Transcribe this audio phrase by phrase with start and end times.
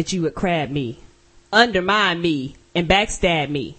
[0.00, 0.98] that you would crab me,
[1.52, 3.76] undermine me, and backstab me.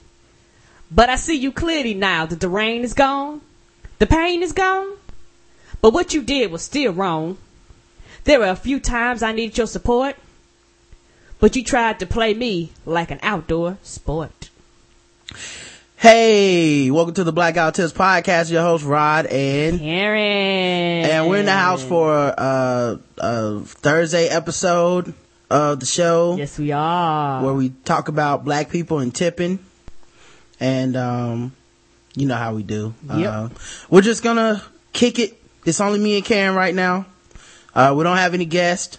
[0.92, 3.42] But I see you clearly now that the rain is gone,
[3.98, 4.98] the pain is gone.
[5.82, 7.40] But what you did was still wrong.
[8.26, 10.16] There were a few times I needed your support,
[11.40, 14.52] but you tried to play me like an outdoor sport.
[15.98, 18.52] Hey, welcome to the Blackout Tips podcast.
[18.52, 21.10] Your host Rod and Karen.
[21.10, 25.16] and we're in the house for uh, a Thursday episode
[25.52, 27.44] of the show Yes, we are.
[27.44, 29.60] where we talk about black people and tipping,
[30.60, 31.52] and um,
[32.16, 32.94] you know how we do.
[33.14, 33.34] Yep.
[33.34, 33.50] Uh,
[33.90, 34.64] we're just gonna
[34.94, 35.38] kick it.
[35.66, 37.06] It's only me and Karen right now.
[37.76, 38.98] Uh, we don't have any guests.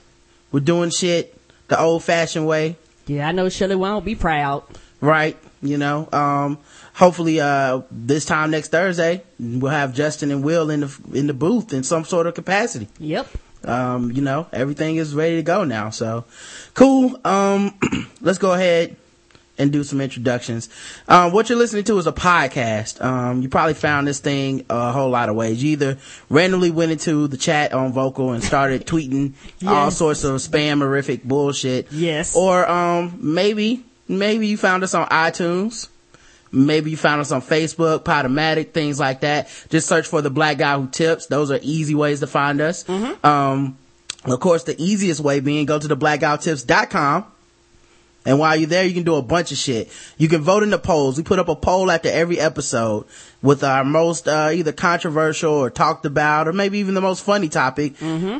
[0.52, 1.36] We're doing shit
[1.68, 2.76] the old fashioned way.
[3.06, 4.62] yeah, I know Shirley won't be proud.
[5.00, 5.36] right?
[5.62, 6.58] You know, um,
[6.94, 11.34] hopefully, uh, this time next Thursday, we'll have Justin and Will in the, in the
[11.34, 12.88] booth in some sort of capacity.
[12.98, 13.28] Yep.
[13.64, 15.90] Um, you know, everything is ready to go now.
[15.90, 16.24] So
[16.74, 17.18] cool.
[17.24, 17.78] Um,
[18.20, 18.96] let's go ahead
[19.58, 20.68] and do some introductions.
[21.08, 23.02] Um, what you're listening to is a podcast.
[23.04, 25.62] Um, you probably found this thing a whole lot of ways.
[25.62, 29.34] You either randomly went into the chat on Vocal and started tweeting
[29.66, 31.92] all sorts of spam horrific bullshit.
[31.92, 32.34] Yes.
[32.34, 35.88] Or, um, maybe, maybe you found us on iTunes.
[36.52, 39.48] Maybe you found us on Facebook, Podomatic, things like that.
[39.70, 41.26] Just search for the black guy who tips.
[41.26, 42.86] Those are easy ways to find us.
[43.24, 43.78] Um,
[44.24, 47.26] of course, the easiest way being go to the blackguywhotips.com.
[48.24, 49.90] And while you're there, you can do a bunch of shit.
[50.16, 51.16] You can vote in the polls.
[51.16, 53.06] We put up a poll after every episode
[53.42, 57.48] with our most, uh, either controversial or talked about or maybe even the most funny
[57.48, 57.94] topic.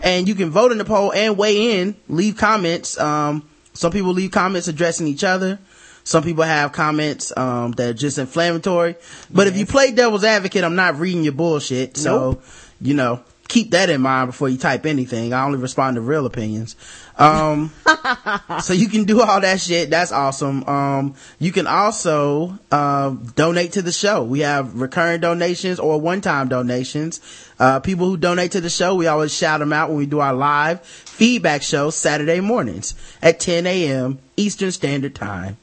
[0.04, 2.96] And you can vote in the poll and weigh in, leave comments.
[3.00, 3.42] Um,
[3.74, 5.58] some people leave comments addressing each other.
[6.04, 8.96] Some people have comments, um, that are just inflammatory.
[9.30, 11.96] But if you play devil's advocate, I'm not reading your bullshit.
[11.96, 12.40] So,
[12.80, 15.34] you know, keep that in mind before you type anything.
[15.34, 16.74] I only respond to real opinions.
[17.18, 17.70] Um,
[18.62, 19.90] so you can do all that shit.
[19.90, 20.64] That's awesome.
[20.64, 24.24] Um, you can also, uh, donate to the show.
[24.24, 27.20] We have recurring donations or one-time donations.
[27.58, 30.20] Uh, people who donate to the show, we always shout them out when we do
[30.20, 34.18] our live feedback show Saturday mornings at 10 a.m.
[34.36, 35.58] Eastern Standard Time.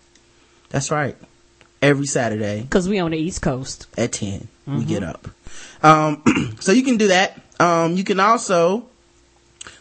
[0.69, 1.15] That's right.
[1.81, 3.87] Every Saturday Cause we on the East Coast.
[3.97, 5.27] at 10 we get up
[5.81, 6.21] um
[6.59, 8.85] so you can do that um you can also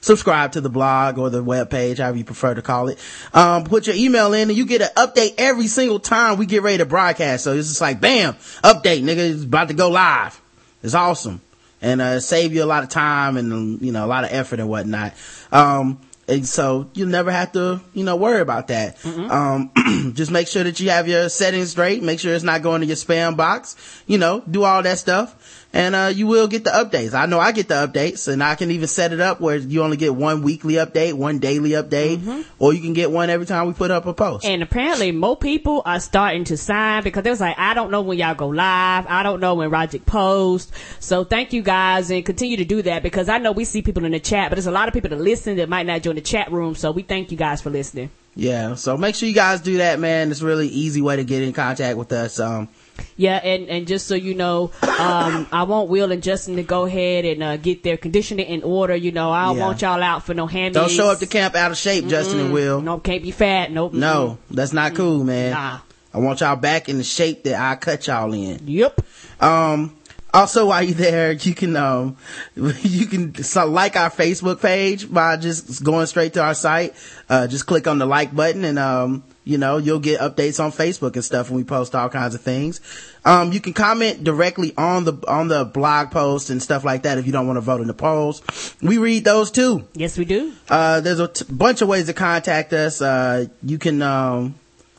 [0.01, 2.99] subscribe to the blog or the webpage, however you prefer to call it.
[3.35, 6.63] Um, put your email in and you get an update every single time we get
[6.63, 7.45] ready to broadcast.
[7.45, 8.35] So it's just like, bam,
[8.65, 10.41] update, nigga, it's about to go live.
[10.83, 11.41] It's awesome.
[11.81, 14.61] And, uh, save you a lot of time and, you know, a lot of effort
[14.61, 15.15] and whatnot.
[15.53, 18.99] Um, and so you never have to, you know, worry about that.
[19.31, 22.03] Um, just make sure that you have your settings straight.
[22.03, 23.77] Make sure it's not going to your spam box.
[24.07, 25.48] You know, do all that stuff.
[25.73, 27.13] And, uh, you will get the updates.
[27.13, 29.83] I know I get the updates and I can even set it up where you
[29.83, 33.67] only get one weekly update, one daily update, or you can get one every time
[33.67, 34.47] we put up a post.
[34.47, 38.01] And apparently more people are starting to sign because they was like, I don't know
[38.01, 39.07] when y'all go live.
[39.09, 40.73] I don't know when Roger post.
[41.01, 44.07] So thank you guys and continue to do that because I know we see people
[44.07, 46.15] in the chat, but there's a lot of people that listen that might not join
[46.15, 46.75] the chat room.
[46.77, 48.11] So we thank you guys for listening.
[48.35, 50.31] Yeah, so make sure you guys do that, man.
[50.31, 52.39] It's a really easy way to get in contact with us.
[52.39, 52.69] Um,
[53.17, 56.85] Yeah, and, and just so you know, um, I want Will and Justin to go
[56.85, 58.95] ahead and uh, get their conditioning in order.
[58.95, 59.67] You know, I don't Yeah.
[59.67, 60.75] want y'all out for no hammies.
[60.75, 62.81] don't show up to camp out of shape, Justin and Will.
[62.81, 63.71] Nope, can't be fat.
[63.73, 63.93] Nope.
[63.93, 65.53] No, that's not cool, man.
[65.53, 65.79] Nah.
[66.15, 68.61] I want y'all back in the shape that I cut y'all in.
[68.67, 69.01] Yep.
[69.41, 69.95] Um,
[70.33, 72.17] also while you're there, you can, um,
[72.57, 73.33] you can
[73.67, 76.95] like our Facebook page by just going straight to our site.
[77.29, 80.71] Uh, just click on the like button and, um, you know, you'll get updates on
[80.73, 82.81] Facebook and stuff when we post all kinds of things.
[83.25, 87.17] Um, you can comment directly on the, on the blog post and stuff like that
[87.17, 88.43] if you don't want to vote in the polls.
[88.83, 89.87] We read those too.
[89.95, 90.53] Yes, we do.
[90.69, 93.01] Uh, there's a t- bunch of ways to contact us.
[93.01, 94.55] Uh, you can, um,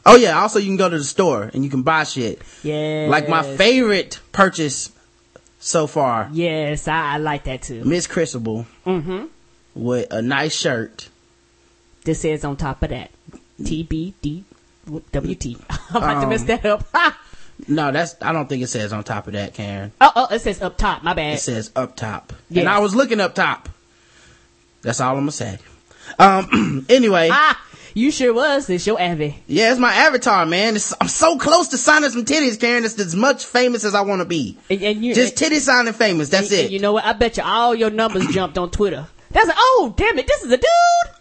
[0.05, 2.41] oh yeah, also you can go to the store and you can buy shit.
[2.63, 3.05] Yeah.
[3.07, 4.91] Like my favorite purchase
[5.59, 7.83] so far, Yes, I, I like that too.
[7.83, 9.25] Miss Chrisable Mm-hmm.
[9.75, 11.09] with a nice shirt.
[12.05, 13.11] This is on top of that,
[13.59, 14.43] TBD.
[14.89, 15.61] WT.
[15.91, 16.85] I'm about to Um, mess that up.
[17.67, 19.91] No, that's, I don't think it says on top of that, Karen.
[19.99, 21.03] Oh, oh, it says up top.
[21.03, 21.33] My bad.
[21.33, 22.31] It says up top.
[22.49, 22.61] Yes.
[22.61, 23.67] And I was looking up top.
[24.81, 25.59] That's all I'm gonna say.
[26.17, 27.61] Um, anyway, Ah,
[27.93, 28.69] you sure was.
[28.69, 29.43] It's your Abby.
[29.45, 30.77] yeah, it's my avatar, man.
[30.77, 32.85] It's, I'm so close to signing some titties, Karen.
[32.85, 34.57] It's as much famous as I want to be.
[34.69, 36.29] And, and you Just titty signing famous.
[36.29, 36.71] That's and- it.
[36.71, 37.03] you know what?
[37.03, 39.05] I bet you all your numbers jumped on Twitter.
[39.31, 40.25] That's like, oh, damn it.
[40.27, 40.65] This is a dude.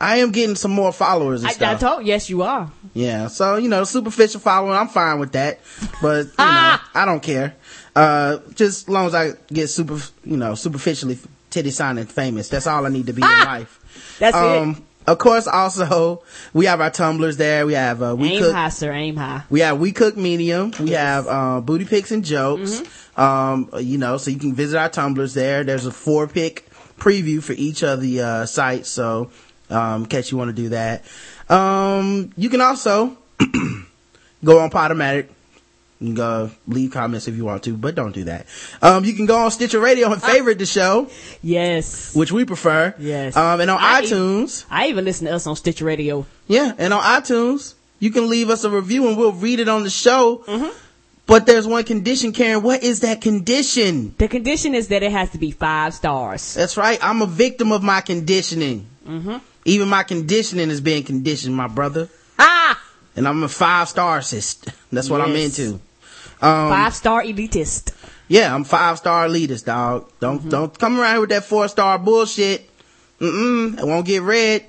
[0.00, 2.70] I am getting some more followers and I, I told, yes, you are.
[2.94, 5.58] yeah, so you know, superficial following, I'm fine with that,
[6.00, 6.82] but you Ah!
[6.94, 7.54] know, I don't care.
[7.96, 11.18] Uh, just as long as I get super, you know, superficially
[11.50, 13.42] titty signing famous, that's all I need to be in Ah!
[13.44, 14.16] life.
[14.20, 14.42] That's it.
[14.42, 16.22] Um, of course, also
[16.52, 17.66] we have our tumblers there.
[17.66, 18.54] We have uh, we Aim cook.
[18.54, 18.92] high, sir.
[18.92, 19.42] Aim high.
[19.50, 20.72] We have We Cook Medium.
[20.78, 22.80] We have uh, Booty Picks and Jokes.
[22.82, 23.20] Mm-hmm.
[23.20, 25.64] Um, you know, so you can visit our tumblers there.
[25.64, 26.67] There's a four pick
[26.98, 28.88] preview for each of the uh, sites.
[28.88, 29.30] So,
[29.70, 31.04] um, in case you want to do that.
[31.48, 33.16] Um, you can also
[34.44, 35.28] go on Podomatic.
[36.00, 38.46] You can go leave comments if you want to, but don't do that.
[38.80, 41.10] Um, you can go on Stitcher Radio and favorite the show,
[41.42, 42.14] Yes.
[42.14, 42.94] which we prefer.
[43.00, 43.36] Yes.
[43.36, 44.64] Um, and on I- iTunes.
[44.70, 46.24] I even listen to us on Stitch Radio.
[46.46, 49.82] Yeah, and on iTunes, you can leave us a review and we'll read it on
[49.82, 50.44] the show.
[50.46, 50.68] Mm-hmm.
[51.28, 52.62] But there's one condition, Karen.
[52.62, 54.14] What is that condition?
[54.18, 56.54] The condition is that it has to be five stars.
[56.54, 56.98] That's right.
[57.02, 58.86] I'm a victim of my conditioning.
[59.06, 59.36] Mm-hmm.
[59.66, 62.08] Even my conditioning is being conditioned, my brother.
[62.38, 62.82] Ah!
[63.14, 64.68] And I'm a five star assist.
[64.92, 65.74] That's what I'm into.
[66.40, 67.92] Um, Five star elitist.
[68.28, 70.10] yeah, I'm five star elitist, dog.
[70.20, 70.48] Don't Mm-hmm.
[70.50, 72.70] don't come around here with that four star bullshit.
[73.20, 73.78] Mm-mm.
[73.78, 74.64] It won't get read.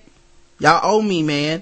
[0.59, 1.61] Y'all owe me, man.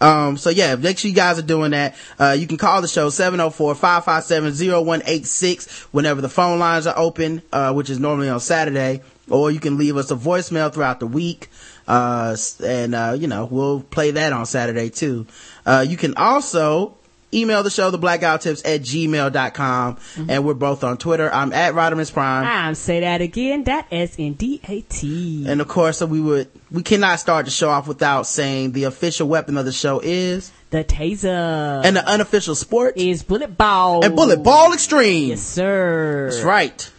[0.00, 1.96] Um, so yeah, make sure you guys are doing that.
[2.18, 7.88] Uh, you can call the show 704-557-0186 whenever the phone lines are open, uh, which
[7.90, 9.00] is normally on Saturday,
[9.30, 11.48] or you can leave us a voicemail throughout the week.
[11.88, 15.26] Uh, and, uh, you know, we'll play that on Saturday too.
[15.64, 16.96] Uh, you can also
[17.36, 19.96] email the show, the blackout tips at gmail.com.
[19.96, 20.30] Mm-hmm.
[20.30, 21.32] And we're both on Twitter.
[21.32, 22.46] I'm at Rodimus Prime.
[22.46, 23.64] I'm say that again.
[23.64, 25.44] That S N D A T.
[25.46, 29.28] And of course, we would, we cannot start the show off without saying the official
[29.28, 34.04] weapon of the show is, The taser and the unofficial sport is bullet ball.
[34.04, 35.28] and bullet ball extreme.
[35.28, 36.28] Yes, sir.
[36.30, 36.90] That's right.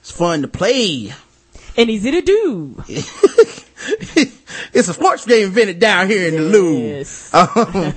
[0.00, 1.12] It's fun to play.
[1.76, 2.84] And easy to do.
[4.72, 6.88] it's a sports game invented down here in the Louvre.
[6.88, 7.30] Yes.
[7.42, 7.94] Um,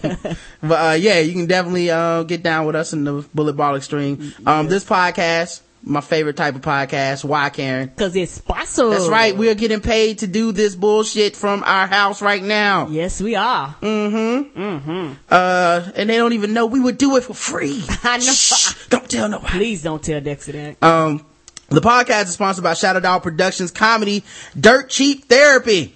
[0.61, 3.75] but uh, yeah, you can definitely uh, get down with us in the bullet ball
[3.75, 4.33] extreme.
[4.45, 7.23] Um, this podcast, my favorite type of podcast.
[7.23, 7.91] Why, Karen?
[7.95, 8.91] Cause it's sponsored.
[8.91, 9.35] That's right.
[9.35, 12.87] We are getting paid to do this bullshit from our house right now.
[12.87, 13.75] Yes, we are.
[13.81, 14.59] Mm-hmm.
[14.59, 15.13] Mm-hmm.
[15.29, 17.83] Uh, and they don't even know we would do it for free.
[18.03, 18.23] I know.
[18.23, 19.51] Shh, don't tell nobody.
[19.51, 20.83] Please don't tell Dexter that.
[20.83, 21.23] Um,
[21.69, 24.23] the podcast is sponsored by Shadow Dog Productions comedy
[24.59, 25.93] Dirt Cheap Therapy.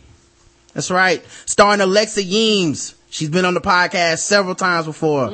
[0.73, 1.23] That's right.
[1.45, 2.95] Starring Alexa Yeames.
[3.09, 5.31] She's been on the podcast several times before.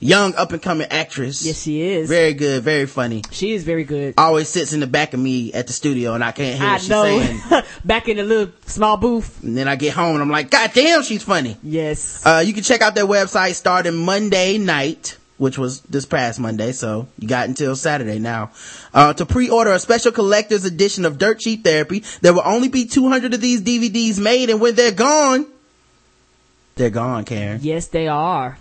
[0.00, 1.44] young up and coming actress.
[1.44, 2.08] Yes, she is.
[2.08, 3.22] Very good, very funny.
[3.32, 4.14] she is very good.
[4.16, 6.72] Always sits in the back of me at the studio and I can't hear I
[6.74, 7.40] what she's saying.
[7.50, 7.62] know.
[7.84, 9.42] Back in the little small booth.
[9.42, 11.56] And then I get home and I'm like, God damn, she's funny.
[11.64, 12.24] Yes.
[12.24, 16.72] Uh, you can check out their website starting Monday night, which was this past Monday,
[16.72, 18.50] so you got until Saturday now.
[18.92, 22.84] Uh, to pre-order a special collector's edition of Dirt Cheap Therapy, there will only be
[22.86, 25.46] 200 of these DVDs made, and when they're gone,
[26.74, 27.60] they're gone, Karen.
[27.62, 28.58] yes, they are.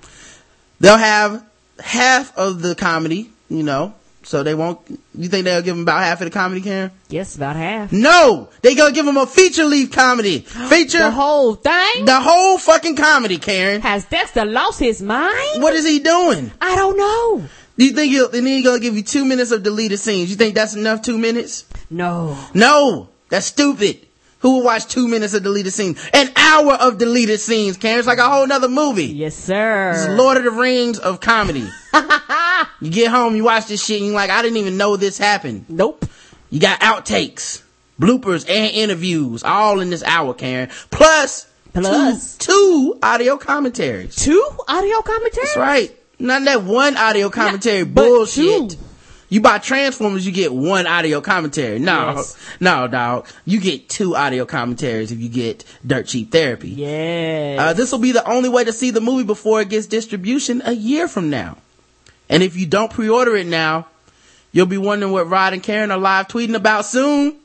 [0.80, 1.44] They'll have
[1.80, 3.94] half of the comedy, you know,
[4.28, 4.80] so they won't,
[5.16, 6.92] you think they'll give them about half of the comedy, Karen?
[7.08, 7.94] Yes, about half.
[7.94, 8.50] No!
[8.62, 10.40] They gonna give them a feature length comedy.
[10.70, 12.04] Feature The whole thing?
[12.04, 13.80] the whole fucking comedy, Karen.
[13.82, 15.64] Has Dexter lost his mind?
[15.64, 16.52] What is he doing?
[16.60, 17.48] I don't know.
[17.78, 20.30] Do you think he'll, and then he's gonna give you two minutes of deleted scenes?
[20.30, 21.64] You think that's enough two minutes?
[21.90, 22.38] No.
[22.54, 23.08] No!
[23.30, 24.07] That's stupid.
[24.40, 26.00] Who will watch two minutes of deleted scenes?
[26.14, 27.98] An hour of deleted scenes, Karen.
[27.98, 29.06] It's like a whole nother movie.
[29.06, 29.92] Yes, sir.
[29.92, 30.08] It's.
[30.10, 31.68] Lord of the Rings of comedy.
[32.82, 35.18] you get home, you watch this shit, and you're like, I didn't even know this
[35.18, 35.66] happened.
[35.70, 36.06] Nope.
[36.50, 37.64] You got outtakes,
[38.00, 40.70] bloopers, and interviews all in this hour, Karen.
[40.92, 42.38] Plus, Plus.
[42.38, 44.16] two, two audio commentaries.
[44.16, 45.54] Two audio commentaries?
[45.54, 46.00] That's right.
[46.20, 48.72] Not that one audio commentary but bullshit.
[48.72, 48.78] two.
[49.30, 51.80] You buy Transformers, you get one audio commentary.
[51.80, 52.38] No, Yes.
[52.62, 53.28] no, dog.
[53.46, 56.70] You get two audio commentaries if you get Dirt Cheap Therapy.
[56.70, 57.60] Yes.
[57.60, 60.62] Uh, this will be the only way to see the movie before it gets distribution
[60.64, 61.58] a year from now.
[62.30, 63.88] And if you don't pre-order it now,
[64.54, 67.36] you'll be wondering what Rod and Karen are live tweeting about soon.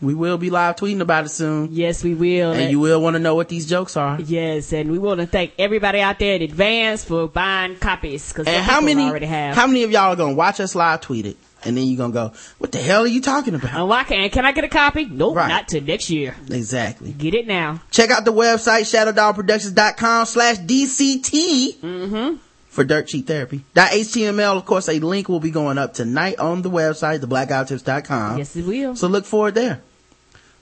[0.00, 1.68] We will be live tweeting about it soon.
[1.72, 2.52] yes, we will.
[2.52, 4.20] And you will want to know what these jokes are.
[4.20, 8.46] Yes, and we want to thank everybody out there in advance for buying copies because
[8.46, 9.56] And how many, already have.
[9.56, 11.36] how many of y'all are going to watch us live tweet it?
[11.64, 13.74] And then you're going to go, what the hell are you talking about?
[13.74, 15.04] Oh, and why can can I get a copy?
[15.06, 15.48] Nope, Right.
[15.48, 16.36] not till next year.
[16.48, 17.10] Exactly.
[17.10, 17.80] Get it now.
[17.90, 22.36] Check out the website, shadowdogproductions.com slash DCT mm-hmm.
[22.68, 23.64] for Dirt Cheap Therapy.
[23.74, 28.38] .html, of course, a link will be going up tonight on the website, theblackguywhotips.com.
[28.38, 28.94] Yes, it will.
[28.94, 29.80] So look forward there.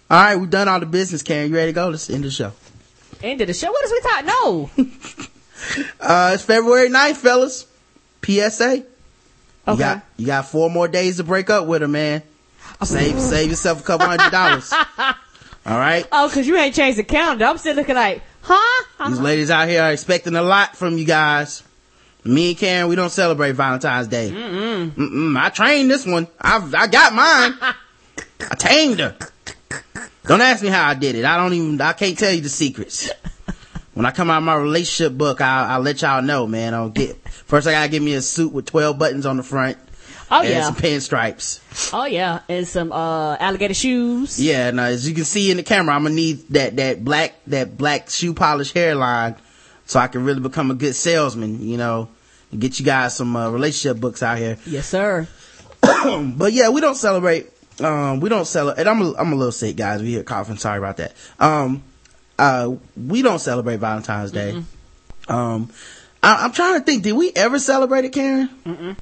[0.09, 1.51] All right, we've done all the business, Karen.
[1.51, 1.89] You ready to go?
[1.89, 2.53] Let's end the show.
[3.23, 3.71] End of the show.
[3.71, 4.25] What is we talk?
[4.25, 4.71] No.
[5.99, 7.67] Uh, it's February 9th, fellas.
[8.25, 8.77] PSA.
[8.77, 8.85] You
[9.67, 9.79] Okay.
[9.79, 12.23] got, you got four more days to break up with her, man.
[12.85, 14.71] Save, save yourself a couple hundred dollars.
[15.67, 16.07] All right.
[16.13, 17.47] oh, because you ain't changed the calendar.
[17.47, 18.85] I'm still looking like, huh?
[19.09, 21.63] These ladies out here are expecting a lot from you guys.
[22.23, 24.31] Me and Karen, we don't celebrate Valentine's Day.
[24.31, 24.91] Mm-mm.
[24.91, 25.37] Mm-mm.
[25.41, 26.29] I trained this one.
[26.41, 27.75] I I got mine.
[28.51, 29.17] I tamed her.
[30.27, 31.25] Don't ask me how I did it.
[31.25, 31.81] I don't even.
[31.81, 33.11] I can't tell you the secrets.
[33.95, 36.75] When I come out of my relationship book, I'll, I'll let y'all know, man.
[36.75, 37.67] I'll get first.
[37.67, 39.79] I gotta give me a suit with twelve buttons on the front
[40.31, 40.63] Oh and yeah.
[40.65, 41.61] some pinstripes.
[41.95, 42.41] Oh yeah.
[42.49, 44.41] And some uh alligator shoes.
[44.41, 47.35] Yeah, now as you can see in the camera, I'm gonna need that that black
[47.47, 49.37] that black shoe polish hairline,
[49.85, 51.67] so I can really become a good salesman.
[51.67, 52.09] You know,
[52.51, 54.59] and get you guys some uh, relationship books out here.
[54.67, 55.29] Yes, sir.
[56.07, 57.51] But yeah, we don't celebrate.
[57.81, 58.81] Um, we don't celebrate.
[58.81, 60.01] And I'm a, I'm a little sick, guys.
[60.03, 60.57] We hear coughing.
[60.57, 61.15] Sorry about that.
[61.39, 61.83] Um,
[62.39, 64.63] uh, we don't celebrate Valentine's Day.
[65.29, 65.71] Um,
[66.23, 67.03] I, I'm trying to think.
[67.03, 68.49] Did we ever celebrate it, Karen?
[68.65, 68.97] Mm-mm.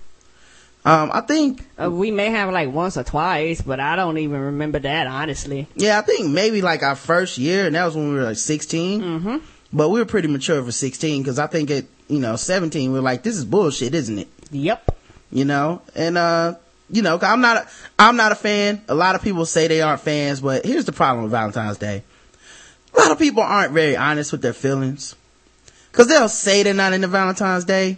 [0.86, 4.38] Um, I think Uh, we may have like once or twice, but I don't even
[4.38, 5.66] remember that honestly.
[5.76, 8.36] Yeah, I think maybe like our first year, and that was when we were like
[8.36, 9.00] 16.
[9.02, 9.36] Mm-hmm.
[9.72, 12.98] But we were pretty mature for 16 because I think at, you know, 17, we
[12.98, 14.28] are like, this is bullshit, isn't it?
[14.50, 14.96] Yep.
[15.32, 15.82] You know?
[15.96, 16.54] And, uh,
[16.90, 18.82] you know, I'm not, a, I'm not a fan.
[18.88, 22.02] A lot of people say they aren't fans, but here's the problem with Valentine's Day.
[22.94, 25.16] A lot of people aren't very honest with their feelings.
[25.92, 27.96] Cause they'll say they're not into Valentine's Day,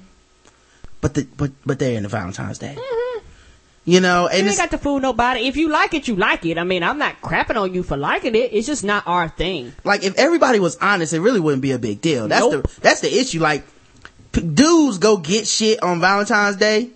[1.00, 2.74] but the, but, but they're into Valentine's Day.
[2.78, 3.26] Mm-hmm.
[3.86, 5.46] You know, and You ain't got to fool nobody.
[5.46, 6.58] If you like it, you like it.
[6.58, 8.52] I mean, I'm not crapping on you for liking it.
[8.52, 9.72] It's just not our thing.
[9.84, 12.26] like if everybody was honest, it really wouldn't be a big deal.
[12.28, 12.64] That's Nope.
[12.68, 13.40] the that's the issue.
[13.40, 13.64] Like
[14.32, 16.90] p- dudes go get shit on Valentine's Day.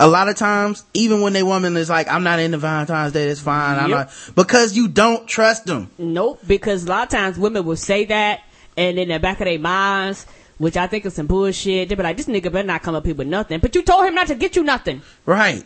[0.00, 3.28] A lot of times, even when they woman is like, "I'm not into Valentine's Day,"
[3.28, 3.78] it's fine.
[3.78, 3.98] I'm Yep.
[3.98, 5.90] not because you don't trust them.
[5.98, 6.40] Nope.
[6.46, 8.40] Because a lot of times women will say that,
[8.76, 10.26] and in the back of their minds,
[10.58, 13.04] which I think is some bullshit, they be like, "This nigga better not come up
[13.06, 15.02] here with nothing." But you told him not to get you nothing.
[15.26, 15.62] Right.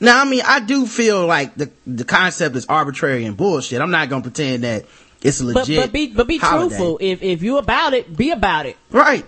[0.00, 3.80] Now, I mean, I do feel like the the concept is arbitrary and bullshit.
[3.80, 4.84] I'm not gonna pretend that
[5.22, 5.80] it's a But legit.
[5.80, 6.68] but be but be holiday.
[6.68, 6.98] truthful.
[7.00, 8.76] If if you about it, be about it.
[8.90, 9.24] Right.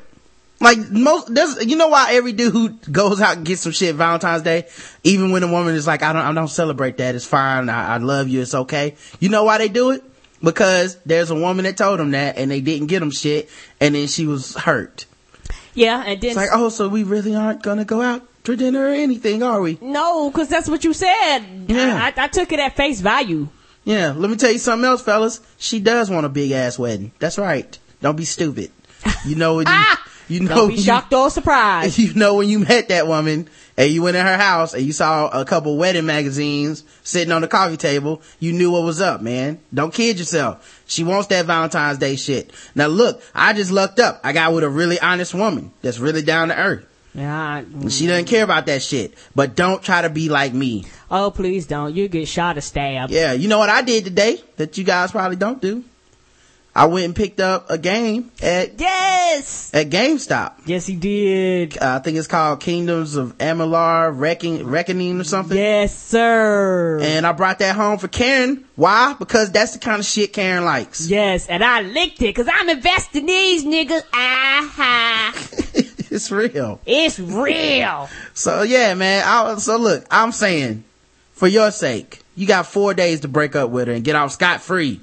[0.61, 3.95] Like most, there's, you know why every dude who goes out and gets some shit
[3.95, 4.67] Valentine's Day,
[5.05, 7.15] even when a woman is like, I don't, I don't celebrate that.
[7.15, 7.69] It's fine.
[7.69, 8.41] I, I love you.
[8.41, 8.97] It's okay.
[9.21, 10.03] You know why they do it?
[10.43, 13.49] Because there's a woman that told them that and they didn't get them shit
[13.81, 15.07] and then she was hurt.
[15.75, 18.87] Yeah, and then It's like, oh, so we really aren't gonna go out for dinner
[18.87, 19.79] or anything, are we?
[19.81, 21.41] no, because that's what you said.
[21.69, 22.13] Yeah.
[22.17, 23.49] I, I took it at face value.
[23.85, 24.13] Yeah.
[24.17, 25.41] Let me tell you something else, fellas.
[25.59, 27.13] She does want a big ass wedding.
[27.21, 27.79] That's right.
[28.03, 28.71] Don't be stupid.
[29.25, 30.05] You know when you, ah!
[30.29, 30.49] You know!
[30.55, 31.99] Don't be when you- shocked or surprised.
[31.99, 34.93] you know when you met that woman and you went in her house and you
[34.93, 39.21] saw a couple wedding magazines sitting on the coffee table, you knew what was up,
[39.23, 39.59] man.
[39.73, 40.83] Don't kid yourself.
[40.87, 42.51] She wants that Valentine's Day shit.
[42.75, 44.21] Now look, I just lucked up.
[44.25, 46.85] I got with a really honest woman that's really down to earth.
[47.15, 47.37] Yeah,
[47.85, 49.15] I- She doesn't care about that shit.
[49.35, 50.85] But don't try to be like me.
[51.11, 51.95] oh, please don't.
[51.95, 53.11] You get shot or stabbed.
[53.13, 55.83] Yeah, you know what I did today that you guys probably don't do?
[56.79, 59.71] I went and picked up a game at, Yes.
[59.75, 60.53] at GameStop.
[60.67, 61.77] Yes, he did.
[61.77, 65.57] Uh, I think it's called Kingdoms of Amalur Reckoning, Reckoning or something.
[65.59, 67.01] Yes, sir.
[67.03, 68.65] And I brought that home for Karen.
[68.77, 69.15] Why?
[69.19, 71.09] Because that's the kind of shit Karen likes.
[71.11, 74.03] yes, and I licked it because I'm investing these niggas.
[74.13, 75.33] Ah,
[75.75, 76.81] it's real.
[76.87, 78.09] it's real.
[78.35, 79.25] So yeah, man.
[79.27, 80.85] I, so look, I'm saying,
[81.33, 84.31] for your sake, you got four days to break up with her and get off
[84.33, 85.01] scot free.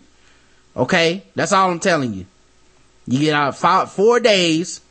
[0.75, 1.23] Okay?
[1.35, 2.25] That's all I'm telling you.
[3.07, 4.81] You get out five, four days.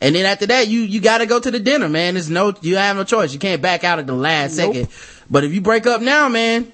[0.00, 2.14] And then after that, you, you gotta go to the dinner, man.
[2.14, 3.32] There's no, you have no choice.
[3.32, 4.74] You can't back out at the last nope.
[4.74, 4.88] second.
[5.30, 6.70] But if you break up now, man,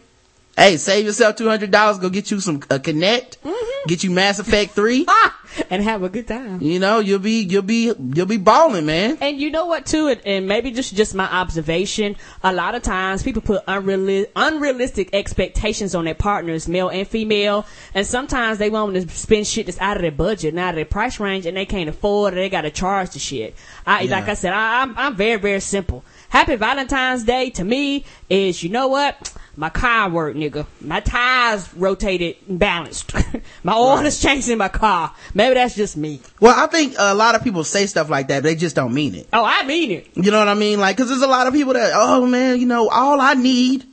[0.56, 3.88] hey, save yourself $200, go get you some, uh, a Kinect, mm-hmm.
[3.88, 5.06] get you Mass Effect 3.
[5.70, 6.61] and have a good time.
[6.61, 9.18] You know, you'll be you'll be you'll be balling, man.
[9.20, 12.16] And you know what too, and, and maybe just just my observation.
[12.42, 17.66] A lot of times people put unreali- unrealistic expectations on their partners, male and female,
[17.94, 20.76] and sometimes they want to spend shit that's out of their budget, and out of
[20.76, 22.37] their price range, and they can't afford it.
[22.37, 23.54] They got to charge the shit.
[23.87, 24.12] I Yeah.
[24.12, 26.04] like I said, I, I'm I'm very very simple.
[26.28, 29.32] Happy Valentine's Day to me is you know what.
[29.56, 30.66] My car work, nigga.
[30.80, 33.12] My tires rotated and balanced.
[33.62, 35.14] my oil is changed in my car.
[35.32, 36.20] Maybe that's just me.
[36.40, 38.42] Well, I think a lot of people say stuff like that.
[38.42, 39.28] They just don't mean it.
[39.32, 40.08] Oh, I mean it.
[40.14, 40.80] You know what I mean?
[40.80, 43.84] Like, cause there's a lot of people that, oh man, you know, all I need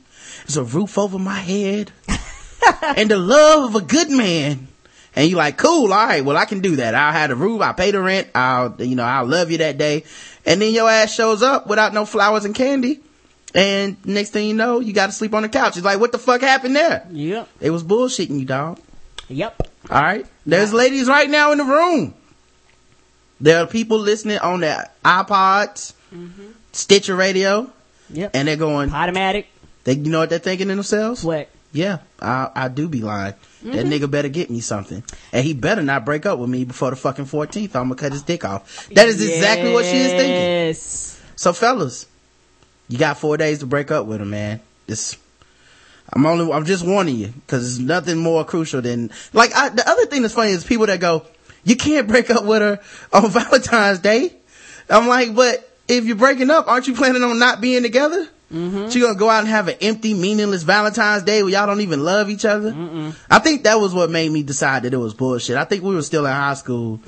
[0.46, 1.92] is a roof over my head
[2.82, 4.68] and the love of a good man.
[5.14, 6.94] And you're like, cool, all right, well, I can do that.
[6.94, 9.76] I'll have the roof, I'll pay the rent, I'll, you know, I'll love you that
[9.76, 10.04] day.
[10.46, 13.00] And then your ass shows up without no flowers and candy.
[13.54, 15.76] And next thing you know, you gotta sleep on the couch.
[15.76, 17.06] It's like, what the fuck happened there?
[17.10, 17.48] Yep.
[17.58, 18.80] They was bullshitting you, dog.
[19.28, 19.68] Yep.
[19.90, 20.26] All right.
[20.46, 22.14] There's ladies right now in the room.
[23.40, 26.52] There are people listening on their iPods, mm-hmm.
[26.72, 27.70] Stitcher Radio,
[28.10, 28.30] Yep.
[28.34, 29.48] and they're going, Automatic.
[29.84, 31.24] they, you know what they're thinking to themselves?
[31.24, 31.48] What?
[31.72, 33.34] Yeah, I, I do be lying.
[33.62, 33.92] That mm-hmm.
[33.92, 35.02] nigga better get me something.
[35.32, 37.74] And he better not break up with me before the fucking 14th.
[37.74, 38.88] I'm gonna cut his dick off.
[38.88, 40.30] That is exactly what she is thinking.
[40.30, 41.20] Yes.
[41.36, 42.06] So fellas,
[42.88, 44.60] you got four days to break up with him, man.
[44.86, 45.16] This,
[46.12, 49.88] I'm only, I'm just warning you, cause there's nothing more crucial than, like, I, the
[49.88, 51.24] other thing that's funny is people that go,
[51.64, 52.80] you can't break up with her
[53.12, 54.32] on Valentine's Day.
[54.90, 58.28] I'm like, but if you're breaking up, aren't you planning on not being together?
[58.52, 58.88] Mm-hmm.
[58.90, 62.04] You gonna go out and have an empty, meaningless Valentine's Day where y'all don't even
[62.04, 62.70] love each other?
[63.30, 65.56] I think that was what made me decide that it was bullshit.
[65.56, 67.00] I think we were still in high school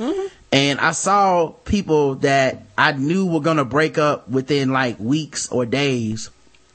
[0.55, 5.67] and I saw people that I knew were gonna break up within like weeks or
[5.67, 6.31] days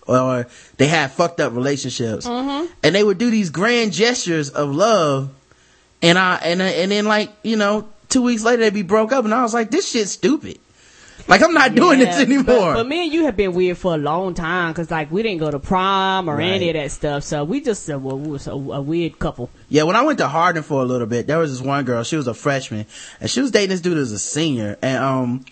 [0.06, 2.28] or they had fucked up relationships.
[2.28, 2.74] Mm-hmm.
[2.84, 5.30] And they would do these grand gestures of love.
[6.02, 9.24] And I, and, and then like, you know, two weeks later they'd be broke up.
[9.24, 10.60] And I was like, this shit's stupid.
[11.28, 12.44] Like I'm not doing this anymore.
[12.46, 15.22] But, but me and you have been weird for a long time because like we
[15.22, 17.24] didn't go to prom or any of that stuff.
[17.24, 19.50] So we just uh, well, we was a, a weird couple.
[19.70, 22.04] Yeah, when I went to Harding for a little bit, there was this one girl,
[22.04, 22.86] she was a freshman,
[23.22, 25.46] and she was dating this dude as a senior, and um,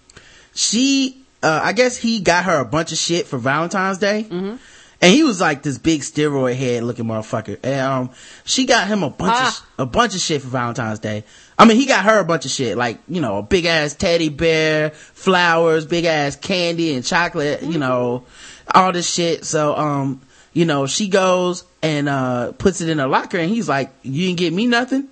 [0.53, 4.25] she, uh, I guess he got her a bunch of shit for Valentine's Day.
[4.29, 4.55] Mm-hmm.
[4.99, 7.59] And he was like this big steroid head looking motherfucker.
[7.63, 8.09] And um,
[8.45, 9.65] she got him a bunch Ah.
[9.77, 11.23] of, a bunch of shit for Valentine's Day.
[11.59, 13.95] I mean, he got her a bunch of shit, like, you know, a big ass
[13.95, 18.25] teddy bear, flowers, big ass candy and chocolate, you know,
[18.73, 19.43] all this shit.
[19.43, 20.21] So, um,
[20.53, 24.27] you know, she goes and, uh, puts it in her locker and he's like, you
[24.27, 25.07] didn't get me nothing?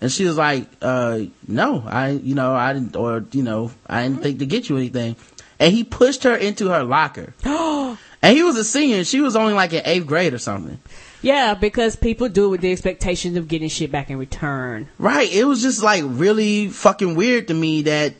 [0.00, 4.04] And she was like, uh, no, I, you know, I didn't, or, you know, I
[4.04, 5.16] didn't think to get you anything.
[5.58, 7.34] And he pushed her into her locker.
[7.44, 10.78] and he was a senior she was only like in eighth grade or something.
[11.22, 14.88] Yeah, because people do it with the expectations of getting shit back in return.
[14.98, 15.32] Right.
[15.32, 18.14] It was just like really fucking weird to me that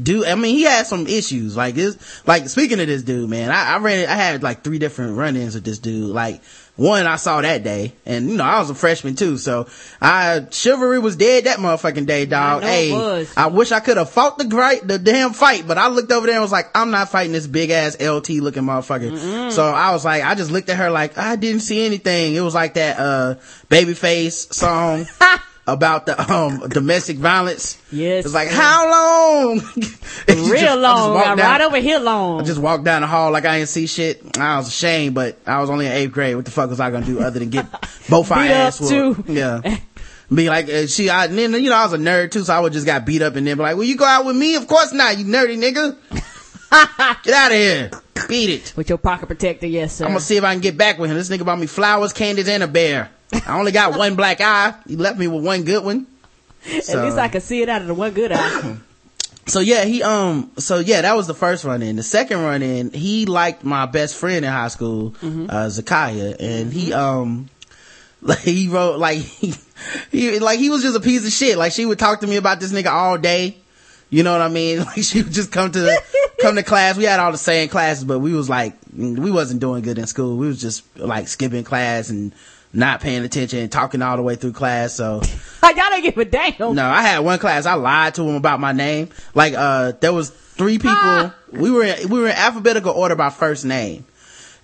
[0.00, 1.56] dude, I mean, he had some issues.
[1.56, 4.78] Like this, like speaking of this dude, man, I, I ran, I had like three
[4.78, 6.10] different run-ins with this dude.
[6.10, 6.42] Like
[6.76, 9.38] one I saw that day and you know, I was a freshman too.
[9.38, 9.66] So
[10.00, 12.62] I, chivalry was dead that motherfucking day, dog.
[12.62, 13.32] it hey, was.
[13.36, 16.26] I wish I could have fought the great, the damn fight, but I looked over
[16.26, 19.50] there and was like, I'm not fighting this big ass LT looking motherfucker.
[19.50, 22.34] So I was like, I just looked at her like, I didn't see anything.
[22.34, 23.34] It was like that, uh,
[23.68, 25.06] Babyface song.
[25.68, 27.76] About the um domestic violence.
[27.90, 29.58] Yes, It's like how long?
[30.28, 32.40] Real just- I long, walked right, over here long.
[32.40, 34.38] I just walked down the hall like I didn't see shit.
[34.38, 36.36] I was ashamed, but I was only in eighth grade.
[36.36, 37.66] What the fuck was I gonna do other than get
[38.08, 39.28] both our ass whooped?
[39.28, 39.78] Yeah.
[40.34, 42.52] Be like, uh, she, I, and then, you know, I was a nerd too, so
[42.52, 44.34] I would just got beat up and then be like, well, you go out with
[44.34, 44.56] me?
[44.56, 45.96] Of course not, you nerdy nigga.
[47.22, 47.90] Get out of here.
[48.28, 48.72] Beat it.
[48.76, 50.04] With your pocket protector, yes, sir.
[50.04, 51.16] I'm gonna see if I can get back with him.
[51.16, 53.10] This nigga bought me flowers, candies, and a bear.
[53.32, 54.74] I only got one black eye.
[54.86, 56.06] He left me with one good one.
[56.66, 58.76] At least I could see it out of the one good eye.
[59.48, 61.94] So yeah, he um so yeah, that was the first run in.
[61.94, 66.72] The second run in, he liked my best friend in high school, uh Zakiah, and
[66.72, 67.48] he um
[68.22, 69.54] like he wrote like he,
[70.10, 71.56] he like he was just a piece of shit.
[71.56, 73.56] Like she would talk to me about this nigga all day.
[74.10, 74.78] You know what I mean?
[74.84, 76.02] Like she would just come to
[76.40, 76.96] come to class.
[76.96, 80.08] We had all the same classes, but we was like we wasn't doing good in
[80.08, 80.36] school.
[80.36, 82.32] We was just like skipping class and
[82.72, 84.94] not paying attention and talking all the way through class.
[84.94, 85.22] So
[85.62, 86.74] Y'all didn't give a damn.
[86.74, 87.66] no, I had one class.
[87.66, 89.08] I lied to him about my name.
[89.34, 90.96] Like, uh, there was three people.
[90.96, 91.34] Ah.
[91.50, 94.04] We were in, we were in alphabetical order by first name,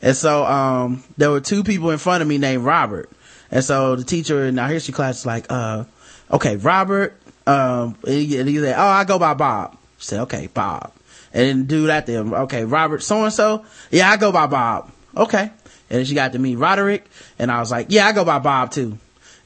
[0.00, 3.10] and so um, there were two people in front of me named Robert.
[3.50, 5.84] And so the teacher in our history class is like, uh,
[6.30, 7.18] okay, Robert.
[7.46, 9.76] Um, and he, and he said, oh, I go by Bob.
[9.98, 10.92] She said, okay, Bob.
[11.34, 13.64] And then the dude him, okay, Robert so and so.
[13.90, 14.90] Yeah, I go by Bob.
[15.16, 15.50] Okay.
[15.92, 17.04] And then she got to meet Roderick,
[17.38, 18.96] and I was like, yeah, I go by Bob too.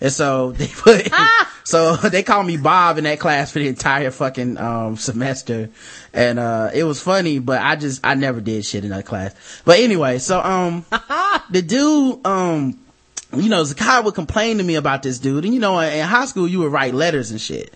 [0.00, 1.10] And so they put,
[1.64, 5.70] so they called me Bob in that class for the entire fucking, um, semester.
[6.12, 9.34] And, uh, it was funny, but I just, I never did shit in that class.
[9.64, 10.84] But anyway, so, um,
[11.50, 12.78] the dude, um,
[13.34, 15.44] you know, Zakai would complain to me about this dude.
[15.44, 17.74] And you know, in high school, you would write letters and shit.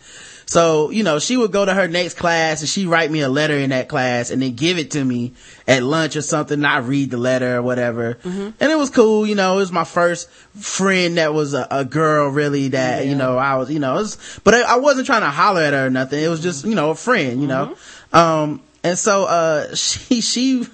[0.51, 3.29] So, you know, she would go to her next class and she'd write me a
[3.29, 5.33] letter in that class and then give it to me
[5.69, 6.59] at lunch or something.
[6.59, 8.19] And I read the letter or whatever.
[8.59, 9.25] And it was cool.
[9.25, 13.15] You know, it was my first friend that was a, a girl really that, you
[13.15, 15.73] know, I was, you know, it was, but I, I wasn't trying to holler at
[15.73, 16.21] her or nothing.
[16.21, 17.77] It was just, you know, a friend, you know.
[18.13, 20.67] Um, and so, uh, she, she,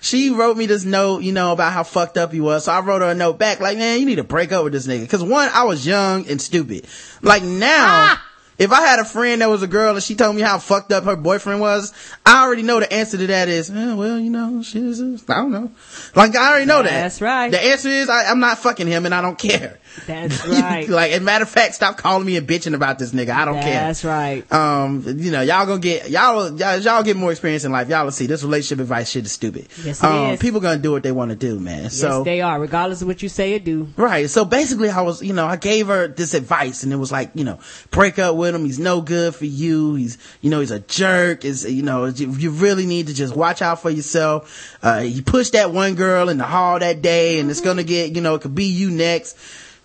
[0.00, 2.64] she wrote me this note, you know, about how fucked up he was.
[2.64, 4.72] So I wrote her a note back, like, man, you need to break up with
[4.72, 5.08] this nigga.
[5.08, 6.88] Cause one, I was young and stupid.
[7.22, 8.18] Like now,
[8.62, 10.92] if I had a friend that was a girl and she told me how fucked
[10.92, 11.92] up her boyfriend was,
[12.24, 15.34] I already know the answer to that is, eh, well, you know, shit is, I
[15.34, 15.72] don't know.
[16.14, 16.90] Like, I already know that.
[16.90, 17.50] That's right.
[17.50, 19.80] The answer is, I, I'm not fucking him and I don't care.
[20.06, 20.88] That's right.
[20.88, 23.30] like, as a matter of fact, stop calling me and bitching about this nigga.
[23.30, 23.72] I don't care.
[23.72, 24.50] That's right.
[24.52, 27.88] um you know y'all gonna get y'all y'all, y'all get more experience in life.
[27.88, 29.68] Y'all will see this relationship advice shit is stupid.
[29.84, 30.40] Yes, it um is.
[30.40, 31.90] people gonna do what they want to do man.
[31.90, 33.88] So they are, regardless of what you say or do.
[33.96, 34.28] right.
[34.28, 37.30] So basically i was you know i gave her this advice and it was like
[37.34, 37.58] you know
[37.90, 38.64] break up with him.
[38.64, 39.94] He's no good for you.
[39.94, 41.44] He's you know he's a jerk.
[41.44, 44.76] Is you know you you really need to just watch out for yourself.
[44.82, 48.14] Uh he pushed that one girl in the hall that day and it's gonna get
[48.14, 49.36] you know it could be you next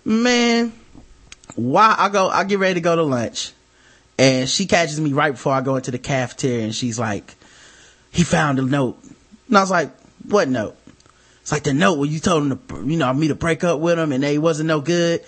[0.08, 0.72] man
[1.54, 3.52] why i go i get ready to go to lunch
[4.18, 7.36] and she catches me right before I go into the cafeteria and she's like,
[8.10, 8.98] he found a note.
[9.46, 9.92] And I was like,
[10.26, 10.76] what note?
[11.40, 13.78] It's like the note where you told him to, you know, me to break up
[13.78, 15.24] with him and they wasn't no good.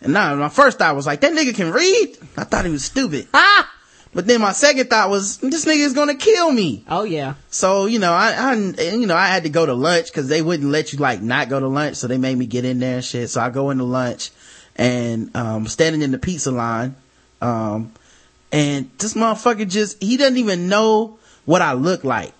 [0.00, 2.16] And now my first thought was like, that nigga can read?
[2.36, 3.26] I thought he was stupid.
[3.34, 3.74] Ah!
[4.14, 6.84] But then my second thought was, this nigga is gonna kill me.
[6.88, 7.34] Oh yeah.
[7.50, 10.40] So, you know, I, I, you know, I had to go to lunch cause they
[10.42, 11.96] wouldn't let you like not go to lunch.
[11.96, 13.28] So they made me get in there and shit.
[13.30, 14.30] So I go into lunch
[14.76, 16.96] and, um, standing in the pizza line,
[17.42, 17.92] um,
[18.50, 22.32] and this motherfucker just, he doesn't even know what I look like.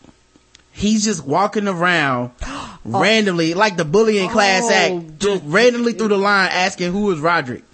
[0.72, 2.30] He's just walking around
[2.84, 7.10] randomly, like the bully in class Oh, act, just randomly through the line asking who
[7.10, 7.64] is Roderick.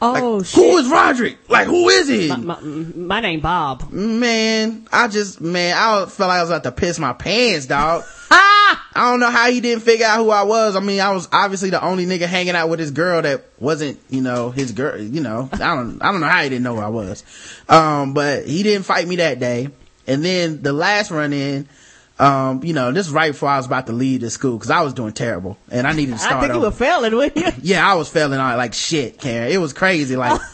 [0.00, 0.74] Like, Oh who shit.
[0.84, 1.38] is Roderick?
[1.48, 2.28] Like, who is he?
[2.28, 3.90] my, my, my name Bob.
[3.92, 8.04] Man, I just, man, I felt like I was about to piss my pants, dog.
[8.32, 8.88] Ah!
[8.94, 10.76] I don't know how he didn't figure out who I was.
[10.76, 13.98] I mean, I was obviously the only nigga hanging out with his girl that wasn't,
[14.08, 16.76] you know, his girl, you know, I don't, I don't know how he didn't know
[16.76, 17.24] who I was.
[17.68, 19.70] Um, but he didn't fight me that day.
[20.06, 21.68] And then the last run in,
[22.20, 24.70] um, you know, this is right before I was about to leave the school because
[24.70, 27.36] I was doing terrible and I needed to start I think you were failing, wouldn't
[27.36, 27.52] you?
[27.62, 29.50] Yeah, I was failing like shit, Karen.
[29.50, 30.16] It was crazy.
[30.16, 30.38] Like,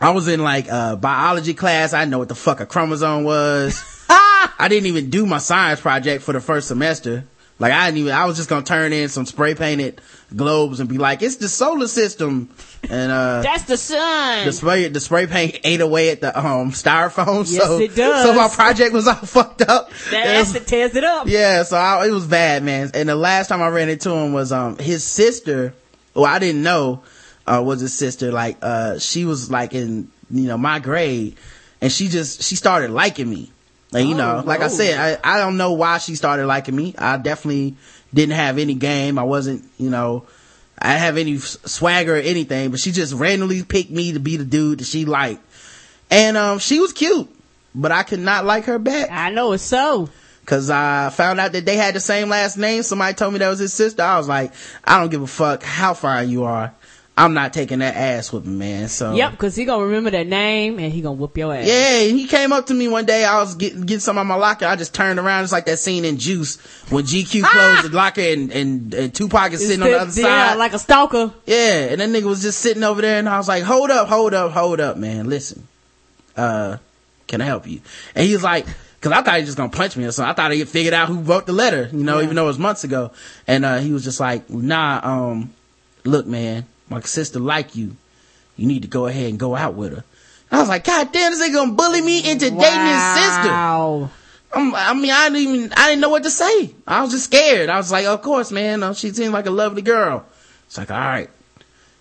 [0.00, 1.92] I was in like, uh, biology class.
[1.92, 3.82] I didn't know what the fuck a chromosome was.
[4.08, 7.24] I didn't even do my science project for the first semester.
[7.58, 10.00] Like, I didn't even, I was just gonna turn in some spray painted
[10.34, 12.48] globes and be like, it's the solar system.
[12.88, 14.44] And, uh, That's the sun.
[14.46, 17.50] the spray, the spray paint ate away at the, um, styrofoam.
[17.50, 18.24] Yes, so, it does.
[18.24, 19.90] so my project was all fucked up.
[20.10, 21.26] that It was- acid tears it up.
[21.28, 22.90] yeah, so I, it was bad, man.
[22.94, 25.74] And the last time I ran into him was um his sister,
[26.14, 27.02] who I didn't know
[27.46, 28.30] uh was his sister.
[28.30, 31.36] Like uh she was like in you know my grade,
[31.80, 33.50] and she just she started liking me.
[33.90, 36.76] Like you know, Oh, like I said, I I don't know why she started liking
[36.76, 36.94] me.
[36.98, 37.76] I definitely
[38.12, 39.18] didn't have any game.
[39.18, 40.26] I wasn't you know.
[40.80, 44.36] I didn't have any swagger or anything, but she just randomly picked me to be
[44.36, 45.42] the dude that she liked.
[46.10, 47.28] And, um, she was cute,
[47.74, 49.10] but I could not like her back.
[49.10, 50.08] I know it's so.
[50.46, 52.82] Cause I found out that they had the same last name.
[52.82, 54.02] Somebody told me that was his sister.
[54.02, 56.72] I was like, I don't give a fuck how far you are.
[57.18, 58.88] I'm not taking that ass whipping, man.
[58.88, 61.66] So Yep, because he gonna remember that name and he gonna whoop your ass.
[61.66, 63.24] Yeah, and he came up to me one day.
[63.24, 64.66] I was getting, getting some out my locker.
[64.66, 65.42] I just turned around.
[65.42, 66.56] It's like that scene in Juice
[66.90, 70.22] when GQ closed the locker and, and, and Tupac is sitting on the other side.
[70.22, 71.32] yeah, like a stalker.
[71.46, 74.08] yeah, and that nigga was just sitting over there and I was like, hold up,
[74.08, 75.28] hold up, hold up, man.
[75.28, 75.66] Listen,
[76.36, 76.76] uh,
[77.26, 77.80] can I help you?
[78.14, 78.64] And he was like,
[79.00, 80.30] cause I thought he was just gonna punch me or something.
[80.30, 82.58] I thought he figured out who wrote the letter, you know, even though it was
[82.58, 83.10] months ago.
[83.46, 85.52] And, uh, he was just like, nah, um,
[86.04, 87.96] look, man, my sister like you.
[88.56, 90.04] You need to go ahead and go out with her.
[90.50, 93.48] I was like, God damn, this nigga gonna bully me into dating his sister.
[93.48, 94.10] Wow.
[94.52, 96.74] I mean, I didn't even, I didn't know what to say.
[96.86, 97.68] I was just scared.
[97.68, 98.82] I was like, of course, man.
[98.82, 100.24] Uh, she seemed like a lovely girl.
[100.66, 101.28] It's like, all right.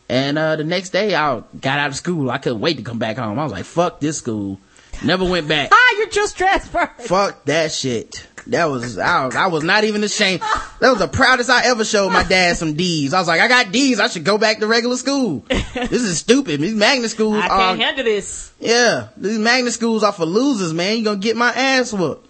[0.08, 2.32] And, uh, the next day I got out of school.
[2.32, 3.38] I couldn't wait to come back home.
[3.38, 4.60] I was like, fuck this school.
[5.04, 5.70] Never went back.
[5.74, 6.90] Ah, you just transferred.
[7.00, 8.27] fuck that shit.
[8.52, 10.42] That was, I was, I was not even ashamed.
[10.80, 13.14] That was the proudest I ever showed my dad some D's.
[13.14, 14.00] I was like, I got D's.
[14.00, 15.46] I should go back to regular school.
[15.50, 16.60] This is stupid.
[16.60, 18.52] These magnet schools I are, can't handle this.
[18.60, 20.98] yeah, these magnet schools are for losers, man.
[20.98, 22.28] You gonna get my ass whooped.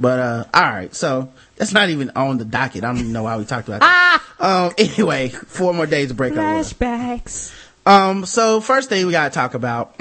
[0.00, 2.84] But uh, all right, so that's not even on the docket.
[2.84, 4.22] I don't even know why we talked about that.
[4.40, 4.66] Ah!
[4.68, 6.38] um, anyway, four more days to break up.
[6.38, 7.54] Flashbacks.
[7.84, 9.98] Um, so first thing we gotta talk about,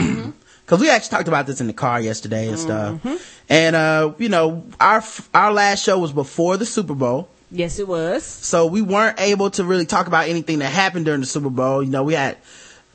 [0.68, 3.00] cause we actually talked about this in the car yesterday and stuff.
[3.50, 5.04] And uh, you know, our
[5.34, 7.30] our last show was before the Super Bowl.
[7.50, 8.24] Yes, it was.
[8.24, 11.82] So we weren't able to really talk about anything that happened during the Super Bowl.
[11.82, 12.38] You know, we had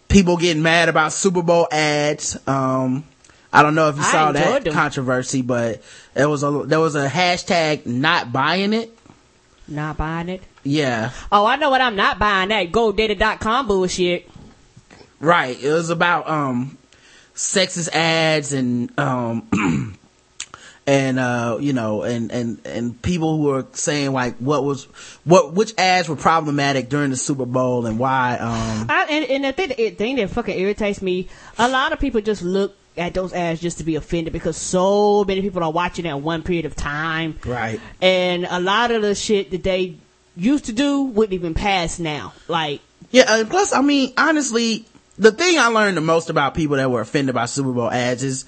[0.09, 2.37] people getting mad about Super Bowl ads.
[2.47, 3.05] Um,
[3.51, 4.73] I don't know if you I saw that them.
[4.75, 5.83] controversy, but
[6.15, 8.97] there was a there was a hashtag not buying it.
[9.67, 10.43] Not buying it.
[10.65, 12.51] Yeah, Oh, I know what I'm not buying.
[12.51, 14.31] That GoDaddy.com bullshit.
[15.19, 15.61] right.
[15.61, 16.79] It was about um
[17.35, 19.49] sexist ads and um
[20.87, 24.85] and uh you know and and and people who are saying like what was
[25.25, 29.45] what which ads were problematic during the Super Bowl and why um I, and, and
[29.45, 33.15] the thing, the thing that fucking irritates me, a lot of people just look at
[33.15, 36.67] those ads just to be offended because so many people are watching at one period
[36.67, 37.39] of time.
[37.47, 39.97] right And a lot of the shit that they
[40.37, 42.35] used to do wouldn't even pass now.
[42.49, 44.85] Like, Yeah, and plus, I mean, honestly,
[45.19, 48.23] the thing I learned the most about people that were offended by Super Bowl ads
[48.23, 48.45] is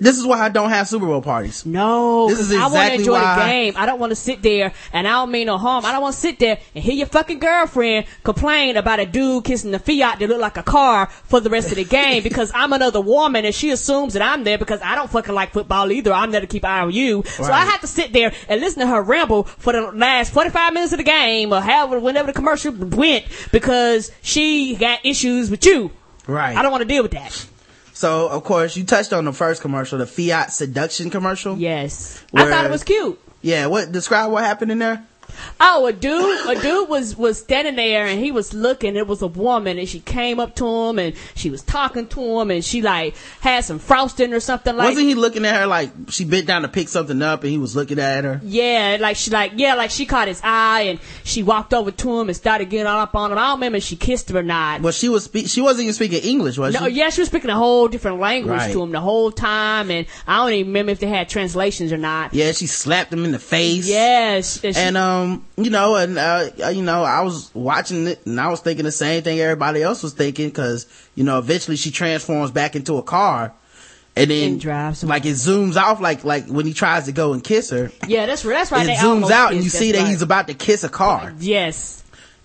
[0.00, 1.64] this is why I don't have Super Bowl parties.
[1.66, 3.74] no, This is 'cause I want to exactly enjoy why- the game.
[3.76, 5.84] I don't want to sit there, and I don't mean no harm.
[5.84, 9.44] I don't want to sit there and hear your fucking girlfriend complain about a dude
[9.44, 12.50] kissing the Fiat that look like a car for the rest of the game because
[12.54, 15.92] I'm another woman and she assumes that I'm there because I don't fucking like football
[15.92, 16.12] either.
[16.12, 17.22] I'm there to keep an eye on you.
[17.26, 20.72] So I have to sit there and listen to her ramble for the last 45
[20.72, 25.64] minutes of the game or however, whenever the commercial went because she got issues with
[25.66, 25.90] you.
[26.26, 26.56] Right.
[26.56, 27.44] I don't want to deal with that.
[28.00, 31.58] So, of course, you touched on the first commercial, the Fiat seduction commercial.
[31.58, 32.24] Yes.
[32.32, 33.20] I thought it was cute.
[33.42, 33.66] Yeah.
[33.66, 35.06] What describe what happened in there?
[35.60, 38.96] Oh, a dude, a dude was was standing there and he was looking.
[38.96, 42.40] It was a woman and she came up to him and she was talking to
[42.40, 44.88] him and she like had some frosting or something like.
[44.88, 47.58] Wasn't he looking at her like she bent down to pick something up and he
[47.58, 48.40] was looking at her?
[48.42, 52.20] yeah, like she like yeah, like she caught his eye and she walked over to
[52.20, 53.38] him and started getting all up on him.
[53.38, 54.80] I don't remember if she kissed him or not.
[54.80, 56.80] Well, she was spe- she wasn't even speaking English, was she?
[56.80, 56.94] No, she?
[56.94, 58.72] yeah, she was speaking a whole different language Right.
[58.72, 61.96] to him the whole time, and I don't even remember if they had translations or
[61.98, 62.32] not.
[62.34, 63.88] Yeah, she slapped him in the face.
[63.88, 65.19] Yes, and she- And um,
[65.56, 68.92] you know, and uh, you know, I was watching it, and I was thinking the
[68.92, 73.02] same thing everybody else was thinking, because you know, eventually she transforms back into a
[73.02, 73.52] car,
[74.16, 77.32] and then And drives like it zooms off, like like when he tries to go
[77.32, 78.84] and kiss her, yeah, that's that's right.
[78.84, 81.32] it they zooms out, and you see that's that he's about to kiss a car.
[81.38, 81.96] yes.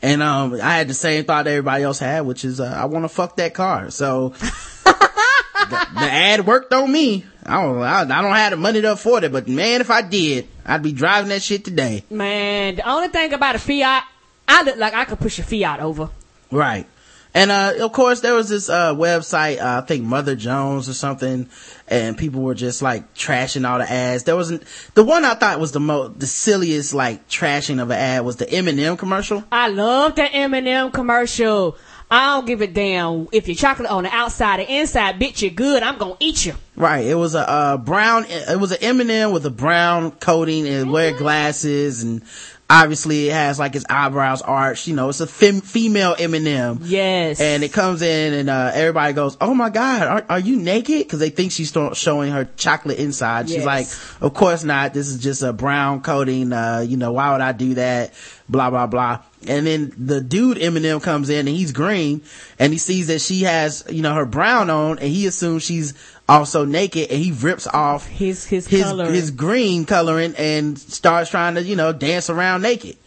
[0.01, 3.05] And um, I had the same thought everybody else had, which is uh, I want
[3.05, 3.89] to fuck that car.
[3.89, 4.29] So
[4.85, 7.25] the, the ad worked on me.
[7.45, 10.01] I don't, I, I don't have the money to afford it, but man, if I
[10.01, 12.03] did, I'd be driving that shit today.
[12.09, 14.03] Man, the only thing about a Fiat,
[14.47, 16.09] I look like I could push a Fiat over.
[16.49, 16.87] Right.
[17.35, 20.93] And, uh, of course, there was this, uh, website, uh, I think Mother Jones or
[20.93, 21.49] something,
[21.87, 24.23] and people were just like trashing all the ads.
[24.23, 27.97] There wasn't, the one I thought was the most, the silliest, like, trashing of an
[27.97, 29.43] ad was the M&M commercial.
[29.51, 31.77] I love the M&M commercial.
[32.09, 35.51] I don't give a damn if you're chocolate on the outside or inside, bitch, you're
[35.51, 35.81] good.
[35.83, 36.53] I'm gonna eat you.
[36.75, 37.05] Right.
[37.05, 41.13] It was a, uh, brown, it was an M&M with a brown coating and wear
[41.17, 42.21] glasses and
[42.69, 46.79] obviously it has like his eyebrows arched, you know, it's a fem- female M&M.
[46.83, 47.39] Yes.
[47.39, 51.07] And it comes in and, uh, everybody goes, Oh my God, are, are you naked?
[51.09, 53.47] Cause they think she's showing her chocolate inside.
[53.47, 53.65] She's Yes.
[53.65, 53.87] like,
[54.21, 54.93] of course not.
[54.93, 56.53] This is just a brown coating.
[56.53, 58.13] Uh, you know, why would I do that?
[58.47, 59.21] Blah, blah, blah.
[59.49, 62.21] And then the dude M&M comes in and he's green
[62.59, 65.93] and he sees that she has, you know, her brown on and he assumes she's
[66.27, 71.55] also naked and he rips off his his, his his green coloring and starts trying
[71.55, 72.97] to you know dance around naked.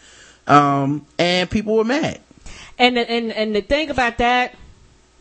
[0.47, 2.19] Um and people were mad.
[2.77, 4.55] And and and the thing about that,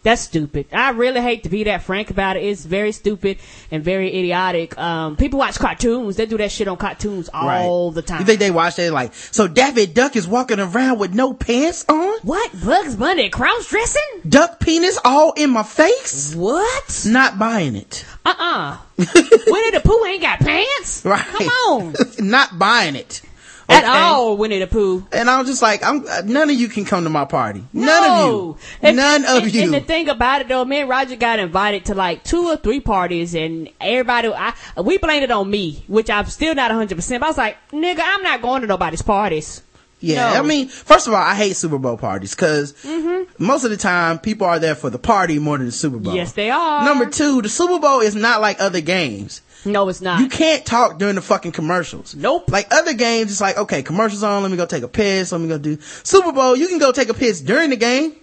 [0.03, 0.67] that's stupid.
[0.73, 2.45] I really hate to be that frank about it.
[2.45, 3.39] It's very stupid
[3.71, 4.77] and very idiotic.
[4.79, 6.17] Um, people watch cartoons.
[6.17, 8.21] They do that shit on cartoons all the time.
[8.21, 11.85] You think they watch that like, so David Duck is walking around with no pants
[11.89, 12.19] on?
[12.23, 14.03] what Bugs Bunny cross dressing?
[14.29, 16.35] Duck penis all in my face?
[16.35, 17.05] What?
[17.07, 18.05] Not buying it.
[18.25, 21.05] Uh uh Winnie the Pooh ain't got pants.
[21.05, 21.25] Right.
[21.25, 21.95] Come on.
[22.19, 23.23] Not buying it.
[23.71, 23.93] At Okay?
[23.93, 25.07] all, Winnie the Pooh.
[25.13, 27.63] And I'm just like, I'm, uh, none of you can come to my party.
[27.75, 28.57] None of you.
[28.83, 29.63] And- None of and, you.
[29.65, 32.57] And the thing about it though, me and Roger got invited to like two or
[32.57, 37.21] three parties and everybody, I, we blamed it on me, which I'm still not 100%,
[37.21, 39.63] but I was like, nigga, I'm not going to nobody's parties.
[40.01, 40.39] Yeah, No.
[40.39, 43.45] I mean, first of all, I hate Super Bowl parties because Mm-hmm.
[43.45, 46.15] most of the time people are there for the party more than the Super Bowl.
[46.15, 46.85] Yes, they are.
[46.85, 49.43] Number two, the Super Bowl is not like other games.
[49.65, 50.21] No, it's not.
[50.21, 52.15] You can't talk during the fucking commercials.
[52.15, 52.51] Nope.
[52.51, 55.41] Like other games, it's like, okay, commercials on, let me go take a piss, let
[55.41, 58.15] me go do Super Bowl, you can go take a piss during the game.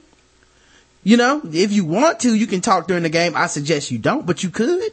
[1.04, 3.36] You know, if you want to, you can talk during the game.
[3.36, 4.92] I suggest you don't, but you could.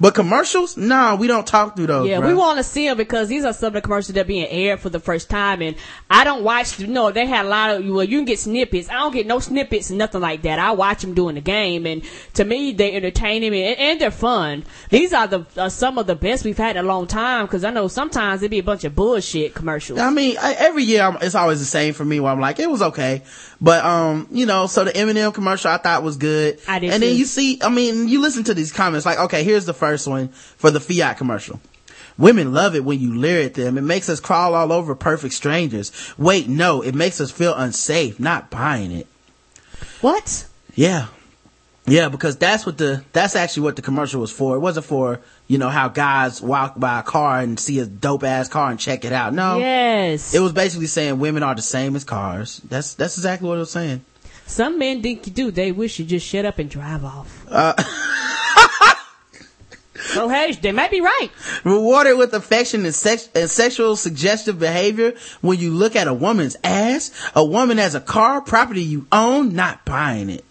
[0.00, 2.08] But commercials, no, we don't talk through those.
[2.08, 2.28] Yeah, bruh.
[2.28, 4.46] we want to see them because these are some of the commercials that are being
[4.48, 5.76] aired for the first time, and
[6.10, 6.78] I don't watch.
[6.80, 7.86] No, they had a lot of.
[7.86, 8.88] Well, you can get snippets.
[8.88, 10.58] I don't get no snippets, nothing like that.
[10.58, 12.02] I watch them during the game, and
[12.34, 14.64] to me, they entertain me and, and they're fun.
[14.90, 17.64] These are the uh, some of the best we've had in a long time because
[17.64, 19.98] I know sometimes it'd be a bunch of bullshit commercials.
[19.98, 22.20] I mean, I, every year I'm, it's always the same for me.
[22.20, 23.22] Where I'm like, it was okay,
[23.60, 26.60] but um, you know, so the M&M commercial I thought was good.
[26.68, 29.44] I did And then you see, I mean, you listen to these comments like, okay,
[29.44, 31.60] here's the first one for the Fiat commercial.
[32.16, 33.76] Women love it when you leer at them.
[33.76, 35.92] It makes us crawl all over perfect strangers.
[36.16, 38.18] Wait, no, it makes us feel unsafe.
[38.20, 39.06] Not buying it.
[40.00, 40.46] what?
[40.74, 41.08] Yeah.
[41.86, 44.56] Yeah, because that's what the, that's actually what the commercial was for.
[44.56, 48.24] It wasn't for, you know, how guys walk by a car and see a dope
[48.24, 49.34] ass car and check it out.
[49.34, 49.58] No.
[49.58, 50.32] Yes.
[50.32, 52.62] It was basically saying women are the same as cars.
[52.70, 54.00] That's that's exactly what it was saying.
[54.46, 55.50] some men think you do.
[55.50, 57.44] They wish you just shut up and drive off.
[57.50, 57.74] Uh.
[60.14, 61.28] so hey, they might be right.
[61.64, 66.56] Rewarded with affection and, sex- and sexual suggestive behavior when you look at a woman's
[66.64, 70.44] ass, a woman as a car, property you own, not buying it.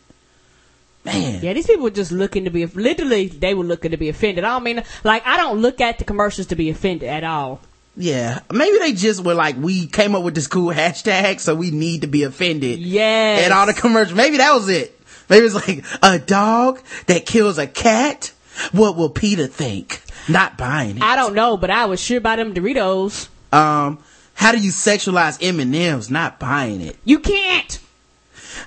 [1.06, 1.44] Man.
[1.44, 4.46] Yeah, these people were just looking to be literally they were looking to be offended.
[4.46, 7.60] I don't mean like I don't look at the commercials to be offended at all.
[7.96, 8.40] Yeah.
[8.52, 12.02] Maybe they just were like, we came up with this cool hashtag, so we need
[12.02, 12.80] to be offended.
[12.80, 13.44] Yes.
[13.44, 14.18] And all the commercials.
[14.18, 15.00] Maybe that was it.
[15.30, 18.33] Maybe it's like a dog that kills a cat.
[18.72, 20.02] What will Peter think?
[20.30, 21.04] Not buying it.
[21.04, 23.28] I don't know, but I was sure by them Doritos.
[23.52, 24.00] Um,
[24.36, 26.10] how do you sexualize M&M's?
[26.10, 26.98] Not buying it.
[27.06, 27.80] You can't.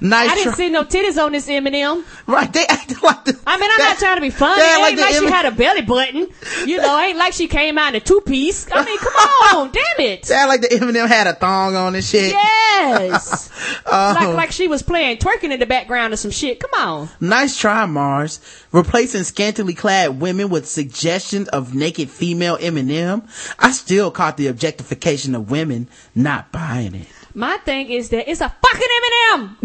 [0.00, 2.04] Nice I didn't try- see no titties on this M&M.
[2.26, 3.38] Right, they acted like the.
[3.46, 4.60] I mean, I'm that- not trying to be funny.
[4.60, 6.28] It act ain't like, the she had a belly button.
[6.66, 8.66] You know, ain't like she came out in a two piece.
[8.72, 9.12] I mean, come
[9.58, 10.30] on, damn it.
[10.30, 12.32] Act like the M&M had a thong on and shit.
[12.32, 13.50] Yes.
[13.86, 14.12] Oh.
[14.16, 16.60] like like she was playing twerking in the background or some shit.
[16.60, 17.08] Come on.
[17.20, 18.40] Nice try, Mars.
[18.72, 23.22] Replacing scantily clad women with suggestions of naked female M&M.
[23.58, 25.88] I still caught the objectification of women.
[26.14, 27.06] Not buying it.
[27.36, 28.88] My thing is that it's a fucking
[29.34, 29.58] M&M.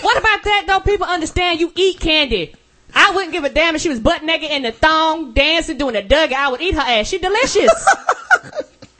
[0.00, 0.80] what about that though?
[0.80, 2.54] People understand you eat candy.
[2.94, 5.96] I wouldn't give a damn if she was butt naked in the thong, dancing, doing
[5.96, 6.32] a Dougie.
[6.32, 7.08] I would eat her ass.
[7.08, 7.86] She delicious.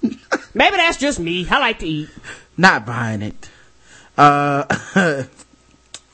[0.54, 1.48] Maybe that's just me.
[1.48, 2.10] I like to eat.
[2.58, 3.48] Not buying it.
[4.18, 4.66] Uh,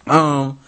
[0.07, 0.61] um,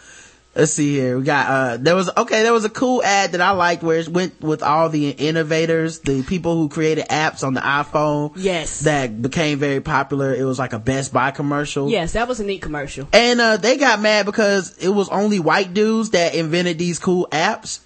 [0.58, 1.16] let's see here.
[1.16, 3.98] We got, uh, there was, okay, there was a cool ad that I liked where
[3.98, 8.32] it went with all the innovators, the people who created apps on the iPhone.
[8.34, 8.80] Yes.
[8.80, 10.34] That became very popular.
[10.34, 11.88] It was like a Best Buy commercial.
[11.88, 13.06] Yes, that was a neat commercial.
[13.12, 17.28] And, uh, they got mad because it was only white dudes that invented these cool
[17.30, 17.78] apps.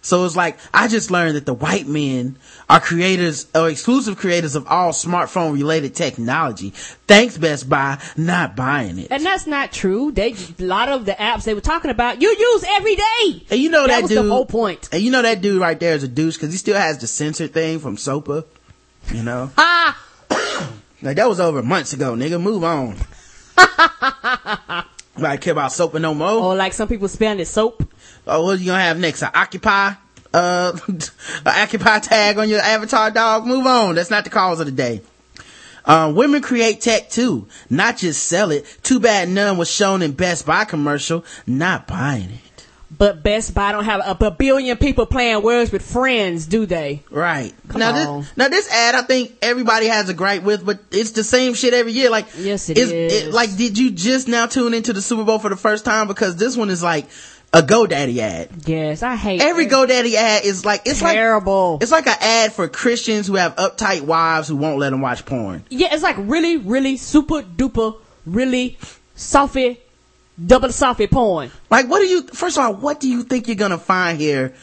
[0.00, 2.36] So it's like, I just learned that the white men
[2.70, 6.70] are creators or exclusive creators of all smartphone related technology.
[7.06, 9.08] Thanks Best Buy, not buying it.
[9.10, 10.12] And that's not true.
[10.12, 13.42] They a lot of the apps they were talking about you use every day.
[13.50, 14.24] And you know that, that was dude.
[14.24, 14.88] the whole point.
[14.92, 17.06] And you know that dude right there is a douche because he still has the
[17.06, 18.44] censored thing from SOPA.
[19.12, 19.98] You know, Ah,
[21.02, 22.40] like that was over months ago, nigga.
[22.40, 22.96] Move on.
[25.16, 26.30] Nobody care about SOPA no more.
[26.30, 27.82] or like some people spelling it soap.
[28.28, 29.22] Oh, what you gonna have next?
[29.22, 29.92] An Occupy,
[30.34, 31.00] uh, an
[31.46, 33.46] Occupy tag on your avatar dog?
[33.46, 33.94] Move on.
[33.94, 35.00] That's not the cause of the day.
[35.84, 38.66] Uh, women create tech too, not just sell it.
[38.82, 41.24] Too bad none was shown in Best Buy commercial.
[41.46, 42.66] Not buying it.
[42.90, 47.04] But Best Buy don't have a, a billion people playing words with friends, do they?
[47.10, 47.54] Right.
[47.68, 48.20] Come now on.
[48.22, 51.54] this now this ad I think everybody has a gripe with, but it's the same
[51.54, 52.10] shit every year.
[52.10, 52.90] Like Yes, it is.
[52.92, 53.34] is.
[53.34, 56.06] like did you just now tune into the Super Bowl for the first time?
[56.06, 57.06] Because this one is like
[57.52, 58.50] a GoDaddy ad.
[58.66, 59.70] Yes, I hate Every it.
[59.70, 61.78] GoDaddy ad is like it's like terrible.
[61.80, 65.24] It's like an ad for Christians who have uptight wives who won't let them watch
[65.24, 65.64] porn.
[65.70, 67.96] yeah, it's like really, really super duper,
[68.26, 68.76] really
[69.14, 69.80] softy
[70.44, 71.50] double software porn.
[71.70, 74.54] Like, what do you, first of all, what do you think you're gonna find here?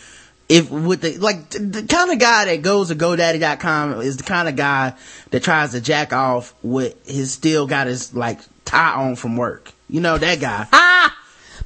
[0.48, 4.48] If with the, like, the kind of guy that goes to GoDaddy.com is the kind
[4.48, 4.94] of guy
[5.32, 9.72] that tries to jack off with his still got his, like, tie on from work.
[9.90, 10.68] You know, that guy.
[10.72, 11.18] Ah!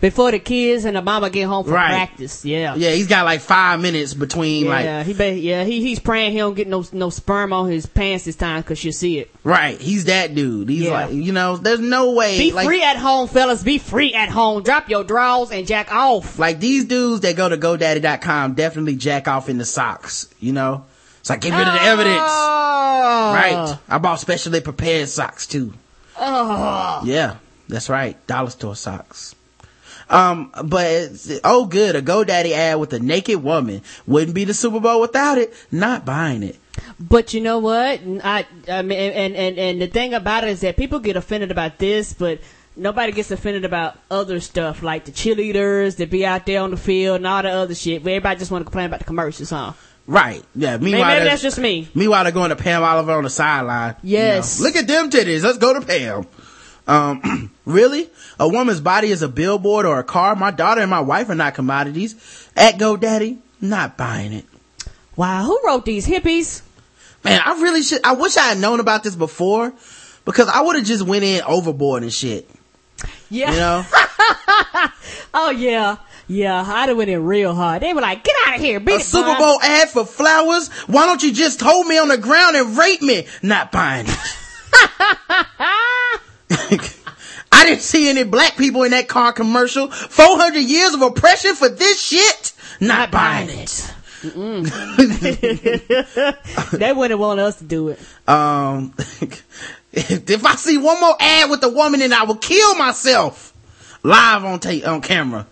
[0.02, 1.89] Before the kids and the mama get home from Right.
[1.89, 2.45] practice.
[2.45, 2.76] Yeah.
[2.76, 6.32] Yeah, he's got like five minutes between, Yeah, like, he be, yeah, he he's praying
[6.32, 9.30] he don't get no no sperm on his pants this time because you see it.
[9.43, 10.70] right, he's that dude.
[10.70, 10.91] He's Yeah.
[10.91, 13.62] like, you know, there's no way, Be like, free at home, fellas.
[13.62, 14.64] Be free at home.
[14.64, 16.39] Drop your drawers and jack off.
[16.39, 20.86] like these dudes that go to GoDaddy.com definitely jack off in the socks, you know?
[21.20, 21.91] It's like, get rid of the ah.
[21.91, 22.22] evidence.
[22.24, 23.34] Oh.
[23.34, 23.78] Right.
[23.89, 25.74] I bought specially prepared socks too.
[26.18, 27.02] Oh.
[27.04, 27.36] Yeah,
[27.68, 28.16] that's right.
[28.28, 29.36] Dollar store socks.
[30.10, 31.10] Um, but
[31.43, 35.38] oh good, a GoDaddy ad with a naked woman wouldn't be the Super Bowl without
[35.38, 35.53] it.
[35.72, 36.57] Not buying it.
[36.99, 37.99] But you know what?
[38.24, 41.51] I, I mean, and, and, and the thing about it is that people get offended
[41.51, 42.39] about this, but
[42.76, 46.78] nobody gets offended about other stuff like the cheerleaders that be out there on the
[46.78, 48.01] field and all the other shit.
[48.03, 49.74] But everybody just want to complain about the commercials, huh?
[50.07, 50.43] Right.
[50.55, 50.78] Yeah.
[50.78, 51.88] Maybe, Meanwhile, maybe there's- that's just me.
[51.93, 53.95] Meanwhile, they're going to Pam Oliver on the sideline.
[54.01, 54.60] You Yes.
[54.60, 55.43] know, Look at them titties.
[55.43, 56.26] Let's go to Pam.
[56.89, 58.09] Um, really?
[58.39, 60.35] A woman's body is a billboard or a car?
[60.35, 62.49] My daughter and my wife are not commodities.
[62.57, 64.45] At GoDaddy, not buying it.
[65.15, 66.61] Wow, who wrote these hippies?
[67.23, 69.73] Man, I really should, I wish I had known about this before
[70.25, 72.49] because I would have just went in overboard and shit.
[73.29, 73.51] Yeah.
[73.51, 73.85] You know?
[75.33, 75.97] Oh yeah.
[76.27, 77.81] Yeah, I'd have went in real hard.
[77.81, 80.69] They were like, get out of here, beat a Super Brian." Bowl ad for flowers?
[80.87, 83.27] Why don't you just hold me on the ground and rape me?
[83.41, 84.15] Not buying it.
[87.51, 89.89] I didn't see any black people in that car commercial.
[89.89, 92.53] 400 years of oppression for this shit?
[92.80, 93.93] Not, buying it.
[96.74, 97.99] they wouldn't want us to do it.
[98.28, 98.93] Um,
[99.93, 103.53] if I see one more ad with a woman in, it, I will kill myself.
[104.03, 105.47] Live on tape, on camera.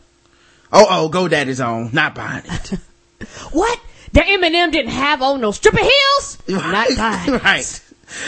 [0.72, 1.90] Oh, oh, GoDaddy's on.
[1.94, 2.74] Not buying it.
[3.52, 3.80] What?
[4.14, 6.38] The M&M didn't have on no stripper heels?
[6.48, 7.44] Not buying it.
[7.44, 7.82] right.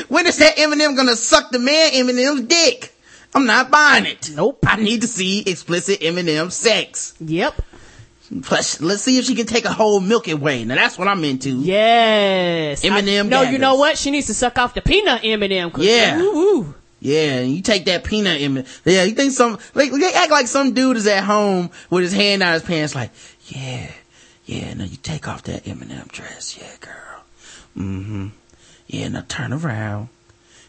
[0.08, 2.94] When is that M&M gonna suck the man M&M's dick?
[3.34, 4.32] I'm not buying it.
[4.36, 4.60] Nope.
[4.68, 7.14] I need to see explicit M&M sex.
[7.20, 7.62] Yep.
[8.44, 10.64] Plus, let's see if she can take a whole Milky Way.
[10.64, 11.60] Now that's what I'm into.
[11.62, 12.84] Yes.
[12.84, 13.98] M&M I- No, you know what?
[13.98, 15.72] She needs to suck off the peanut M&M.
[15.78, 16.20] Yeah.
[16.20, 16.76] Ooh, ooh.
[17.02, 18.66] Yeah, and you take that peanut M&M.
[18.86, 22.14] Yeah, you think some, like, they act like some dude is at home with his
[22.14, 23.12] hand down his pants like,
[23.48, 23.90] yeah,
[24.46, 26.58] yeah, now you take off that M&M dress.
[26.60, 27.24] Yeah, girl.
[27.78, 28.28] Mm-hmm.
[28.90, 30.10] Yeah, now turn around.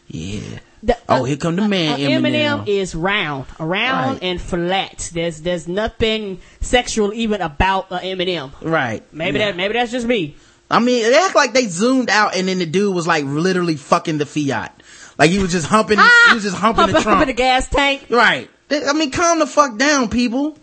[0.07, 0.41] Yeah.
[0.83, 2.63] The- Oh, uh, here come the man, uh, M&M.
[2.67, 4.23] is round, round Right.
[4.23, 5.09] and flat.
[5.13, 8.51] There's there's nothing sexual even about uh, M&M.
[8.61, 9.03] Right.
[9.11, 9.47] Maybe Yeah.
[9.47, 10.35] that maybe that's just me.
[10.69, 13.75] I mean, they act like they zoomed out and then the dude was like literally
[13.75, 14.81] fucking the Fiat.
[15.19, 15.99] Like he was just humping,
[16.29, 17.05] he was just humping the trunk.
[17.07, 18.05] humping the gas tank.
[18.09, 18.49] Right.
[18.71, 20.57] I mean, calm the fuck down, people.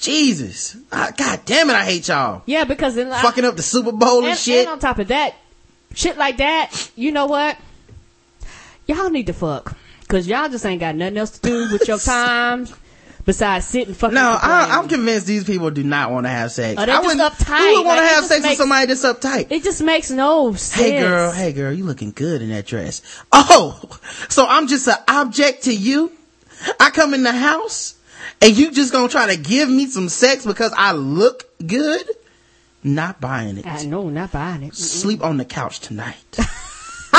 [0.00, 0.76] Jesus.
[0.92, 2.42] Ah, God damn it, I hate y'all.
[2.46, 4.60] Yeah, because then Fucking up the Super Bowl and, and, shit.
[4.66, 5.34] and on top of that,
[5.94, 6.90] shit like that.
[6.96, 7.56] You know what?
[8.86, 11.98] Y'all need to fuck because y'all just ain't got nothing else to do with your
[12.00, 12.66] time
[13.24, 14.14] besides sitting fucking.
[14.14, 14.38] no.
[14.40, 16.78] I, I'm convinced these people do not want to have sex.
[16.78, 17.58] Oh, they I just uptight.
[17.58, 19.50] Who would want to it have sex with somebody that's uptight?
[19.50, 20.74] It just makes no sense.
[20.74, 23.00] Hey girl, hey girl, you looking good in that dress.
[23.32, 23.80] Oh,
[24.28, 26.12] so I'm just an object to you?
[26.78, 27.94] I come in the house
[28.40, 32.06] and you just gonna try to give me some sex because I look good?
[32.84, 33.66] Not buying it.
[33.66, 34.74] I know, not buying it.
[34.74, 36.16] Sleep on the couch tonight.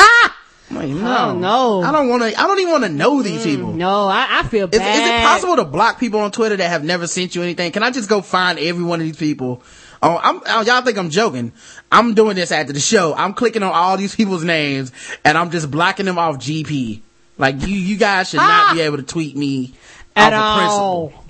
[0.69, 1.81] I'm like, no, Oh, no.
[1.81, 2.39] I don't want to.
[2.39, 3.73] I don't even want to know these mm, people.
[3.73, 4.95] No, I, I feel Is, bad.
[4.95, 7.71] is it possible to block people on Twitter that have never sent you anything?
[7.71, 9.63] Can I just go find every one of these people?
[10.01, 11.51] Oh, I'm, oh, y'all think I'm joking.
[11.91, 13.13] I'm doing this after the show.
[13.15, 14.91] I'm clicking on all these people's names
[15.23, 17.01] and I'm just blocking them off GP.
[17.37, 19.73] Like you, you guys should not be able to tweet me
[20.15, 21.24] at all.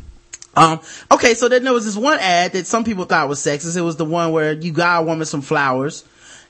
[0.56, 0.80] Um,
[1.12, 3.76] okay, so then there was this one ad that some people thought was sexist.
[3.76, 6.06] It was the one where you got a woman some flowers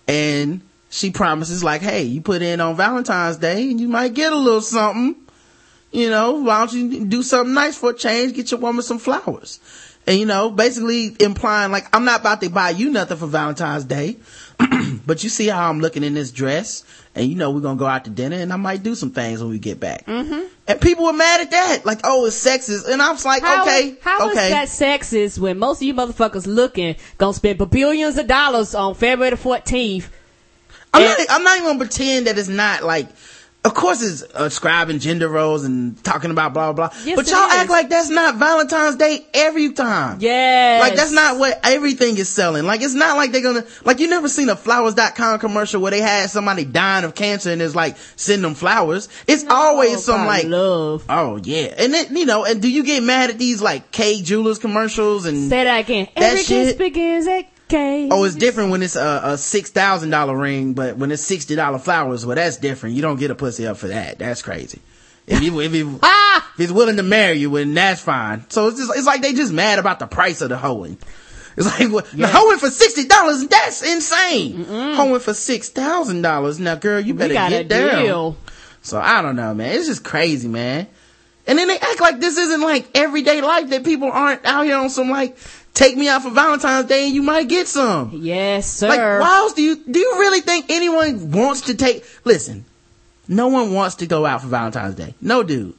[0.08, 4.32] and she promises like, hey, you put in on Valentine's Day and you might get
[4.32, 5.16] a little something.
[5.92, 8.34] You know, why don't you do something nice for a change?
[8.34, 9.60] Get your woman some flowers.
[10.08, 13.86] And you know, basically implying like, I'm not about to buy you nothing for Valentine's
[13.86, 14.18] Day,
[15.06, 16.84] but you see how I'm looking in this dress
[17.16, 19.42] and you know we're gonna go out to dinner and I might do some things
[19.42, 20.06] when we get back.
[20.06, 20.48] Mm-hmm.
[20.68, 21.86] And people were mad at that.
[21.86, 22.88] Like, oh, it's sexist.
[22.90, 24.50] And I was like, How, okay, how is okay.
[24.50, 29.32] that sexist when most of you motherfuckers looking gonna spend billions of dollars on February
[29.32, 30.10] the 14th?
[30.94, 33.10] I'm not, I'm not even gonna pretend that it's not like
[33.66, 36.98] of course it's uh, ascribing gender roles and talking about blah blah blah.
[37.04, 40.20] Yes, but y'all act like that's not Valentine's Day every time.
[40.22, 40.78] Yeah.
[40.82, 42.66] Like that's not what everything is selling.
[42.66, 46.02] Like it's not like they're gonna like you never seen a flowers.com commercial where they
[46.02, 49.10] had somebody dying of cancer and it's like send them flowers.
[49.28, 51.04] It's always some like love.
[51.10, 51.74] Oh yeah.
[51.78, 55.26] And then you know, and do you get mad at these like Kay Jewelers commercials
[55.26, 56.08] and Say that again.
[56.16, 58.10] That Every shit- kiss begins at Kay.
[58.12, 61.56] Oh, it's different when it's a, a six thousand dollar ring, but when it's sixty
[61.56, 62.96] dollar flowers, well, that's different.
[62.96, 64.20] You don't get a pussy up for that.
[64.20, 64.80] That's crazy.
[65.28, 66.52] If you if you Ah!
[66.54, 68.46] if he's willing to marry you, then that's fine.
[68.50, 70.98] So it's just it's like they just mad about the price of the hoeing.
[71.58, 73.48] It's like well, the hoeing for sixty dollars.
[73.48, 74.66] That's insane.
[74.66, 76.60] Hoeing for six thousand dollars.
[76.60, 78.04] Now, girl, you better get down.
[78.04, 78.38] deal.
[78.82, 79.74] So I don't know, man.
[79.76, 80.88] It's just crazy, man.
[81.48, 84.78] And then they act like this isn't like everyday life that people aren't out here
[84.78, 85.38] on some like
[85.76, 88.10] take me out for Valentine's Day and you might get some.
[88.14, 88.88] Yes, sir.
[88.88, 92.04] Like, why else do you do you really think anyone wants to take?
[92.24, 92.66] Listen,
[93.28, 95.14] no one wants to go out for Valentine's Day.
[95.22, 95.76] No dude,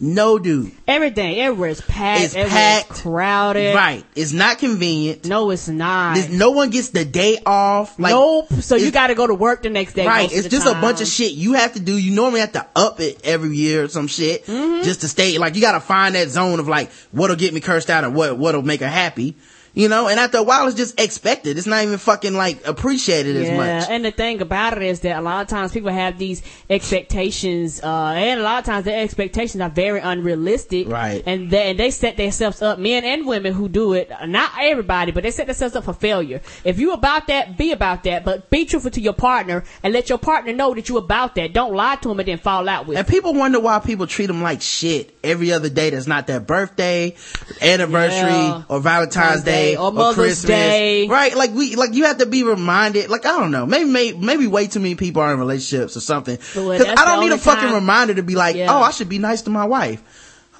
[0.00, 0.70] no dude.
[0.86, 2.22] Everything, everywhere is packed.
[2.22, 2.88] It's packed.
[2.90, 3.74] crowded.
[3.74, 4.04] Right?
[4.14, 5.24] It's not convenient.
[5.24, 6.14] No, it's not.
[6.14, 7.98] There's- no one gets the day off.
[7.98, 8.52] Like, nope.
[8.60, 10.06] So you got to go to work the next day.
[10.06, 11.96] Right, it's just a bunch of shit you have to do.
[11.96, 14.84] You normally have to up it every year or some shit Mm-hmm.
[14.84, 15.36] just to stay.
[15.38, 18.14] Like you got to find that zone of like what'll get me cursed out and
[18.14, 19.36] what what'll make her happy.
[19.78, 21.56] You know, and after a while, it's just expected.
[21.56, 23.88] It's not even fucking like appreciated as Yeah, much.
[23.88, 27.80] and the thing about it is that a lot of times people have these expectations,
[27.82, 30.88] uh, and a lot of times their expectations are very unrealistic.
[30.88, 31.22] Right.
[31.24, 35.12] And they, and they set themselves up, men and women who do it, not everybody,
[35.12, 36.40] but they set themselves up for failure.
[36.64, 40.08] If you about that, be about that, but be truthful to your partner and let
[40.08, 41.52] your partner know that you about that.
[41.52, 44.26] Don't lie to them and then fall out with And people wonder why people treat
[44.26, 47.14] them like shit every other day that's not their birthday,
[47.62, 48.62] anniversary, Yeah.
[48.68, 50.48] or Valentine's Day, or Mother's Christmas.
[50.48, 51.06] Day.
[51.08, 51.34] Right?
[51.36, 53.10] Like we, like you have to be reminded.
[53.10, 56.00] Like I don't know, maybe, maybe, maybe way too many people are in relationships or
[56.00, 56.36] something.
[56.36, 58.74] Because I don't need a fucking time- reminder to be like, Yeah.
[58.74, 60.02] oh, I should be nice to my wife.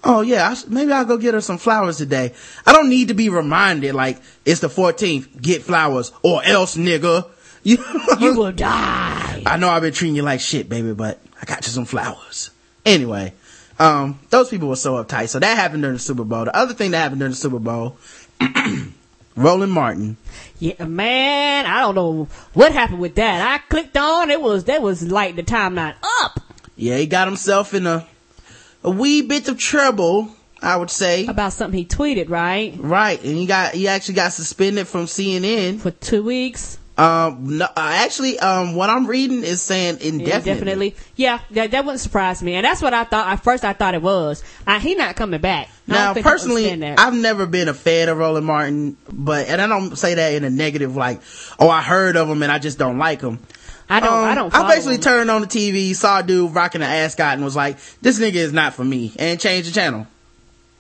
[0.04, 2.32] Oh yeah, I sh- maybe I'll go get her some flowers today.
[2.64, 7.26] I don't need to be reminded like it's the 14th, get flowers or else nigga.
[7.64, 7.76] You,
[8.20, 9.42] You will die.
[9.44, 12.50] I know I've been treating you like shit, baby, but I got you some flowers.
[12.86, 13.34] Anyway,
[13.80, 15.28] um, those people were so uptight.
[15.28, 16.44] So that happened during the Super Bowl.
[16.44, 17.98] The other thing that happened during the Super Bowl,
[19.38, 20.16] Roland Martin.
[20.58, 23.40] Yeah, man, I don't know what happened with that.
[23.40, 26.40] I clicked on, it was, that was like the timeline up
[26.76, 28.06] Yeah, he got himself in a,
[28.82, 30.30] a wee bit of trouble,
[30.60, 31.26] I would say.
[31.26, 32.74] about something he tweeted, right?
[32.76, 33.22] Right.
[33.22, 35.78] And he got, he actually got suspended from CNN.
[35.78, 36.78] For two weeks.
[36.98, 40.50] Um, no, uh, actually, um, what I'm reading is saying indefinitely.
[40.50, 40.96] Indefinitely.
[41.14, 42.54] Yeah, that, that wouldn't surprise me.
[42.54, 44.42] And that's what I thought, at first I thought it was.
[44.66, 45.68] Uh, he not coming back.
[45.88, 46.82] I Now, I personally.
[46.82, 50.42] I've never been a fan of Roland Martin, but, and I don't say that in
[50.42, 51.20] a negative, like,
[51.60, 53.38] oh, I heard of him and I just don't like him.
[53.88, 55.00] I don't, I Um, don't I basically him.
[55.02, 58.34] turned on the TV, saw a dude rocking an ascot and was like, this nigga
[58.34, 60.06] is not for me, and changed the channel.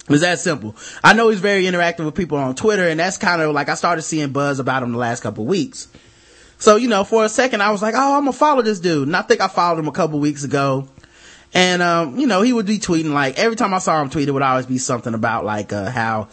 [0.02, 0.74] It was that simple.
[1.04, 3.74] I know he's very interactive with people on Twitter, and that's kind of like I
[3.76, 5.86] started seeing buzz about him the last couple of weeks.
[6.58, 9.06] So, you know, for a second I was like, oh, I'm gonna follow this dude.
[9.06, 10.88] And I think I followed him a couple weeks ago.
[11.54, 14.28] And, um, you know, he would be tweeting like, every time I saw him tweet,
[14.28, 16.28] it would always be something about like, uh, how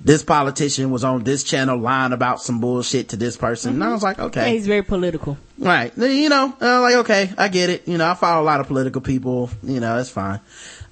[0.00, 3.74] this politician was on this channel lying about some bullshit to this person.
[3.74, 4.46] And I was like, okay.
[4.46, 5.38] Yeah, he's very political.
[5.58, 5.96] Right.
[5.96, 7.88] You know, uh, like, okay, I get it.
[7.88, 9.50] You know, I follow a lot of political people.
[9.62, 10.40] You know, that's fine.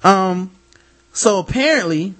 [0.03, 0.51] Um,
[1.13, 2.15] so apparently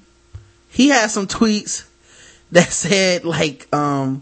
[0.70, 1.86] he had some tweets
[2.52, 4.22] that said like, um,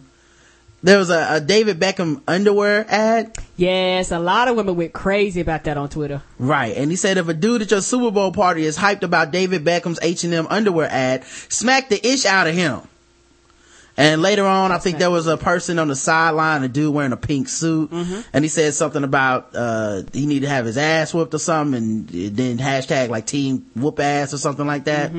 [0.84, 3.38] there was a, a David Beckham underwear ad.
[3.56, 6.22] Yes, a lot of women went crazy about that on Twitter.
[6.38, 6.76] Right.
[6.76, 9.64] And he said if a dude at your Super Bowl party is hyped about David
[9.64, 12.82] Beckham's H&M underwear ad, smack the ish out of him.
[13.96, 17.12] And later on, I think there was a person on the sideline, a dude wearing
[17.12, 21.14] a pink suit, and he said something about, uh, he needed to have his ass
[21.14, 25.12] whooped or something, and then hashtag like team whoop ass or something like that.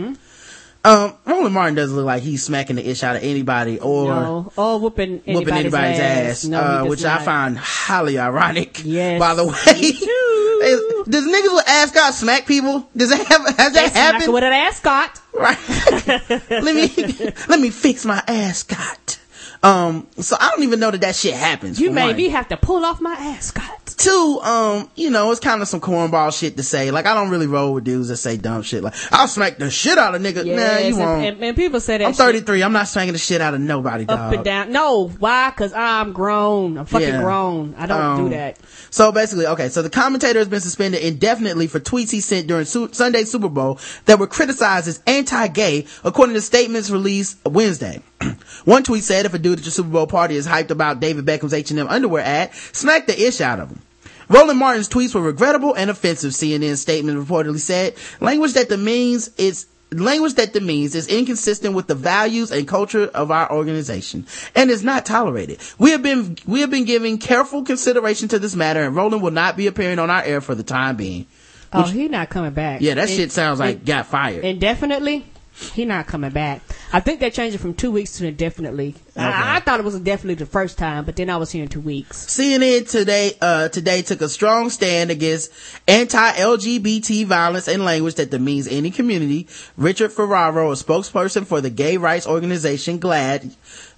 [0.87, 4.53] Um, Roland Martin doesn't look like he's smacking the ish out of anybody or no,
[4.55, 8.83] or whooping anybody's, whooping anybody's ass, No, uh, which I find highly ironic.
[8.85, 9.51] Yes, By the way,
[11.11, 12.87] does niggas with ascot smack people?
[12.95, 14.33] Does that have, has They that happened?
[14.33, 15.21] with an ascot.
[15.33, 15.59] Right.
[16.51, 16.93] let me
[17.49, 19.19] let me fix my ascot.
[19.65, 21.81] Um, so I don't even know that that shit happens.
[21.81, 22.17] You made one.
[22.17, 23.71] me have to pull off my ascot.
[23.97, 26.91] Two, um, you know, it's kind of some cornball shit to say.
[26.91, 28.83] Like I don't really roll with dudes that say dumb shit.
[28.83, 30.45] Like I'll smack the shit out of nigga.
[30.45, 31.25] nah, you and, won't.
[31.25, 32.63] and, and people say that I'm shit 33.
[32.63, 34.73] I'm not smacking the shit out of nobody, up and down.
[34.73, 35.51] No, why?
[35.51, 36.77] Because I'm grown.
[36.77, 37.23] I'm fucking Yeah.
[37.23, 37.75] grown.
[37.79, 38.59] I don't Um, do that.
[38.91, 42.65] So basically, okay, so the commentator has been suspended indefinitely for tweets he sent during
[42.67, 48.03] Su- Sunday's Super Bowl that were criticized as anti-gay, according to statements released Wednesday.
[48.65, 51.25] One tweet said, if a dude at your Super Bowl party is hyped about David
[51.25, 53.81] Beckham's H&M underwear ad, smack the ish out of him.
[54.29, 57.95] Roland Martin's tweets were regrettable and offensive, CNN statement reportedly said.
[58.21, 63.31] Language that demeans is language that demeans is inconsistent with the values and culture of
[63.31, 65.61] our organization and is not tolerated.
[65.79, 69.31] We have been we have been giving careful consideration to this matter and Roland will
[69.31, 71.27] not be appearing on our air for the time being.
[71.73, 72.81] Oh, he not coming back.
[72.81, 74.43] Yeah, that And- shit sounds like and- got fired.
[74.45, 75.27] indefinitely.
[75.75, 76.63] He not coming back.
[76.95, 78.95] I think they changed it from two weeks to indefinitely.
[79.17, 81.81] I, I thought it was indefinitely the first time, but then I was hearing two
[81.81, 82.25] weeks.
[82.27, 85.51] CNN today uh, today took a strong stand against
[85.89, 89.49] anti-LGBT violence and language that demeans any community.
[89.77, 93.53] Richard Ferraro, a spokesperson for the gay rights organization GLAAD,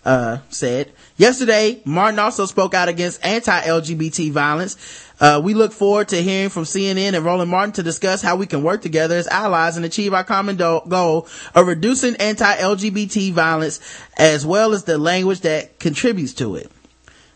[0.07, 1.83] uh, said yesterday.
[1.85, 5.06] Martin also spoke out against anti-LGBT violence.
[5.19, 8.47] Uh, we look forward to hearing from CNN and Roland Martin to discuss how we
[8.47, 13.81] can work together as allies and achieve our common do- goal of reducing anti-LGBT violence
[14.19, 16.71] as well as the language that contributes to it.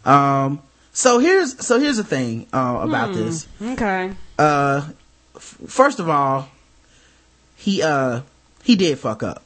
[0.04, 0.60] Um,
[0.92, 3.46] so here's, so here's the thing, uh, about this.
[3.62, 4.12] Okay.
[4.38, 4.88] Uh,
[5.36, 6.48] f- first of all,
[7.56, 8.20] he, uh,
[8.62, 9.42] he did fuck up.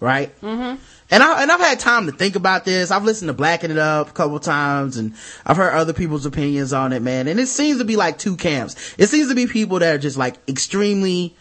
[0.00, 0.38] Right?
[0.40, 0.82] Mm-hmm.
[1.12, 2.90] And I, and I've had time to think about this.
[2.90, 6.72] I've listened to Blacking It Up a couple times and I've heard other people's opinions
[6.72, 7.28] on it, man.
[7.28, 8.94] And it seems to be like two camps.
[8.96, 11.36] It seems to be people that are just like extremely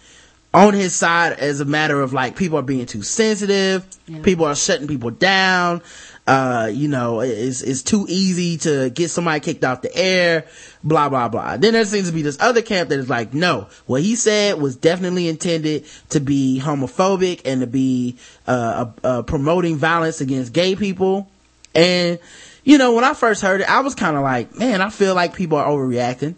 [0.54, 3.86] on his side as a matter of like people are being too sensitive.
[4.24, 5.82] People are shutting people down.
[6.28, 10.46] Uh, you know, it's, it's too easy to get somebody kicked off the air,
[10.84, 11.58] blah, blah, blah.
[11.58, 14.62] Then there seems to be this other camp that is like, no, what he said
[14.62, 18.18] was definitely intended to be homophobic and to be,
[18.48, 21.30] uh, uh, promoting violence against gay people.
[21.74, 22.20] And,
[22.64, 25.16] you know, when I first heard it, I was kind of like, man, I feel
[25.16, 26.36] like people are overreacting.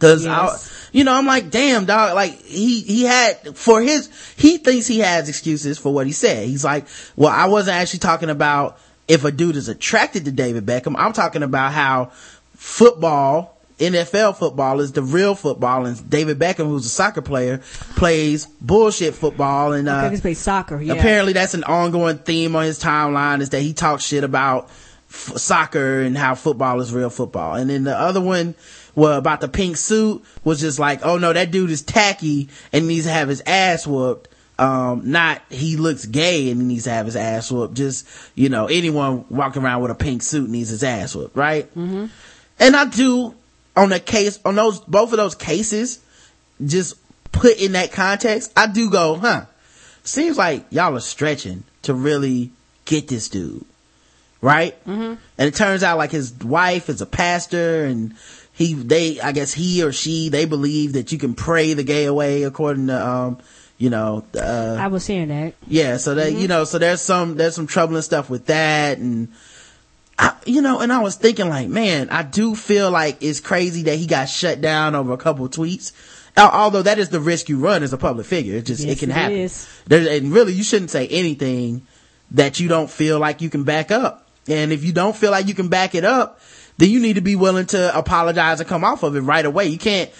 [0.00, 0.70] Cause Yes.
[0.70, 4.86] I, you know, I'm like, damn dog, like he, he had, for his, he thinks
[4.86, 6.46] he has excuses for what he said.
[6.46, 6.86] He's like,
[7.16, 8.78] well, I wasn't actually talking about
[9.08, 10.94] if a dude is attracted to David Beckham.
[10.98, 12.12] I'm talking about how
[12.54, 17.58] football, NFL football is the real football and David Beckham, who's a soccer player,
[17.96, 20.80] plays bullshit football and, uh, think it's play soccer.
[20.80, 20.94] Yeah.
[20.94, 24.64] Apparently, that's an ongoing theme on his timeline is that he talks shit about
[25.08, 27.54] f- soccer and how football is real football.
[27.54, 28.56] And then the other one,
[28.94, 32.88] well, about the pink suit was just like, oh no, that dude is tacky and
[32.88, 34.27] needs to have his ass whooped.
[34.58, 37.74] Um, not he looks gay and he needs to have his ass whooped.
[37.74, 41.72] Just, you know, anyone walking around with a pink suit needs his ass whooped, right?
[41.76, 42.06] Mm-hmm.
[42.58, 43.34] And I do,
[43.76, 46.00] on the case, on those, both of those cases,
[46.64, 46.96] just
[47.30, 49.44] put in that context, I do go, huh,
[50.02, 52.50] seems like y'all are stretching to really
[52.84, 53.64] get this dude.
[54.40, 54.74] Right?
[54.86, 55.14] Mm-hmm.
[55.38, 58.14] And it turns out like his wife is a pastor and
[58.52, 62.06] he, they, I guess he or she, they believe that you can pray the gay
[62.06, 63.38] away according to, um,
[63.78, 65.54] you know, uh, I was hearing that.
[65.66, 69.28] yeah, so that, you know, so there's some, there's some troubling stuff with that and,
[70.18, 73.84] I, you know, and I was thinking like, man, I do feel like it's crazy
[73.84, 75.92] that he got shut down over a couple of tweets.
[76.36, 78.56] Although that is the risk you run as a public figure.
[78.56, 79.36] It just, Yes, it can it happen.
[79.36, 79.68] is.
[79.86, 81.86] There, and really, you shouldn't say anything
[82.32, 84.28] that you don't feel like you can back up.
[84.48, 86.40] And if you don't feel like you can back it up,
[86.78, 89.66] then you need to be willing to apologize and come off of it right away.
[89.66, 90.10] You can't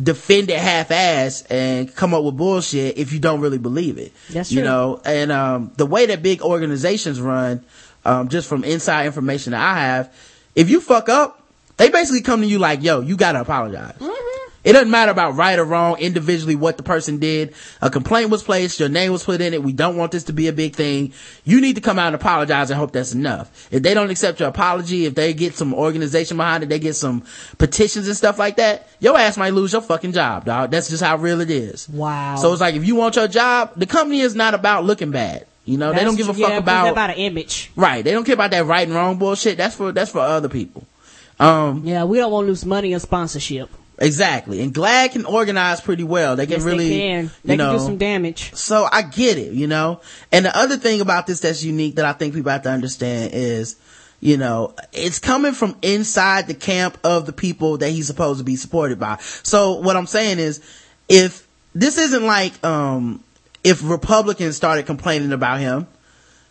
[0.00, 4.12] defend it half-ass and come up with bullshit if you don't really believe it.
[4.30, 4.68] That's You true.
[4.68, 7.64] know, and, um, the way that big organizations run,
[8.04, 10.14] um, just from inside information that I have,
[10.54, 11.42] if you fuck up,
[11.78, 13.94] they basically come to you like, yo, you gotta apologize.
[14.68, 17.54] It doesn't matter about right or wrong individually what the person did.
[17.80, 19.62] A complaint was placed, your name was put in it.
[19.62, 21.14] We don't want this to be a big thing.
[21.44, 23.68] You need to come out and apologize and hope that's enough.
[23.72, 26.96] If they don't accept your apology, if they get some organization behind it, they get
[26.96, 27.24] some
[27.56, 30.70] petitions and stuff like that, your ass might lose your fucking job, dog.
[30.70, 31.88] That's just how real it is.
[31.88, 32.36] Wow.
[32.36, 35.46] So it's like if you want your job, the company is not about looking bad.
[35.64, 36.42] You know, they don't give a true.
[36.42, 37.70] fuck about about an image.
[37.74, 38.04] right.
[38.04, 39.56] They don't care about that right and wrong bullshit.
[39.56, 40.86] That's for that's for other people.
[41.40, 43.70] Um, Yeah, we don't want to lose money on sponsorship.
[44.00, 44.60] Exactly.
[44.60, 46.36] And GLAAD can organize pretty well.
[46.36, 47.30] They can Yes, really, they can.
[47.44, 48.54] They you can do some damage.
[48.54, 50.00] so I get it, you know.
[50.30, 53.32] And the other thing about this that's unique that I think people have to understand
[53.34, 53.76] is,
[54.20, 58.44] you know, it's coming from inside the camp of the people that he's supposed to
[58.44, 59.18] be supported by.
[59.42, 60.60] So what I'm saying is,
[61.08, 63.22] if this isn't like, um,
[63.64, 65.86] if Republicans started complaining about him,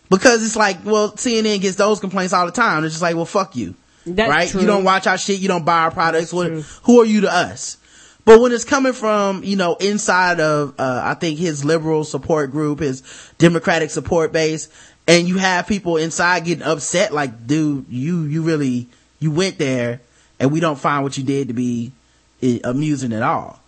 [0.10, 2.84] because it's like, well, CNN gets those complaints all the time.
[2.84, 3.76] It's just like, well, fuck you.
[4.16, 4.50] That's right?
[4.50, 4.62] true.
[4.62, 5.40] You don't watch our shit.
[5.40, 6.34] You don't buy our products.
[6.34, 6.52] What,
[6.84, 7.78] who are you to us?
[8.26, 12.52] But when it's coming from, you know, inside of, uh, I think his liberal support
[12.52, 13.02] group, his
[13.38, 14.68] democratic support base,
[15.08, 18.90] and you have people inside getting upset, like, dude, you, you really,
[19.20, 20.02] you went there
[20.40, 21.94] and we don't find what you did to be
[22.42, 23.62] eh, amusing at all.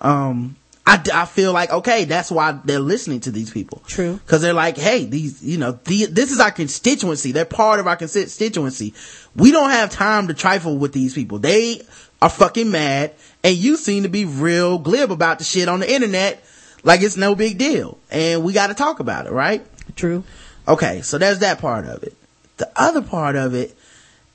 [0.00, 0.56] Um,
[0.86, 3.82] I, I feel like, okay, that's why they're listening to these people.
[3.86, 4.20] True.
[4.26, 7.32] Cause they're like, hey, these, you know, the, this is our constituency.
[7.32, 8.92] They're part of our constituency.
[9.34, 11.38] We don't have time to trifle with these people.
[11.38, 11.80] They
[12.20, 15.90] are fucking mad and you seem to be real glib about the shit on the
[15.90, 16.44] internet
[16.82, 17.98] like it's no big deal.
[18.10, 19.66] And we gotta talk about it, right?
[19.96, 20.22] True.
[20.68, 22.14] Okay, so there's that part of it.
[22.58, 23.76] The other part of it,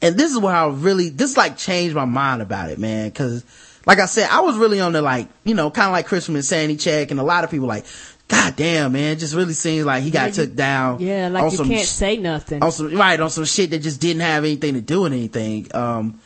[0.01, 3.43] and this is where I really, this like changed my mind about it, man, cause
[3.85, 6.47] like I said, I was really on the like, you know, kind of like Christmas
[6.47, 7.85] Sandy check and a lot of people like,
[8.27, 10.99] God damn, man, it just really seems like he got Yeah, took down.
[10.99, 12.61] Yeah, like you some can't say nothing.
[12.61, 15.67] on some, right, on some shit that just didn't have anything to do with anything.
[15.73, 16.19] Um,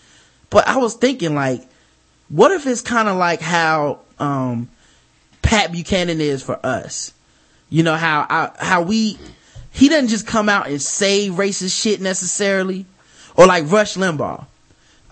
[0.50, 1.62] but I was thinking like,
[2.28, 4.70] what if it's kind of like how, um,
[5.42, 7.14] Pat Buchanan is for us?
[7.70, 9.18] You know, how, I, how we,
[9.72, 12.86] he doesn't just come out and say racist shit necessarily.
[13.36, 14.46] Or like Rush Limbaugh.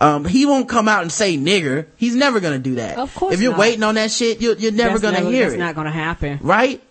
[0.02, 1.86] Um, he won't come out and say nigger.
[1.96, 2.98] He's never gonna do that.
[2.98, 3.60] Of course If you're not.
[3.60, 5.92] waiting on that shit, you're, you're never That's gonna never- hear that's it not gonna
[5.92, 6.38] happen.
[6.42, 6.82] right?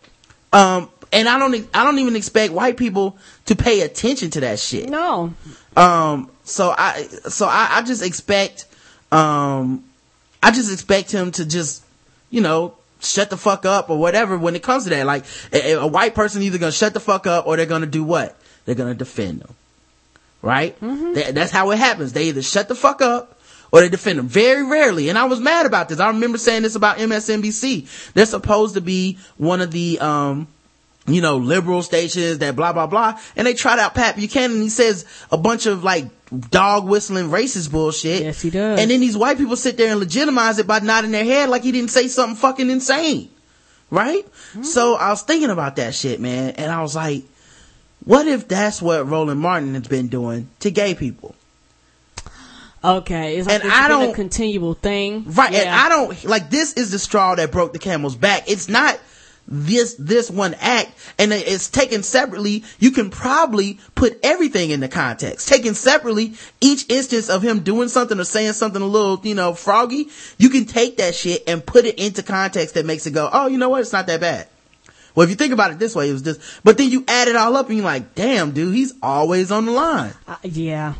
[0.53, 4.59] Um, and I don't, I don't even expect white people to pay attention to that
[4.59, 4.87] shit.
[4.89, 5.33] No.
[5.75, 8.65] Um, so I, so I, I just expect,
[9.11, 9.83] um,
[10.41, 11.83] I just expect him to just,
[12.29, 15.05] you know, shut the fuck up or whatever when it comes to that.
[15.05, 18.03] Like, a, a white person either gonna shut the fuck up or they're gonna do
[18.05, 18.37] what?
[18.65, 19.55] They're gonna defend them.
[20.41, 20.75] Right?
[20.81, 22.13] That- that's how it happens.
[22.13, 23.37] They either shut the fuck up
[23.71, 24.27] or they defend them.
[24.27, 25.09] Very rarely.
[25.09, 25.99] And I was mad about this.
[25.99, 28.13] I remember saying this about MSNBC.
[28.13, 30.47] They're supposed to be one of the, um,
[31.07, 33.19] you know, liberal stations that blah, blah, blah.
[33.35, 34.61] And they tried out Pat Buchanan.
[34.61, 36.05] He says a bunch of like
[36.49, 38.23] dog whistling racist bullshit.
[38.23, 38.79] Yes, he does.
[38.79, 41.63] And then these white people sit there and legitimize it by nodding their head like
[41.63, 43.29] he didn't say something fucking insane.
[43.89, 44.25] Right?
[44.25, 44.63] Mm-hmm.
[44.63, 46.51] So I was thinking about that shit, man.
[46.51, 47.23] And I was like,
[48.05, 51.35] what if that's what Roland Martin has been doing to gay people?
[52.83, 53.37] Okay.
[53.37, 55.25] It's like And I been don't- a continual thing.
[55.27, 55.53] Right.
[55.53, 58.49] And I don't, like, this is the straw that broke the camel's back.
[58.49, 58.99] It's not
[59.47, 60.91] this, this one act.
[61.19, 62.63] And it's taken separately.
[62.79, 65.47] You can probably put everything in the context.
[65.47, 69.53] Taken separately, each instance of him doing something or saying something a little, you know,
[69.53, 70.07] froggy,
[70.39, 73.45] you can take that shit and put it into context that makes it go, oh,
[73.47, 73.81] you know what?
[73.81, 74.47] It's not that bad.
[75.15, 77.27] Well, if you think about it this way, it was just, but then you add
[77.27, 80.13] it all up and you're like, damn, dude, he's always on the line.
[80.27, 80.93] Uh, yeah.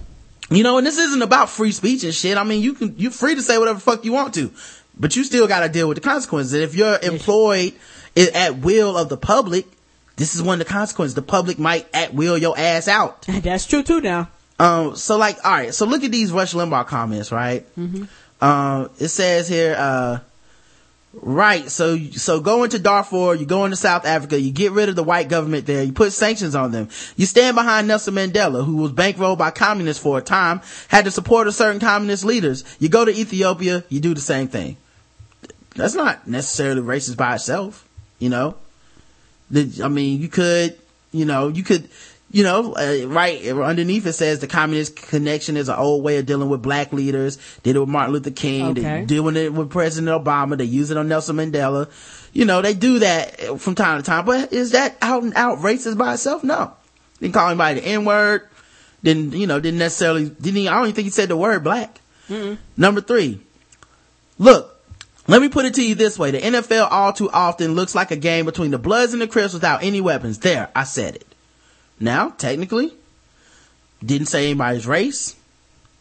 [0.49, 2.38] You know, and this isn't about free speech and shit.
[2.38, 4.51] I mean, you can, you're free to say whatever the fuck you want to,
[4.97, 6.53] but you still gotta deal with the consequences.
[6.53, 7.74] And if you're employed
[8.18, 9.66] at will of the public,
[10.18, 11.16] this is one of the consequences.
[11.16, 13.22] The public might at will your ass out.
[13.28, 14.30] That's true too now.
[14.59, 17.66] Um, so like, alright, so look at these Rush Limbaugh comments, right?
[18.41, 20.20] Um, it says here, uh,
[21.14, 24.95] right, so, so go into Darfur, you go into South Africa, you get rid of
[24.95, 26.89] the white government there, you put sanctions on them.
[27.16, 31.12] You stand behind Nelson Mandela, who was bankrolled by communists for a time, had the
[31.12, 32.64] support of certain communist leaders.
[32.80, 34.78] You go to Ethiopia, you do the same thing.
[35.76, 37.88] That's not necessarily racist by itself,
[38.20, 38.55] you know?
[39.53, 40.78] I mean, you could,
[41.12, 41.89] you know, you could,
[42.32, 46.25] you know, uh, right underneath it says the communist connection is an old way of
[46.25, 47.38] dealing with black leaders.
[47.63, 48.77] Did it with Martin Luther King.
[48.77, 49.05] Okay.
[49.05, 50.57] Doing it with President Obama.
[50.57, 51.91] They use it on Nelson Mandela.
[52.32, 54.25] You know, they do that from time to time.
[54.25, 56.43] But is that out and out racist by itself?
[56.43, 56.73] No.
[57.19, 58.47] Didn't call anybody the N word.
[59.03, 59.59] Didn't you know?
[59.59, 60.29] Didn't necessarily.
[60.29, 60.55] Didn't.
[60.55, 61.99] He, I don't even think he said the word black.
[62.77, 63.41] Number three.
[64.39, 64.79] Look,
[65.27, 66.32] let me put it to you this way.
[66.32, 69.53] The NFL all too often looks like a game between the Bloods and the Crips
[69.53, 70.39] without any weapons.
[70.39, 71.30] There, I said it.
[72.02, 72.93] Now, technically,
[74.04, 75.36] didn't say anybody's race,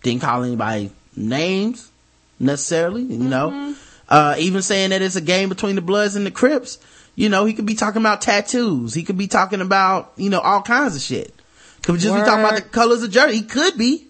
[0.03, 1.91] didn't call anybody names
[2.39, 3.75] necessarily, you know.
[4.09, 6.79] Uh, even saying that it's a game between the Bloods and the Crips,
[7.15, 8.95] you know, he could be talking about tattoos.
[8.95, 11.35] He could be talking about, you know, all kinds of shit.
[11.83, 13.37] Could just be talking about the colors of jersey.
[13.37, 14.07] He could be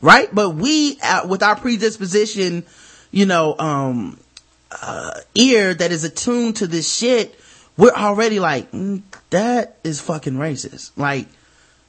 [0.00, 0.32] right?
[0.34, 2.64] But we, uh, with our predisposition,
[3.10, 4.18] you know, um,
[4.82, 7.38] uh, ear that is attuned to this shit,
[7.80, 10.90] we're already like, mm, that is fucking racist.
[10.96, 11.26] Like,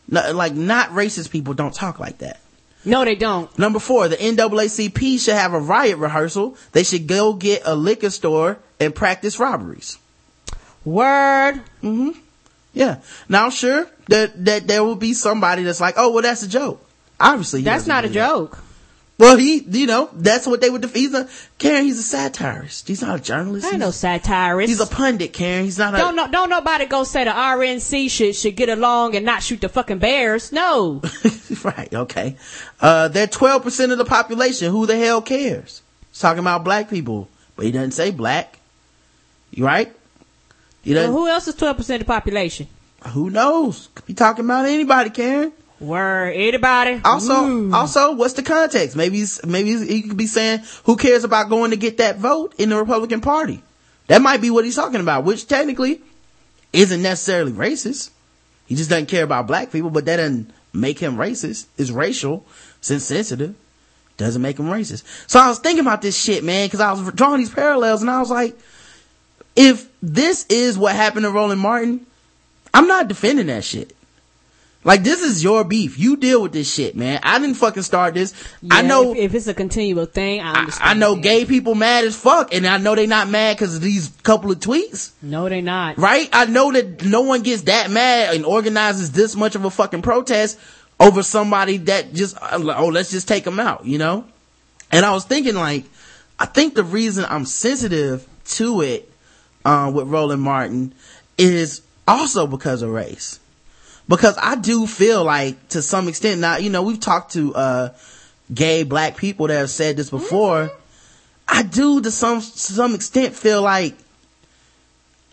[0.08, 2.39] no, like not racist people don't talk like that.
[2.84, 3.56] No, they don't.
[3.60, 6.58] Number four, the NAACP should have a riot rehearsal.
[6.72, 10.00] They should go get a liquor store and practice robberies.
[10.84, 11.62] Word.
[12.74, 13.00] Yeah.
[13.30, 16.84] Now, sure, that, that there will be somebody that's like, oh, well, that's a joke.
[17.20, 18.58] Obviously, That's doesn't a that.
[19.22, 21.01] Well, he, you know, that's what they would defeat.
[21.01, 22.88] He's a, Karen, he's a satirist.
[22.88, 23.65] He's not a journalist.
[23.65, 24.67] I ain't He's, no satirist.
[24.67, 25.63] he's a pundit, Karen.
[25.63, 29.15] He's not a, don't no, don't nobody go say the RNC should should get along
[29.15, 30.51] and not shoot the fucking bears.
[30.51, 31.03] No.
[31.63, 32.36] right, okay.
[32.80, 34.72] Uh, they're 12% of the population.
[34.72, 35.84] Who the hell cares?
[36.09, 38.57] He's talking about black people, but he doesn't say black.
[39.51, 39.93] You right?
[40.82, 42.67] He well, doesn't, who else is twelve percent of the population?
[43.09, 43.89] who knows?
[43.93, 45.51] Could be talking about anybody, Karen.
[45.82, 46.34] Word.
[46.36, 47.02] Anybody?
[47.04, 47.74] Also, Ooh.
[47.74, 48.96] also, what's the context?
[48.96, 52.54] Maybe, he's, maybe he could be saying, who cares about going to get that vote
[52.58, 53.64] in the Republican Party?
[54.08, 56.02] That might be what he's talking about, which technically
[56.72, 58.12] isn't necessarily racist.
[58.68, 61.66] He just doesn't care about black people, but that doesn't make him racist.
[61.78, 62.46] It's racial,
[62.80, 63.56] it's insensitive.
[64.18, 65.04] Doesn't make him racist.
[65.28, 68.12] So I was thinking about this shit, man, cause I was drawing these parallels and
[68.12, 68.56] I was like,
[69.56, 72.06] if this is what happened to Roland Martin,
[72.74, 73.96] I'm not defending that shit.
[74.84, 76.00] Like this is your beef.
[76.00, 77.20] You deal with this shit, man.
[77.22, 78.34] I didn't fucking start this.
[78.72, 80.42] I know if, if it's a continual thing.
[80.42, 80.90] I I, understand.
[80.90, 83.82] I know gay people mad as fuck and I know they not mad cause of
[83.82, 85.12] these couple of tweets.
[85.22, 86.00] No, they not.
[86.00, 86.30] Right?
[86.34, 90.02] I know that no one gets that mad and organizes this much of a fucking
[90.02, 90.60] protest
[91.00, 94.26] over somebody that just, oh, let's just take them out, you know?
[94.92, 95.86] And I was thinking like,
[96.40, 99.12] I think the reason I'm sensitive to it,
[99.64, 100.94] uh, with Roland Martin
[101.38, 103.40] is also because of race.
[104.12, 107.89] Because I do feel like to some extent now, you know, we've talked to, uh,
[108.53, 110.70] gay black people that have said this before.
[111.47, 113.95] I do to some, to some extent feel like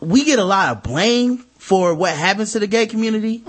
[0.01, 3.43] we get a lot of blame for what happens to the gay community,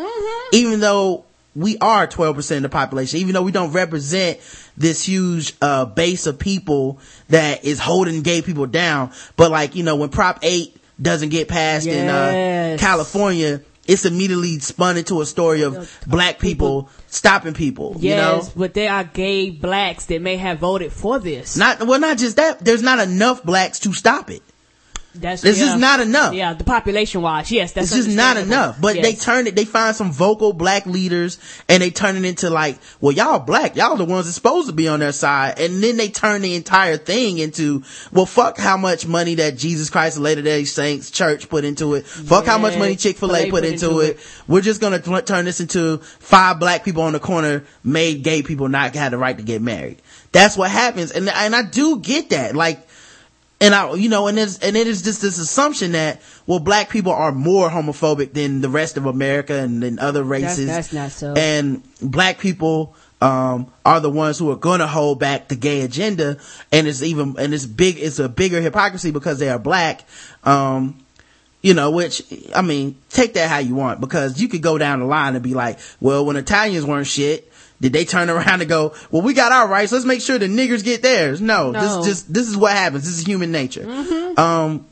[0.52, 1.26] even though
[1.56, 4.40] we are 12% of the population, even though we don't represent
[4.78, 7.00] this huge, uh, base of people
[7.30, 9.12] that is holding gay people down.
[9.36, 14.60] But like, you know, when Prop 8 doesn't get passed in, uh, California, it's immediately
[14.60, 18.54] spun into a story of black people stopping people, Yes, you know?
[18.56, 21.58] but there are gay blacks that may have voted for this.
[21.58, 24.44] Not, well, not just that, there's not enough blacks to stop it.
[25.16, 25.66] That's It's yeah.
[25.66, 26.34] just not enough.
[26.34, 28.80] Yeah, the population wise, yes, that's it's just not enough.
[28.80, 32.50] But they turn it, they find some vocal black leaders and they turn it into
[32.50, 35.60] like, well, y'all black, y'all the ones that's supposed to be on their side.
[35.60, 39.90] And then they turn the entire thing into, well, fuck how much money that Jesus
[39.90, 42.06] Christ of Latter day Saints church put into it.
[42.06, 44.20] Fuck how much money Chick-fil-A Chick-fil-A put put into into it.
[44.48, 48.44] We're just gonna t- turn this into five black people on the corner made gay
[48.44, 50.02] people not have the right to get married.
[50.32, 51.12] That's what happens.
[51.12, 52.56] And, and I do get that.
[52.56, 52.86] Like,
[53.62, 56.90] and I, you know, and it's, and it is just this assumption that, well, black
[56.90, 60.68] people are more homophobic than the rest of America and than other races.
[60.68, 61.34] that's not so.
[61.36, 66.38] And black people, um, are the ones who are gonna hold back the gay agenda.
[66.72, 70.06] And it's even, and it's big, it's a bigger hypocrisy because they are black.
[70.46, 70.98] Um,
[71.62, 72.24] you know, which,
[72.56, 75.44] I mean, take that how you want because you could go down the line and
[75.44, 77.49] be like, well, when Italians weren't shit,
[77.82, 79.92] did they turn around and go, well, we got our rights.
[79.92, 81.40] Let's make sure the niggers get theirs.
[81.42, 81.80] No, No.
[82.02, 83.06] this just, this is what happens.
[83.06, 83.90] This is human nature.
[84.38, 84.86] Um,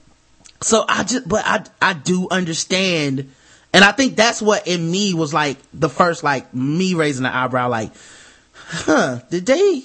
[0.62, 3.30] so I just, but I, I do understand.
[3.74, 7.36] And I think that's what in me was like the first, like me raising the
[7.36, 7.92] eyebrow, like,
[8.56, 9.84] huh, did they,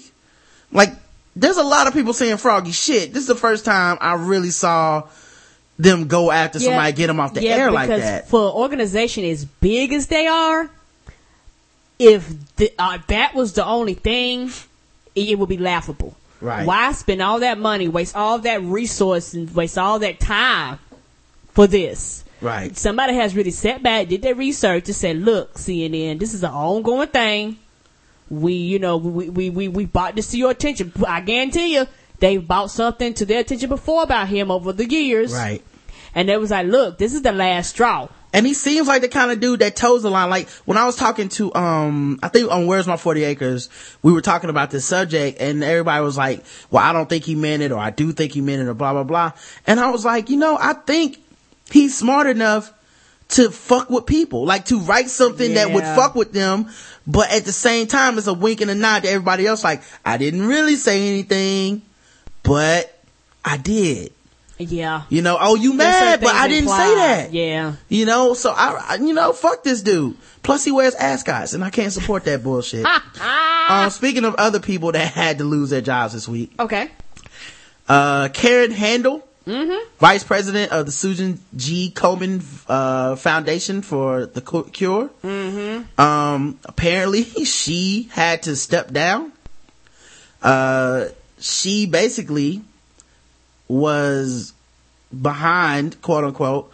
[0.70, 0.90] like,
[1.34, 3.12] there's a lot of people saying froggy shit.
[3.12, 5.08] This is the first time I really saw
[5.78, 6.66] them go after Yeah.
[6.66, 8.28] somebody, get them off the Yeah, air like because that.
[8.28, 10.70] For an organization as big as they are,
[12.02, 14.50] if the, uh, that was the only thing,
[15.14, 16.16] it, it would be laughable.
[16.40, 16.66] Right.
[16.66, 20.78] Why spend all that money, waste all that resource, and waste all that time
[21.52, 22.24] for this?
[22.40, 22.76] Right.
[22.76, 26.50] Somebody has really sat back, did their research, and said, "Look, CNN, this is an
[26.50, 27.58] ongoing thing.
[28.28, 30.92] We, you know, we we we, we brought this to your attention.
[31.06, 31.86] I guarantee you."
[32.22, 35.32] They bought something to their attention before about him over the years.
[35.32, 35.60] Right.
[36.14, 38.06] And they was like, look, this is the last straw.
[38.32, 40.30] And he seems like the kind of dude that toes the line.
[40.30, 43.68] Like when I was talking to, um, I think on Where's My 40 Acres,
[44.02, 47.34] we were talking about this subject and everybody was like, well, I don't think he
[47.34, 49.32] meant it or I do think he meant it or blah, blah, blah.
[49.66, 51.18] And I was like, you know, I think
[51.70, 52.72] he's smart enough
[53.30, 56.68] to fuck with people, like to write something that would fuck with them.
[57.06, 59.64] But at the same time, it's a wink and a nod to everybody else.
[59.64, 61.82] Like, I didn't really say anything,
[62.42, 62.94] but
[63.44, 64.12] I did.
[64.70, 65.02] Yeah.
[65.08, 67.32] You know, oh, you mad, but I didn't say that.
[67.32, 67.74] Yeah.
[67.88, 70.16] You know, so I, I, you know, fuck this dude.
[70.42, 72.84] Plus he wears ascots and I can't support that bullshit.
[73.68, 76.90] um, speaking of other people that had to lose their jobs this week, Okay.
[77.88, 79.26] uh, Karen Handel,
[80.00, 81.92] vice president of the Susan G.
[81.94, 85.10] Komen, uh, Foundation for the Cu- Cure.
[85.98, 89.32] Um, apparently she had to step down.
[90.42, 91.06] Uh,
[91.38, 92.62] she basically
[93.72, 94.52] was
[95.20, 96.72] behind, quote unquote,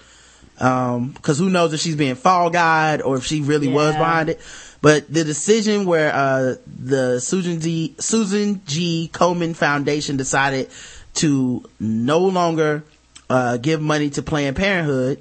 [0.58, 4.28] um, cause who knows if she's being fall guide or if she really was behind
[4.28, 4.40] it.
[4.82, 9.10] But the decision where, uh, the Susan G, Susan G.
[9.12, 10.70] Komen Foundation decided
[11.14, 12.82] to no longer,
[13.30, 15.20] uh, give money to Planned Parenthood,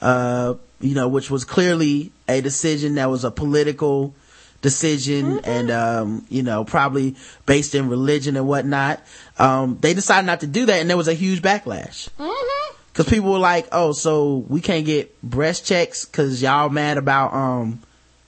[0.00, 4.14] uh, you know, which was clearly a decision that was a political
[4.62, 9.00] decision and, um, you know, probably based in religion and whatnot.
[9.38, 12.08] Um, they decided not to do that and there was a huge backlash.
[12.94, 17.34] Cause people were like, oh, so we can't get breast checks cause y'all mad about,
[17.34, 17.82] um,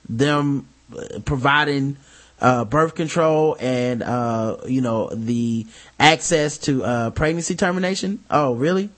[0.07, 1.97] them uh, providing,
[2.39, 5.65] uh, birth control and, uh, you know, the
[5.99, 8.23] access to, uh, pregnancy termination.
[8.29, 8.89] Oh, really?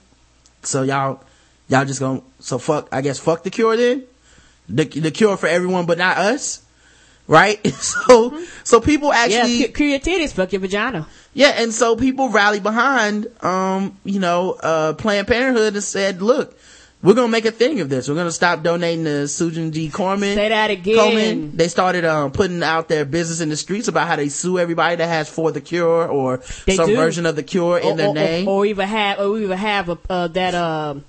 [0.62, 1.22] So y'all,
[1.68, 4.04] y'all just gonna, so fuck, I guess fuck the cure then?
[4.68, 6.62] The, the cure for everyone but not us?
[7.28, 7.60] Right?
[7.82, 11.06] So, so people actually, cu- cure your titties, fuck your vagina.
[11.34, 16.56] yeah, and so people rallied behind, um, you know, uh, Planned Parenthood and said, look,
[17.02, 18.08] we're gonna make a thing of this.
[18.08, 19.88] We're gonna stop donating to Susan G.
[19.88, 20.34] Corman.
[20.36, 20.96] Say that again.
[20.96, 21.56] Coleman.
[21.56, 24.96] They started, um, putting out their business in the streets about how they sue everybody
[24.96, 26.96] that has for the cure or They some do.
[26.96, 28.46] version of the cure in their or, name.
[28.48, 31.04] Or, or even have, or even have a, uh, that, um,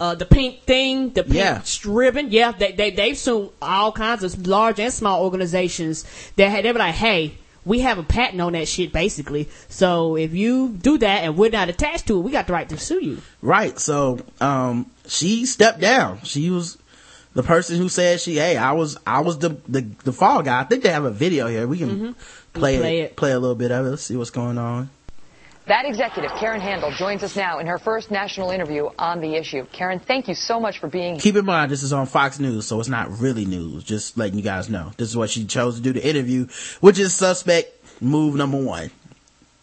[0.00, 1.62] uh, the pink thing, the pink Yeah.
[1.84, 2.30] ribbon.
[2.30, 6.04] Yeah, they, they, they've sued all kinds of large and small organizations
[6.36, 7.34] that had, they were like, hey,
[7.64, 9.48] we have a patent on that shit, basically.
[9.68, 12.68] So if you do that and we're not attached to it, we got the right
[12.68, 13.22] to sue you.
[13.42, 13.78] Right.
[13.78, 16.20] So, um, she stepped down.
[16.22, 16.78] She was
[17.34, 20.60] the person who said she, hey, I was, I was the, the, the fall guy.
[20.60, 21.66] I think they have a video here.
[21.66, 22.82] We can play, Mm-hmm.
[22.82, 23.16] Play it, it.
[23.16, 23.90] play a little bit of it.
[23.90, 24.88] Let's see what's going on.
[25.68, 29.66] That executive, Karen Handel, joins us now in her first national interview on the issue.
[29.70, 31.20] Karen, thank you so much for being here.
[31.20, 33.84] Keep in mind, this is on Fox News, so it's not really news.
[33.84, 34.92] Just letting you guys know.
[34.96, 36.46] This is what she chose to do the interview,
[36.80, 38.90] which is suspect move number one.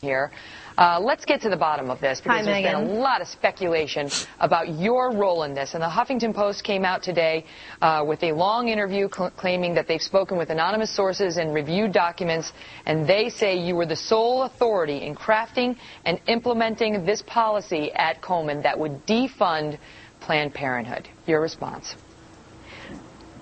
[0.01, 0.29] here.
[0.77, 3.27] Uh, let's get to the bottom of this because Hi, there's been a lot of
[3.27, 4.09] speculation
[4.39, 5.73] about your role in this.
[5.73, 7.45] And the Huffington Post came out today
[7.81, 11.93] uh, with a long interview cl- claiming that they've spoken with anonymous sources and reviewed
[11.93, 12.51] documents,
[12.85, 18.21] and they say you were the sole authority in crafting and implementing this policy at
[18.21, 19.77] Komen that would defund
[20.19, 21.07] Planned Parenthood.
[21.25, 21.95] Your response?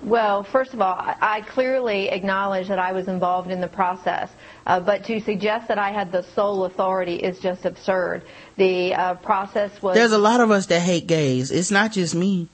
[0.04, 4.30] Well, first of all, I clearly acknowledge that I was involved in the process,
[4.66, 8.22] uh, but to suggest that I had the sole authority is just absurd.
[8.56, 11.50] The uh, process was There's a lot of us that hate gays.
[11.50, 12.48] It's not just me.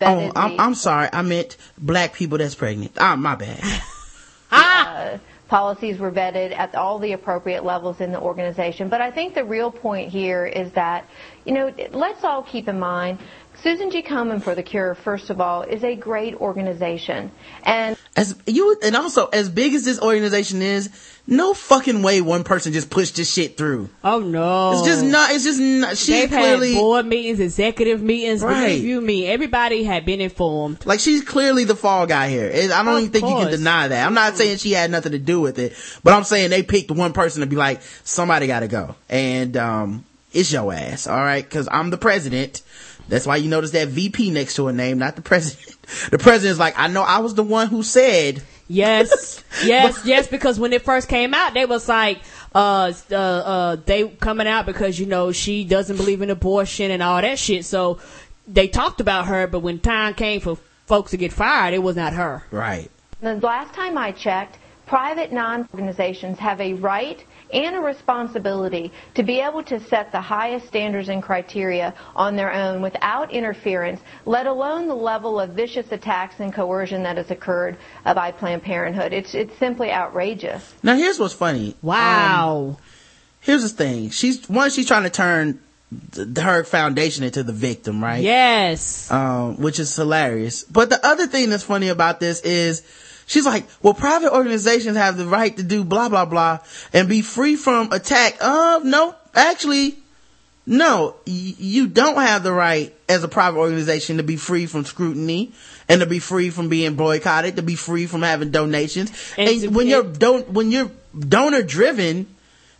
[0.00, 1.08] Oh, I'm, I'm sorry.
[1.12, 2.92] I meant black people that's pregnant.
[2.98, 3.82] Ah, my bad.
[4.50, 5.18] uh,
[5.48, 8.88] policies were vetted at all the appropriate levels in the organization.
[8.88, 11.06] But I think the real point here is that,
[11.44, 13.18] you know, let's all keep in mind,
[13.64, 14.02] Susan G.
[14.02, 17.30] Komen for the Cure, first of all, is a great organization.
[17.62, 20.90] And As you, and also, as big as this organization is,
[21.26, 23.88] no fucking way one person just pushed this shit through.
[24.04, 24.72] Oh no.
[24.72, 28.74] It's just not, it's just not, she They've clearly, had board meetings, executive meetings, Right.
[28.74, 29.26] review me.
[29.28, 30.84] Everybody had been informed.
[30.84, 32.50] Like she's clearly the fall guy here.
[32.54, 34.06] I don't Of even think you can deny that.
[34.06, 35.72] I'm not saying she had nothing to do with it,
[36.04, 38.94] but I'm saying they picked one person to be like, somebody gotta go.
[39.08, 40.04] And, um,
[40.34, 41.48] it's your ass, alright?
[41.48, 42.60] Cause I'm the president.
[43.08, 45.70] That's why you notice that VP next to her name, not the president.
[46.10, 50.26] The president's like, I know I was the one who said, Yes, yes, yes.
[50.26, 52.20] Because when it first came out, they was like,
[52.54, 57.02] uh, uh, uh, they coming out because you know she doesn't believe in abortion and
[57.02, 57.66] all that shit.
[57.66, 57.98] So
[58.48, 61.96] they talked about her, but when time came for folks to get fired, it was
[61.96, 62.44] not her.
[62.50, 62.90] right.
[63.20, 67.24] The last time I checked, private non-organizations have a right
[67.54, 72.52] and a responsibility to be able to set the highest standards and criteria on their
[72.52, 77.76] own without interference, let alone the level of vicious attacks and coercion that has occurred
[78.04, 79.12] by Planned Parenthood.
[79.12, 80.74] It's, it's simply outrageous.
[80.82, 81.76] Now here's what's funny.
[81.80, 82.78] Wow.
[83.40, 84.10] Here's the thing.
[84.10, 85.60] She's, one, she's trying to turn
[86.36, 88.22] her foundation into the victim, right?
[88.22, 89.10] yes.
[89.10, 90.64] um, which is hilarious.
[90.64, 92.82] But the other thing that's funny about this is
[93.26, 96.58] she's like, well, private organizations have the right to do blah, blah, blah
[96.92, 98.36] and be free from attack.
[98.40, 99.96] Uh, no, actually,
[100.66, 104.84] no, y- you don't have the right as a private organization to be free from
[104.84, 105.52] scrutiny
[105.88, 109.12] and to be free from being boycotted, to be free from having donations.
[109.36, 112.26] And And, when you're don- when you're donor driven,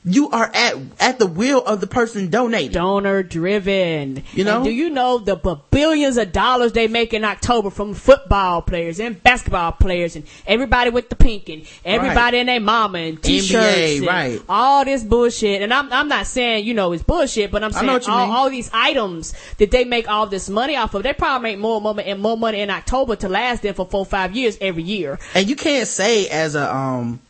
[0.05, 2.73] you are at, at the will of the person donating.
[2.73, 4.23] Donor driven.
[4.33, 4.57] You know?
[4.57, 8.61] And do you know the b- billions of dollars they make in October from football
[8.61, 13.23] players and basketball players and everybody with the pink and everybody and their mama and
[13.23, 14.43] t-shirts NBA, and right.
[14.47, 15.63] all this bullshit.
[15.63, 18.13] And I'm I'm not saying you know it's bullshit, but I'm saying know what you
[18.13, 21.59] all, all these items that they make all this money off of, they probably make
[21.59, 24.83] more money and more money in October to last them for four five years every
[24.83, 25.19] year.
[25.35, 27.21] and you can't say as a um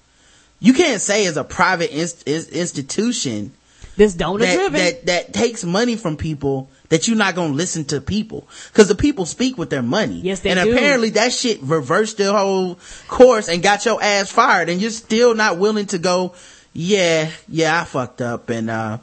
[0.65, 3.53] you can't say as a private inst- is- institution
[3.97, 4.81] This donor that, driven.
[4.81, 8.95] that that takes money from people that you're not gonna listen to people because the
[8.95, 10.73] people speak with their money Yes, they and do.
[10.73, 15.35] apparently that shit reversed the whole course and got your ass fired and you're still
[15.35, 16.35] not willing to go
[16.73, 18.99] yeah yeah i fucked up and uh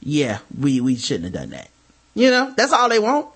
[0.00, 1.68] yeah we we shouldn't have done that
[2.14, 3.26] you know that's all they want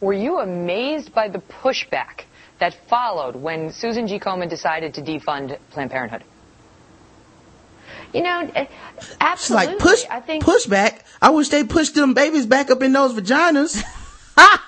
[0.00, 2.24] Were you amazed by the pushback
[2.58, 4.18] that followed when Susan G.
[4.18, 6.22] Komen decided to defund Planned Parenthood?
[8.12, 9.66] You know, It's absolutely.
[9.74, 11.04] like push I think push back.
[11.20, 13.82] I wish they pushed them babies back up in those vaginas.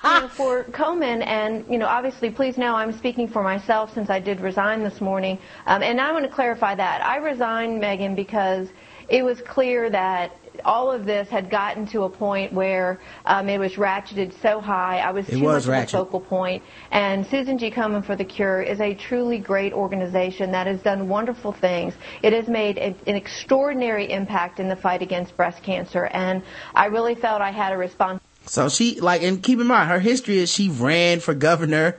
[0.03, 4.09] You know, for Komen, and you know, obviously, please know I'm speaking for myself since
[4.09, 5.37] I did resign this morning,
[5.67, 7.05] um, and I want to clarify that.
[7.05, 8.69] I resigned, Megan, because
[9.09, 10.35] it was clear that
[10.65, 14.99] all of this had gotten to a point where um, it was ratcheted so high.
[14.99, 15.93] I was It too was much ratchet.
[15.95, 16.63] of a focal point.
[16.91, 17.71] And Susan G.
[17.71, 21.93] Komen for the Cure is a truly great organization that has done wonderful things.
[22.21, 26.43] It has made a, an extraordinary impact in the fight against breast cancer, and
[26.75, 28.25] I really felt I had a responsibility.
[28.45, 31.97] So she like, and keep in mind, her history is she ran for governor,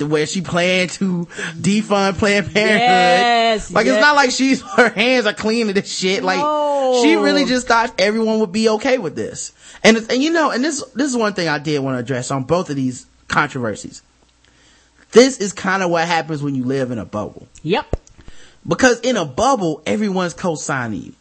[0.00, 2.80] where she planned to defund Planned Parenthood.
[2.80, 3.96] Yes, like yes.
[3.96, 6.22] it's not like she's her hands are clean of this shit.
[6.22, 7.00] Like No.
[7.02, 9.52] she really just thought everyone would be okay with this.
[9.82, 12.30] And and you know, and this this is one thing I did want to address
[12.30, 14.02] on both of these controversies.
[15.12, 17.48] This is kind of what happens when you live in a bubble.
[17.62, 17.96] Yep.
[18.66, 21.12] Because in a bubble, everyone's co-signing you.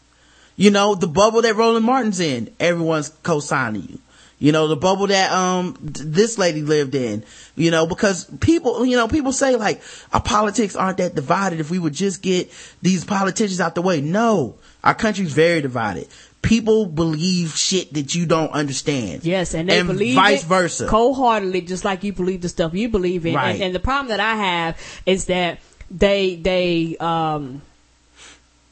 [0.57, 3.99] You know, the bubble that Roland Martin's in, everyone's co-signing you.
[4.39, 7.23] You know, the bubble that, um, th- this lady lived in,
[7.55, 9.81] you know, because people, you know, people say like,
[10.13, 12.51] our politics aren't that divided if we would just get
[12.83, 13.99] these politicians out the way.
[13.99, 16.07] No, our country's very divided.
[16.43, 19.25] People believe shit that you don't understand.
[19.25, 20.87] Yes, and they believe vice it versa.
[20.87, 23.33] cold-heartedly, just like you believe the stuff you believe in.
[23.33, 23.55] Right.
[23.55, 25.59] And, and the problem that I have is that
[25.89, 27.63] they they um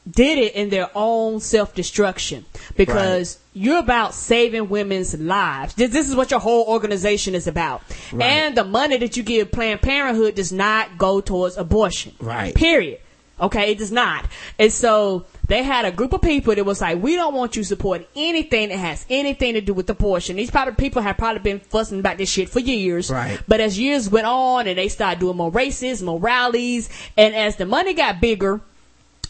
[0.08, 2.44] did it in their own self-destruction
[2.76, 5.74] because you're about saving women's lives.
[5.74, 7.82] This, this is what your whole organization is about.
[8.12, 8.26] Right.
[8.26, 12.14] And the money that you give Planned Parenthood does not go towards abortion.
[12.20, 12.54] Right.
[12.54, 13.00] Period.
[13.38, 14.26] Okay, it does not.
[14.58, 17.64] And so they had a group of people that was like, we don't want you
[17.64, 20.36] supporting anything that has anything to do with abortion.
[20.36, 23.10] These probably people have probably been fussing about this shit for years.
[23.10, 23.38] Right.
[23.46, 26.88] But as years went on and they started doing more races, more rallies,
[27.18, 28.62] and as the money got bigger,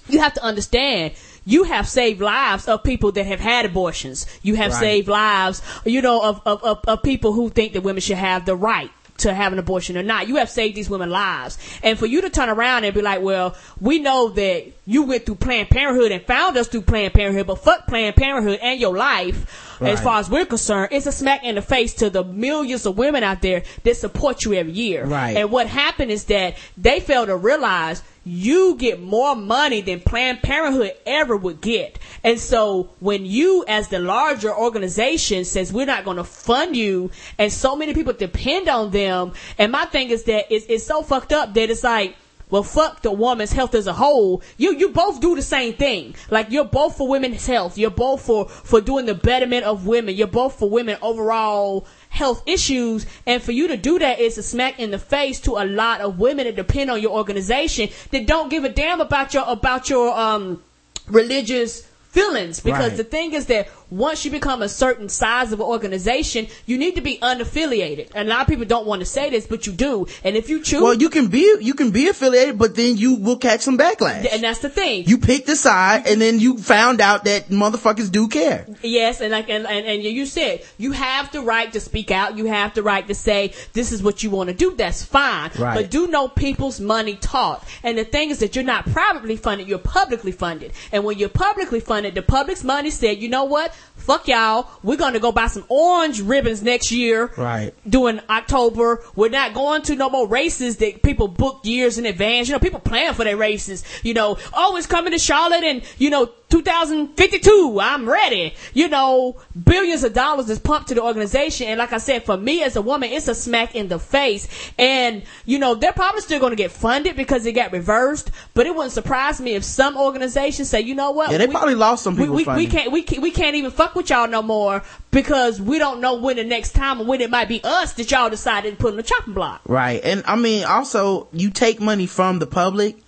[0.09, 4.27] you have to understand you have saved lives of people that have had abortions.
[4.43, 4.81] You have Right.
[4.81, 8.45] saved lives, you know, of, of, of, of people who think that women should have
[8.45, 10.29] the right to have an abortion or not.
[10.29, 11.57] You have saved these women lives.
[11.83, 15.25] And for you to turn around and be like, well, we know that you went
[15.25, 18.95] through Planned Parenthood and found us through Planned Parenthood, but fuck Planned Parenthood and your
[18.97, 19.79] life.
[19.81, 22.97] As far as we're concerned, it's a smack in the face to the millions of
[22.99, 25.05] women out there that support you every year.
[25.05, 25.37] Right.
[25.37, 30.43] And what happened is that they failed to realize you get more money than Planned
[30.43, 32.01] Parenthood ever would get.
[32.25, 37.13] And so when you as the larger organization says we're not going to fund you
[37.39, 39.33] and so many people depend on them.
[39.59, 42.17] And my thing is that it's, it's so fucked up that it's like,
[42.51, 44.43] well, fuck the woman's health as a whole.
[44.57, 46.15] You you both do the same thing.
[46.31, 47.77] Like you're both for women's health.
[47.77, 50.15] You're both for for doing the betterment of women.
[50.15, 51.87] You're both for women overall
[52.17, 53.07] health issues.
[53.27, 56.01] And for you to do that is a smack in the face to a lot
[56.01, 59.89] of women that depend on your organization that don't give a damn about your about
[59.91, 60.63] your um
[61.09, 62.97] religious feelings because Right.
[62.97, 66.95] the thing is that once you become a certain size of an organization, you need
[66.97, 68.09] to be unaffiliated.
[68.15, 70.07] And a lot of people don't want to say this, but you do.
[70.25, 73.15] And if you choose, Well, you can be, you can be affiliated, but then you
[73.15, 74.27] will catch some backlash.
[74.33, 75.05] and that's the thing.
[75.07, 78.67] you picked a side and then you found out that motherfuckers do care.
[78.83, 82.37] Yes, and like and, and and you said you have the right to speak out.
[82.37, 84.75] You have the right to say this is what you want to do.
[84.75, 85.51] That's fine.
[85.59, 85.75] Right.
[85.77, 87.65] But do know people's money talk.
[87.83, 89.69] And the thing is that you're not privately funded.
[89.69, 90.73] You're publicly funded.
[90.93, 93.73] And when you're publicly funded, the public's money said, you know what?
[93.97, 94.69] Fuck y'all.
[94.85, 97.33] We're gonna go buy some orange ribbons next year.
[97.37, 97.75] Right.
[97.89, 102.47] During October, we're not going to no more races that people book years in advance.
[102.47, 103.83] You know, people plan for their races.
[104.05, 107.79] You know, oh, it's coming to Charlotte and you know 2052.
[107.81, 108.55] I'm ready.
[108.73, 111.67] You know, billions of dollars is pumped to the organization.
[111.69, 114.49] And like I said, for me as a woman, it's a smack in the face.
[114.79, 118.31] And, you know, they're probably still going to get funded because it got reversed.
[118.55, 121.33] But it wouldn't surprise me if some organizations say, you know what?
[121.33, 122.71] Yeah, they probably lost some we, people we, we funding.
[122.71, 126.15] can't, we can't, we can't even fuck with y'all no more because we don't know
[126.15, 128.93] when the next time or when it might be us that y'all decided to put
[128.93, 129.63] on the chopping block.
[129.67, 130.01] Right.
[130.05, 132.99] And I mean, also, you take money from the public.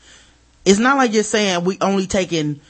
[0.64, 2.60] It's not like you're saying we only taking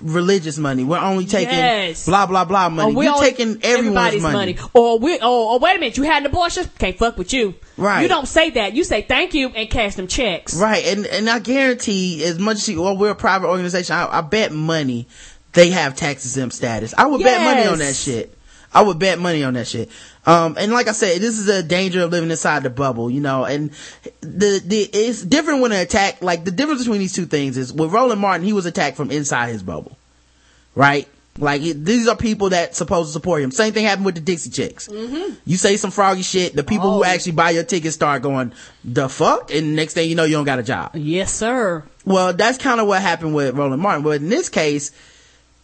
[0.00, 0.84] religious money.
[0.84, 2.06] We're only taking Yes.
[2.06, 2.92] blah, blah, blah money.
[2.92, 4.58] Or we You're taking everyone's everybody's money.
[4.72, 6.68] Or we, or, or wait a minute, you had an abortion?
[6.78, 7.54] Can't fuck with you.
[7.76, 8.02] Right.
[8.02, 8.74] You don't say that.
[8.74, 10.56] You say thank you and cash them checks.
[10.56, 10.84] Right.
[10.86, 13.94] And, and I guarantee as much as you, well, we're a private organization.
[13.96, 15.06] I, I bet money
[15.52, 16.94] they have tax exempt status.
[16.96, 18.36] I would bet money on that shit.
[18.74, 19.90] I would bet money on that shit.
[20.24, 23.20] Um, and like I said, this is a danger of living inside the bubble, you
[23.20, 23.70] know, and
[24.20, 27.72] the, the, it's different when an attack, like the difference between these two things is
[27.72, 29.96] with Roland Martin, he was attacked from inside his bubble.
[30.76, 31.08] Right?
[31.38, 33.50] Like it, these are people that supposed to support him.
[33.50, 34.86] Same thing happened with the Dixie Chicks.
[34.86, 35.34] Mm-hmm.
[35.44, 37.04] You say some froggy shit, the people who Oh.
[37.04, 38.52] actually buy your tickets start going,
[38.84, 39.52] the fuck?
[39.52, 40.92] And next thing you know, you don't got a job.
[40.94, 41.82] Yes, sir.
[42.04, 44.04] Well, that's kind of what happened with Roland Martin.
[44.04, 44.92] But in this case,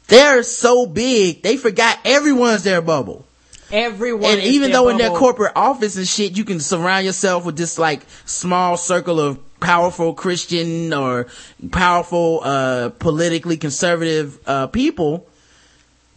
[0.09, 3.27] they're so big, they forgot everyone's their bubble.
[3.71, 4.31] Everyone.
[4.31, 5.19] and even though in their bubble.
[5.19, 10.15] corporate office and shit, you can surround yourself with this like small circle of powerful
[10.15, 11.27] Christian or
[11.71, 15.27] powerful, uh, politically conservative, uh, people.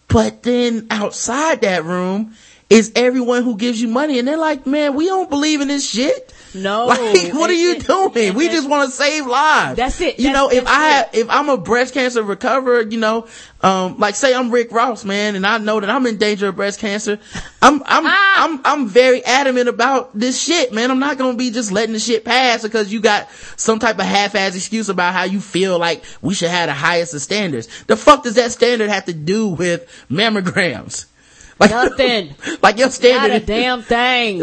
[0.07, 2.36] But then outside that room
[2.69, 5.90] is everyone who gives you money and they're like, man, we don't believe in this
[5.90, 6.34] shit.
[6.53, 6.88] No.
[7.02, 8.28] Like, what are you And- doing?
[8.30, 9.78] and- we just want to save lives.
[9.78, 10.19] That's it.
[10.19, 11.10] You That's- know, if I, it.
[11.14, 13.28] if I'm a breast cancer recoverer, you know,
[13.61, 16.56] um, like say I'm Rick Ross, man, and I know that I'm in danger of
[16.56, 17.19] breast cancer,
[17.61, 18.44] I'm, I'm, Ah!
[18.45, 20.90] I'm, I'm very adamant about this shit, man.
[20.91, 24.06] I'm not gonna be just letting the shit pass because you got some type of
[24.06, 27.68] half-ass excuse about how you feel like we should have the highest of standards.
[27.86, 31.06] The fuck does that standard have to do with mammograms?
[31.61, 32.34] Like, Nothing.
[32.64, 33.44] like your Not standard.
[33.44, 34.41] a damn thing.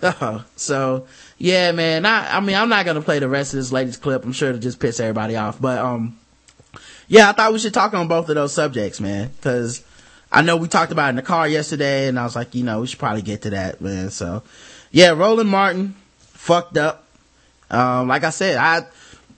[0.00, 1.08] Uh, so
[1.42, 2.06] yeah, man.
[2.06, 4.24] I, I mean, I'm not gonna play the rest of this latest clip.
[4.24, 5.60] I'm sure it'll just piss everybody off.
[5.60, 6.16] But um,
[7.08, 9.82] yeah, I thought we should talk on both of those subjects, man, because
[10.30, 12.82] I know we talked about in the car yesterday, and I was like, you know,
[12.82, 14.10] we should probably get to that, man.
[14.10, 14.44] So
[14.92, 17.08] yeah, Roland Martin fucked up.
[17.72, 18.86] Um, like I said, I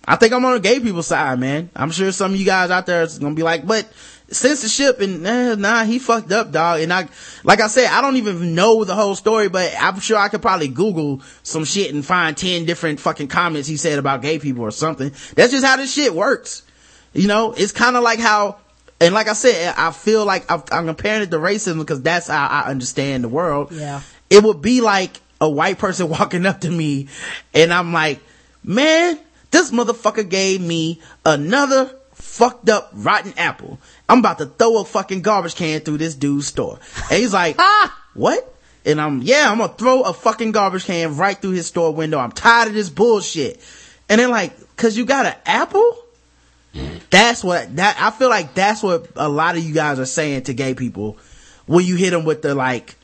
[0.06, 1.70] I think I'm on the gay people side, man.
[1.74, 3.90] I'm sure some of you guys out there is gonna be like, but
[4.30, 6.80] censorship and eh, nah, he fucked up, dog.
[6.80, 7.08] And I,
[7.42, 10.42] like I said, I don't even know the whole story, but I'm sure I could
[10.42, 14.62] probably Google some shit and find 10 different fucking comments he said about gay people
[14.62, 15.10] or something.
[15.34, 16.62] That's just how this shit works.
[17.12, 18.58] You know, it's kind of like how,
[19.00, 22.28] and like I said, I feel like I'm, I'm comparing it to racism because that's
[22.28, 23.72] how I understand the world.
[23.72, 24.00] Yeah.
[24.30, 27.08] It would be like a white person walking up to me
[27.52, 28.20] and I'm like,
[28.62, 29.18] man,
[29.50, 33.78] this motherfucker gave me another fucked up rotten apple.
[34.08, 36.78] I'm about to throw a fucking garbage can through this dude's store.
[37.10, 38.54] And he's like, ah, what?
[38.84, 42.18] And I'm, yeah, I'm gonna throw a fucking garbage can right through his store window.
[42.18, 43.60] I'm tired of this bullshit.
[44.08, 45.98] And they're like, cause you got an apple?
[47.10, 50.42] That's what, that, I feel like that's what a lot of you guys are saying
[50.44, 51.16] to gay people
[51.66, 52.96] when you hit them with the like,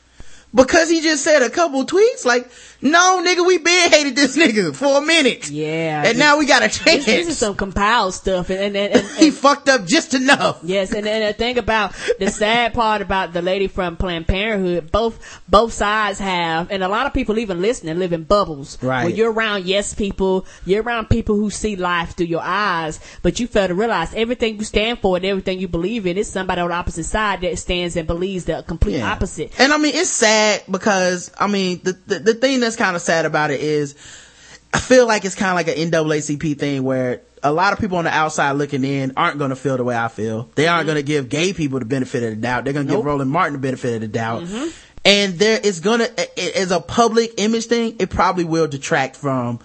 [0.53, 2.49] because he just said a couple tweets, like,
[2.81, 5.49] no nigga, we been hated this nigga for a minute.
[5.49, 6.03] Yeah.
[6.05, 7.05] And now we got a chance.
[7.05, 10.59] This, this is some compiled stuff, and and, and, and, he fucked up just enough.
[10.63, 14.91] Yes, and, and the thing about the sad part about the lady from Planned Parenthood,
[14.91, 18.81] both both sides have, and a lot of people even listening live in bubbles.
[18.81, 19.05] Right.
[19.05, 23.39] When you're around yes people, you're around people who see life through your eyes, but
[23.39, 26.59] you fail to realize everything you stand for and everything you believe in is somebody
[26.61, 29.11] on the opposite side that stands and believes the complete Yeah.
[29.11, 29.51] opposite.
[29.59, 33.01] And I mean, it's sad because, I mean, the, the, the thing that's kind of
[33.01, 33.95] sad about it is,
[34.73, 37.97] I feel like it's kind of like an NAACP thing where a lot of people
[37.97, 40.49] on the outside looking in aren't going to feel the way I feel.
[40.55, 42.63] They aren't going to give gay people the benefit of the doubt.
[42.63, 44.43] They're going to give Roland Martin the benefit of the doubt.
[44.43, 44.69] Mm-hmm.
[45.03, 49.59] And there is going to, as a public image thing, it probably will detract from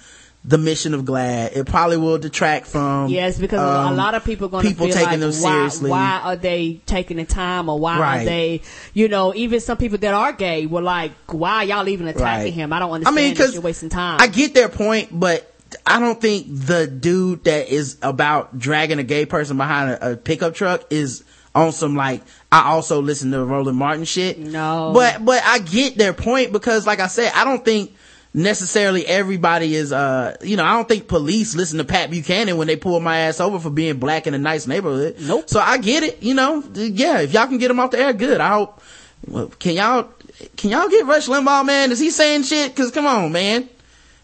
[0.48, 1.56] the mission of GLAAD.
[1.56, 4.86] It probably will detract from Yes, because a um, lot of people going to people
[4.86, 5.90] feel taking like, them why, seriously.
[5.90, 8.22] why are they taking the time, or why Right.
[8.22, 8.62] are they,
[8.94, 12.44] you know, even some people that are gay were like, why are y'all even attacking
[12.44, 12.52] Right.
[12.52, 12.72] him?
[12.72, 13.18] I don't understand.
[13.18, 14.20] I mean, because you're wasting time.
[14.20, 15.52] I get their point, but
[15.84, 20.16] I don't think the dude that is about dragging a gay person behind a, a
[20.16, 21.24] pickup truck is
[21.56, 24.38] on some like I also listen to Roland Martin shit.
[24.38, 24.92] No.
[24.94, 27.95] but but I get their point because, like I said, I don't think
[28.36, 32.66] necessarily everybody is uh you know I don't think police listen to Pat Buchanan when
[32.66, 35.16] they pull my ass over for being black in a nice neighborhood.
[35.20, 35.48] Nope.
[35.48, 36.22] So I get it.
[36.22, 37.20] You know, yeah.
[37.20, 38.40] If y'all can get him off the air, good.
[38.40, 38.82] I hope.
[39.26, 40.10] Well, can y'all
[40.56, 41.90] can y'all get Rush Limbaugh, man?
[41.90, 42.76] Is he saying shit?
[42.76, 43.68] Cause come on, man.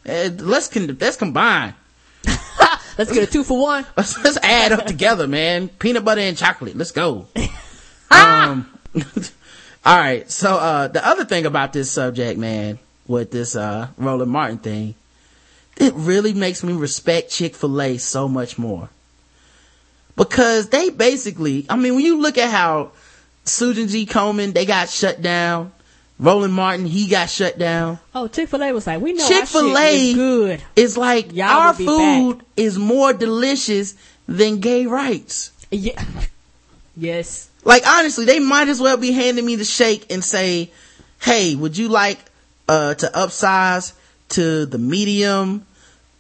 [0.07, 1.75] Uh, let's con- let's combine.
[2.99, 3.87] Let's get a two for one.
[3.97, 5.69] Let's let's add up together, man.
[5.69, 6.77] Peanut butter and chocolate.
[6.77, 7.27] Let's go.
[8.11, 8.71] um.
[9.83, 10.31] all right.
[10.31, 12.79] So uh, the other thing about this subject, man,
[13.13, 14.95] with this uh Roland Martin thing,
[15.77, 18.89] it really makes me respect Chick Fil A so much more
[20.17, 22.93] because they basically, I mean, when you look at how
[23.45, 24.07] Susan G.
[24.07, 25.73] Komen they got shut down.
[26.19, 27.99] Roland Martin, he got shut down.
[28.15, 30.63] Oh, Chick Fil A was like, we know Chick-fil-A is good.
[30.77, 33.97] It's like Y'all our food is more delicious
[34.29, 35.51] than gay rights.
[35.71, 36.03] Yeah.
[36.95, 37.49] Yes.
[37.65, 40.71] Like honestly, they might as well be handing me the shake and say,
[41.23, 42.19] "Hey, would you like
[42.73, 43.93] uh to upsize
[44.37, 45.67] to the medium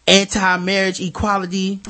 [0.06, 1.80] anti-marriage equality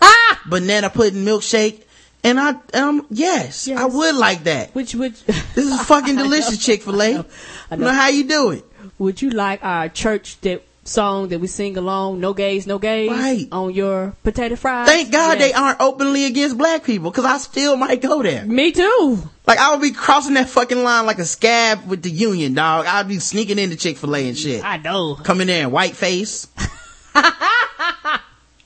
[0.46, 1.82] banana pudding milkshake?"
[2.24, 3.78] And I um yes, Yes.
[3.80, 4.74] I would like that.
[4.78, 5.18] Which which,
[5.56, 6.76] This is fucking delicious, I
[7.12, 7.24] know.
[7.70, 7.92] I know know.
[7.92, 8.64] how you do it.
[8.98, 13.10] would you like our church that song that we sing along, No Gays, No Gays,
[13.10, 13.46] Right.
[13.52, 14.88] on your potato fries?
[14.88, 18.44] Thank God they aren't openly against black people because I still might go there.
[18.44, 19.18] Me too.
[19.46, 22.86] Like I would be crossing that fucking line like a scab with the union, dog.
[22.86, 25.14] I'd be sneaking into Chick Fil A and shit, I know.
[25.14, 26.48] coming there in white face.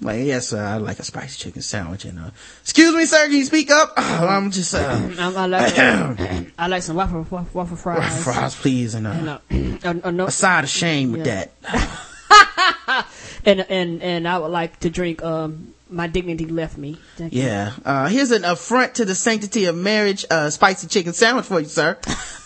[0.01, 2.05] like yes, sir, I like a spicy chicken sandwich.
[2.05, 2.31] And uh,
[2.61, 3.95] excuse me, sir, can you speak up?
[3.97, 4.79] I'm just uh,
[5.19, 8.23] I, I like I like some waffle waffle, waffle fries.
[8.25, 9.41] fries, please, and uh, No,
[9.85, 10.27] uh, uh, no.
[10.27, 11.47] a side of shame with Yeah.
[11.63, 12.01] that.
[13.47, 15.23] And and and I would like to drink.
[15.23, 16.97] Um, my dignity left me.
[17.17, 17.43] Thank you.
[17.43, 17.73] Yeah.
[17.85, 21.67] Uh, here's an affront to the sanctity of marriage, uh, spicy chicken sandwich for you,
[21.67, 21.97] sir.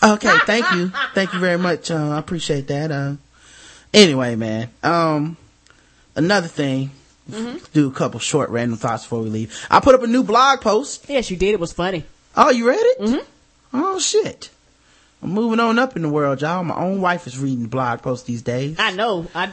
[0.03, 0.37] Okay.
[0.45, 0.91] thank you.
[1.15, 1.89] Thank you very much.
[1.89, 2.91] Uh, I appreciate that.
[2.91, 3.15] Uh,
[3.93, 4.69] anyway, man.
[4.83, 5.37] Um,
[6.15, 6.91] another thing.
[7.73, 9.67] Do a couple short random thoughts before we leave.
[9.71, 11.05] I put up a new blog post.
[11.09, 11.53] Yes, you did.
[11.53, 12.03] It was funny.
[12.35, 12.99] Oh, you read it?
[12.99, 13.25] Mm-hmm.
[13.73, 14.49] Oh shit.
[15.23, 16.63] I'm moving on up in the world, y'all.
[16.63, 18.77] My own wife is reading blog posts these days.
[18.79, 19.27] I know.
[19.35, 19.45] I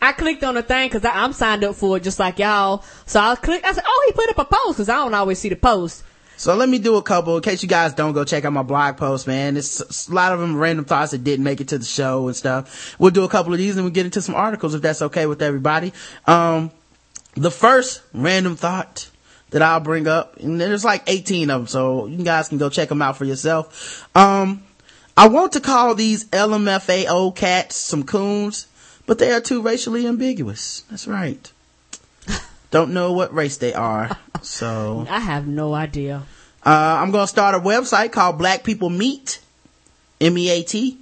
[0.00, 2.84] I, I clicked on the thing because I'm signed up for it just like y'all.
[3.06, 3.64] So I clicked.
[3.64, 6.02] I said, "Oh, he put up a post," because I don't always see the post.
[6.36, 8.64] So let me do a couple in case you guys don't go check out my
[8.64, 9.56] blog post, man.
[9.56, 12.26] It's it's a lot of them random thoughts that didn't make it to the show
[12.26, 12.96] and stuff.
[12.98, 15.26] We'll do a couple of these and we'll get into some articles if that's okay
[15.26, 15.92] with everybody.
[16.26, 16.72] Um,
[17.34, 19.08] the first random thought
[19.50, 22.68] that I'll bring up, and there's like 18 of them, so you guys can go
[22.70, 24.08] check them out for yourself.
[24.16, 24.64] Um,
[25.16, 28.66] I want to call these LMFAO cats some coons,
[29.06, 30.80] but they are too racially ambiguous.
[30.90, 31.50] That's right.
[32.70, 35.06] Don't know what race they are, so.
[35.10, 36.22] I have no idea.
[36.64, 36.70] Uh,
[37.00, 39.40] I'm gonna start a website called Black People Meat.
[40.20, 40.98] M-E-A-T.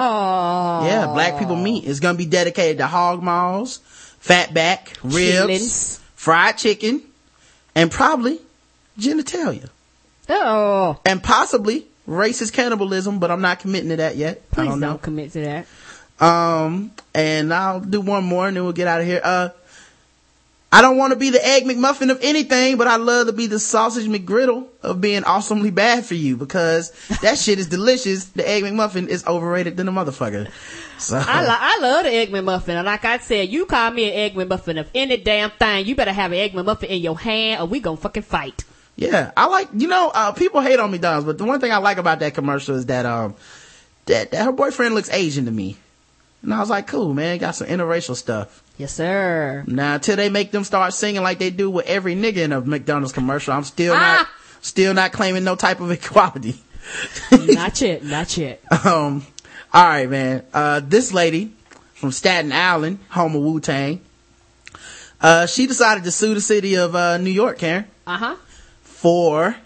[0.00, 3.78] Oh, Yeah, Black People Meat is gonna be dedicated to hog maws,
[4.18, 7.02] fat back, ribs, fried chicken,
[7.74, 8.40] and probably
[8.98, 9.68] genitalia.
[10.28, 14.42] Oh, And possibly racist cannibalism, but I'm not committing to that yet.
[14.52, 14.98] I please don't don't, know.
[14.98, 15.66] commit to that.
[16.20, 19.20] Um, and I'll do one more and then we'll get out of here.
[19.22, 19.50] Uh,
[20.70, 23.46] I don't want to be the egg McMuffin of anything, but I love to be
[23.46, 26.90] the sausage McGriddle of being awesomely bad for you because
[27.22, 28.26] that shit is delicious.
[28.26, 30.50] The egg McMuffin is overrated than a motherfucker.
[30.98, 34.10] So I, lo- I love the egg McMuffin, and like I said, you call me
[34.10, 37.18] an egg McMuffin of any damn thing, you better have an egg McMuffin in your
[37.18, 38.64] hand, or we gonna fucking fight.
[38.98, 41.76] Yeah, I like, you know, uh, people hate on McDonald's, but the one thing I
[41.78, 43.34] like about that commercial is that, um,
[44.06, 45.76] that, that her boyfriend looks Asian to me.
[46.42, 48.62] And I was like, cool, man, got some interracial stuff.
[48.76, 49.62] Yes, sir.
[49.66, 52.60] Now, until they make them start singing like they do with every nigga in a
[52.60, 53.98] McDonald's commercial, I'm still Ah!
[54.18, 54.28] not,
[54.60, 56.60] still not claiming no type of equality.
[57.32, 58.60] not yet, not yet.
[58.84, 59.24] Um,
[59.72, 60.44] all right, man.
[60.52, 61.52] Uh, this lady
[61.94, 64.00] from Staten Island, home of Wu Tang,
[65.20, 68.36] uh, she decided to sue the city of uh, New York, Karen, Uh huh.
[69.00, 69.56] For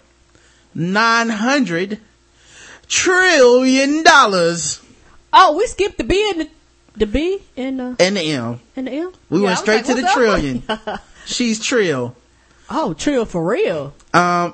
[0.75, 1.99] nine hundred
[2.87, 4.79] trillion dollars
[5.35, 6.49] Oh, we skipped the B and the,
[6.95, 8.59] the B and the and the M.
[8.75, 9.11] and the M.
[9.31, 10.63] We Yeah, went straight like, to the trillion.
[11.25, 12.15] She's trill.
[12.69, 13.95] Oh, trill for real.
[14.13, 14.53] Um,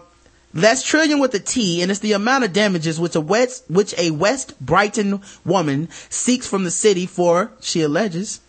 [0.53, 3.93] that's trillion with a T, and it's the amount of damages which a West, which
[3.97, 8.39] a West Brighton woman seeks from the city for, she alleges,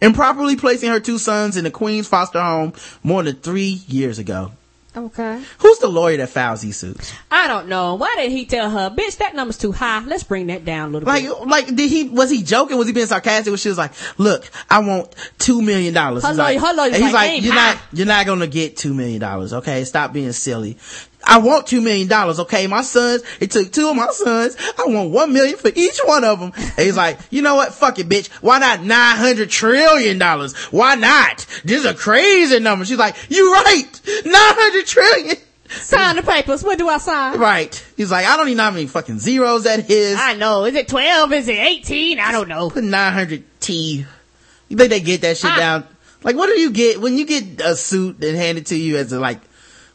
[0.00, 2.72] improperly placing her two sons in the Queen's foster home
[3.02, 4.52] more than three years ago.
[4.94, 5.40] Okay.
[5.58, 7.14] Who's the lawyer that files these suits?
[7.30, 7.94] I don't know.
[7.94, 10.00] Why did he tell her, bitch, that number's too high.
[10.04, 11.30] Let's bring that down a little Like, bit.
[11.40, 12.76] like, like did he, was he joking?
[12.76, 16.24] Was he being sarcastic when she was like, look, I want two million dollars?
[16.24, 18.76] Her He's lawyer- like, her he's like, like, you're high." not, you're not gonna get
[18.76, 19.84] two million dollars, okay?
[19.84, 20.76] Stop being silly.
[21.24, 22.66] I want two million dollars, okay?
[22.66, 24.56] My sons, it took two of my sons.
[24.78, 26.52] I want one million for each one of them.
[26.56, 27.72] And he's like, you know what?
[27.74, 28.28] Fuck it, bitch.
[28.42, 30.54] Why not nine hundred trillion dollars?
[30.72, 31.46] Why not?
[31.64, 32.84] This is a crazy number.
[32.84, 34.00] She's like, you right.
[34.24, 35.36] Nine hundred trillion.
[35.68, 36.62] Sign the papers.
[36.62, 37.38] What do I sign?
[37.38, 37.82] Right.
[37.96, 40.18] He's like, I don't even know how many fucking zeros that is.
[40.20, 40.64] I know.
[40.66, 41.32] Is it 12?
[41.32, 42.18] Is it 18?
[42.18, 42.68] I don't know.
[42.68, 44.04] put 900 T.
[44.68, 45.56] You think they get that shit Ah.
[45.56, 45.86] down?
[46.24, 49.12] Like, what do you get when you get a suit and handed to you as
[49.14, 49.40] a, like,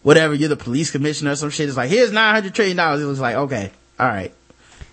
[0.04, 1.68] whatever, you're the police commissioner or some shit.
[1.68, 3.02] It's like, here's 900 trillion dollars.
[3.02, 4.34] It was like, okay, all right.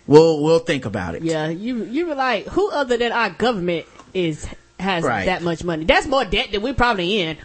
[0.07, 1.23] We'll, we'll think about it.
[1.23, 4.47] Yeah, you you were like, who other than our government is
[4.79, 5.25] has Right.
[5.27, 5.85] that much money?
[5.87, 7.39] That's more debt than we're probably in.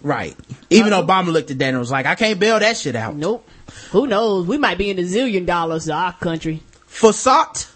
[0.00, 0.34] Right.
[0.70, 3.14] Even uh, Obama looked at that and was like, I can't bail that shit out.
[3.16, 3.46] Nope.
[3.90, 4.46] Who knows?
[4.46, 6.62] We might be in a zillion dollars to our country.
[6.88, 7.70] Fossat.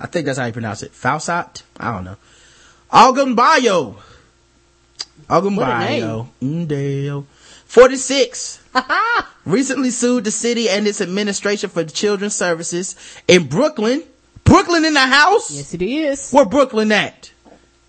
[0.00, 0.92] I think that's how you pronounce it.
[0.92, 1.62] Falsat?
[1.78, 2.16] I don't know.
[2.92, 3.96] Algambayo.
[5.28, 6.26] Algambayo.
[6.42, 7.24] Ndeo.
[7.76, 8.64] 46.
[9.44, 12.96] Recently sued the city and its administration for children's services
[13.28, 14.02] in Brooklyn.
[14.44, 15.54] Brooklyn in the house?
[15.54, 16.30] Yes, it is.
[16.30, 17.30] Where Brooklyn at?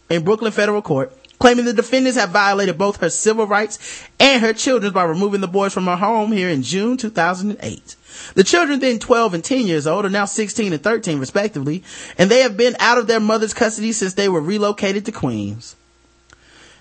[0.09, 4.51] In Brooklyn federal court, claiming the defendants have violated both her civil rights and her
[4.51, 7.95] children's by removing the boys from her home here in June 2008.
[8.35, 11.81] The children then 12 and 10 years old are now 16 and 13 respectively,
[12.17, 15.76] and they have been out of their mother's custody since they were relocated to Queens.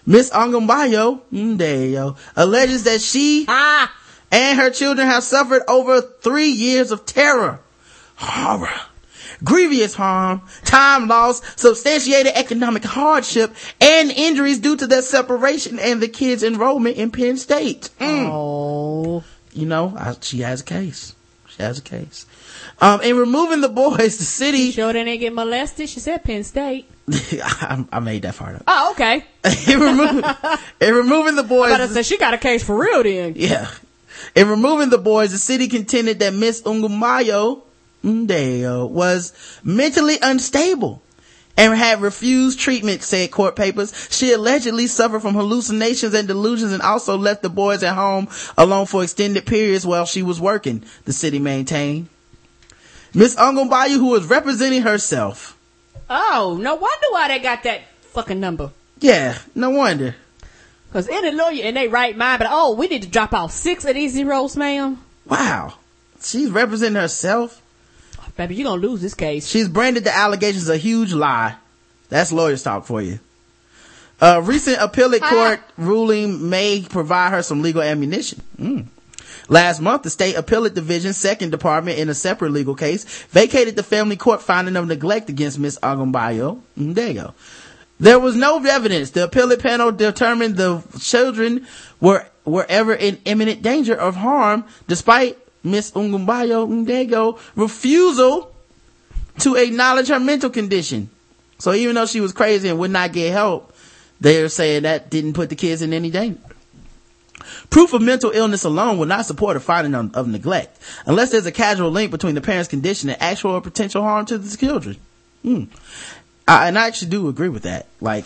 [0.06, 3.92] Miss Angumbayo, Ndeo, alleges that she Ah,
[4.30, 7.58] and her children have suffered over three years of terror,
[8.16, 8.70] horror,
[9.42, 16.08] grievous harm, time loss, substantiated economic hardship, and injuries due to their separation and the
[16.08, 17.90] kids' enrollment in Penn State.
[17.98, 18.28] Mm.
[18.30, 21.14] oh, You know, I, she has a case.
[21.48, 22.26] She has a case.
[22.80, 25.88] Um, in removing the boys, the city, sure they didn't get molested.
[25.88, 26.88] She said Penn State.
[27.12, 28.62] I, I made that part up.
[28.66, 29.24] Oh, okay.
[29.68, 30.34] in, remo-
[30.80, 33.34] in removing the boys, I said she got a case for real then.
[33.36, 33.70] yeah.
[34.34, 37.62] In removing the boys, the city contended that Miss Ungumayo
[38.04, 41.02] Ndeo was mentally unstable
[41.56, 44.08] and had refused treatment, said court papers.
[44.10, 48.28] She allegedly suffered from hallucinations and delusions and also left the boys at home
[48.58, 52.08] alone for extended periods while she was working, the city maintained.
[53.14, 55.55] Miss Ungumbayu, who was representing herself.
[56.08, 58.70] Oh, no wonder why they got that fucking number.
[59.00, 60.14] Yeah, no wonder.
[60.92, 63.84] Cause any lawyer in they right mind, but oh, we need to drop off six
[63.84, 65.02] of these zeros, ma'am.
[65.26, 65.74] Wow.
[66.22, 67.60] She's representing herself.
[68.36, 69.46] Baby, you gonna lose this case.
[69.46, 71.56] She's branded the allegations a huge lie.
[72.08, 73.18] That's lawyers talk for you.
[74.20, 78.42] A recent appellate court ruling may provide her some legal ammunition.
[78.58, 78.86] Mm.
[79.48, 83.82] Last month, the state appellate division second department in a separate legal case vacated the
[83.82, 86.60] family court finding of neglect against Miss Agumbayo.
[86.78, 87.34] Mm, there you go.
[88.00, 89.10] There was no evidence.
[89.10, 91.66] The appellate panel determined the children
[92.00, 98.52] were, were ever in imminent danger of harm despite Miss Ungumbayo Ndego refusal
[99.40, 101.08] to acknowledge her mental condition.
[101.58, 103.74] So even though she was crazy and would not get help,
[104.20, 106.38] they're saying that didn't put the kids in any danger.
[107.70, 111.46] Proof of mental illness alone will not support a finding of, of neglect, unless there's
[111.46, 114.96] a casual link between the parent's condition and actual or potential harm to the children.
[115.42, 115.64] Hmm.
[116.48, 117.86] I, and I actually do agree with that.
[118.00, 118.24] Like,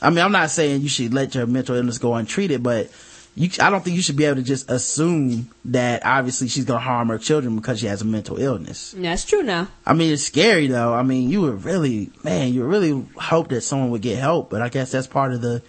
[0.00, 2.90] I mean, I'm not saying you should let your mental illness go untreated, but
[3.34, 6.80] you, I don't think you should be able to just assume that obviously she's going
[6.80, 8.94] to harm her children because she has a mental illness.
[8.96, 9.68] That's true now.
[9.86, 10.92] I mean, it's scary though.
[10.92, 14.50] I mean, you would really, man, you would really hope that someone would get help,
[14.50, 15.62] but I guess that's part of the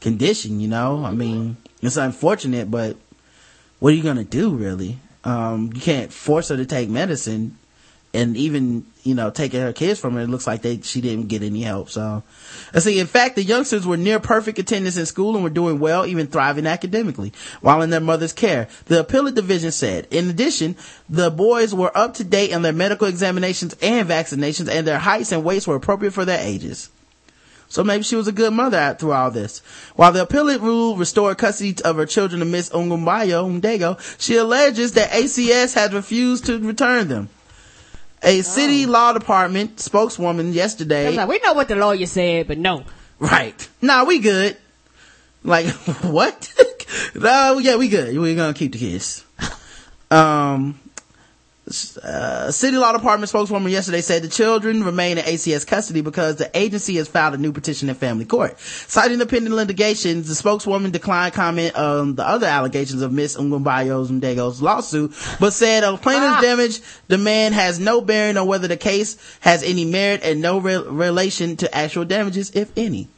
[0.00, 1.04] condition, you know?
[1.04, 2.96] I mean, it's unfortunate, but
[3.78, 4.98] what are you gonna do really?
[5.24, 7.58] Um, you can't force her to take medicine
[8.14, 11.28] and even, you know, taking her kids from her, it looks like they, she didn't
[11.28, 11.90] get any help.
[11.90, 12.22] So,
[12.72, 15.78] I see, in fact, the youngsters were near perfect attendance in school and were doing
[15.78, 18.68] well, even thriving academically, while in their mother's care.
[18.86, 20.76] The appellate division said, in addition,
[21.08, 25.32] the boys were up to date on their medical examinations and vaccinations, and their heights
[25.32, 26.88] and weights were appropriate for their ages.
[27.68, 29.58] So maybe she was a good mother through all this.
[29.94, 34.92] While the appellate rule restored custody of her children to Miss Ungumbayo Ndego, she alleges
[34.92, 37.28] that ACS has refused to return them.
[38.22, 41.04] A city law department spokeswoman yesterday.
[41.04, 42.84] I was like, we know what the lawyer said, but no.
[43.20, 43.68] Right.
[43.80, 44.56] Nah, we good.
[45.44, 45.66] Like,
[46.02, 46.52] what?
[47.14, 48.16] no, yeah, we good.
[48.18, 49.24] We're gonna keep the kids.
[50.10, 50.80] Um,
[51.98, 56.50] uh, city law department spokeswoman yesterday said the children remain in ACS custody because the
[56.56, 58.58] agency has filed a new petition in family court.
[58.60, 64.10] Citing the pending litigations, the spokeswoman declined comment on the other allegations of Miss Ungumbayo's
[64.10, 69.16] Ndego's lawsuit, but said a plaintiff's damage demand has no bearing on whether the case
[69.40, 73.08] has any merit and no re- relation to actual damages, if any.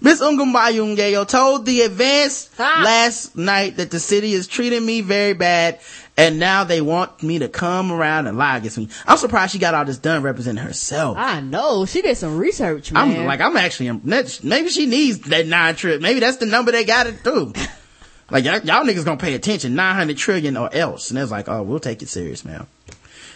[0.00, 5.32] Miss Ungumbayo Ngeyo told the advance last night that the city is treating me very
[5.34, 5.78] bad
[6.16, 8.88] and now they want me to come around and lie against me.
[9.06, 11.16] I'm surprised she got all this done representing herself.
[11.16, 11.86] I know.
[11.86, 13.20] She did some research, man.
[13.20, 16.00] I'm like, I'm actually, um, maybe she needs that nine trip.
[16.00, 17.52] Maybe that's the number they got it through.
[18.30, 21.10] like, y'all, y'all niggas gonna pay attention, 900 trillion or else.
[21.10, 22.66] And it's like, oh, we'll take it serious, man.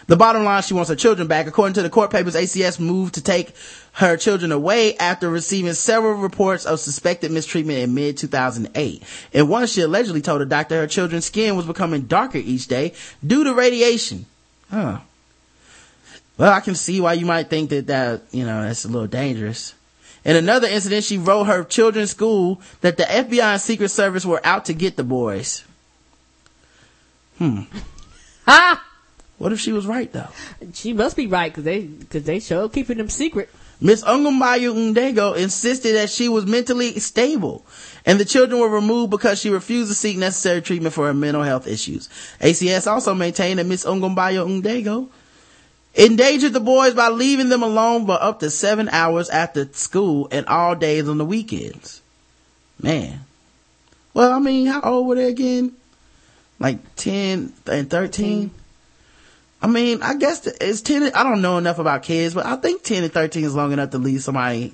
[0.07, 1.45] The bottom line, she wants her children back.
[1.45, 3.53] According to the court papers, ACS moved to take
[3.93, 9.03] her children away after receiving several reports of suspected mistreatment in mid 2008.
[9.33, 12.93] In one, she allegedly told a doctor her children's skin was becoming darker each day
[13.25, 14.25] due to radiation.
[14.69, 14.99] Huh.
[16.37, 19.07] Well, I can see why you might think that that, you know, that's a little
[19.07, 19.73] dangerous.
[20.23, 24.41] In another incident, she wrote her children's school that the FBI and Secret Service were
[24.45, 25.63] out to get the boys.
[27.37, 27.61] Hmm.
[28.51, 28.83] Ah!
[29.37, 30.29] What if she was right though?
[30.73, 33.49] She must be right, cause they, cause they sure keeping them secret.
[33.81, 37.65] Miss Ungumbayu Ndego insisted that she was mentally stable
[38.05, 41.43] and the children were removed because she refused to seek necessary treatment for her mental
[41.43, 42.09] health issues.
[42.41, 45.09] ACS also maintained that Miss Ungumbayu Ndego
[45.95, 50.45] endangered the boys by leaving them alone for up to seven hours after school and
[50.47, 52.01] all days on the weekends.
[52.81, 53.21] Man.
[54.13, 55.73] Well, I mean, how old were they again?
[56.59, 58.51] Like 10 and 13?
[59.61, 62.81] I mean, I guess it's 10, I don't know enough about kids, but I think
[62.83, 64.73] 10 and 13 is long enough to leave somebody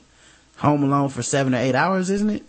[0.57, 2.43] home alone for seven or eight hours, isn't it?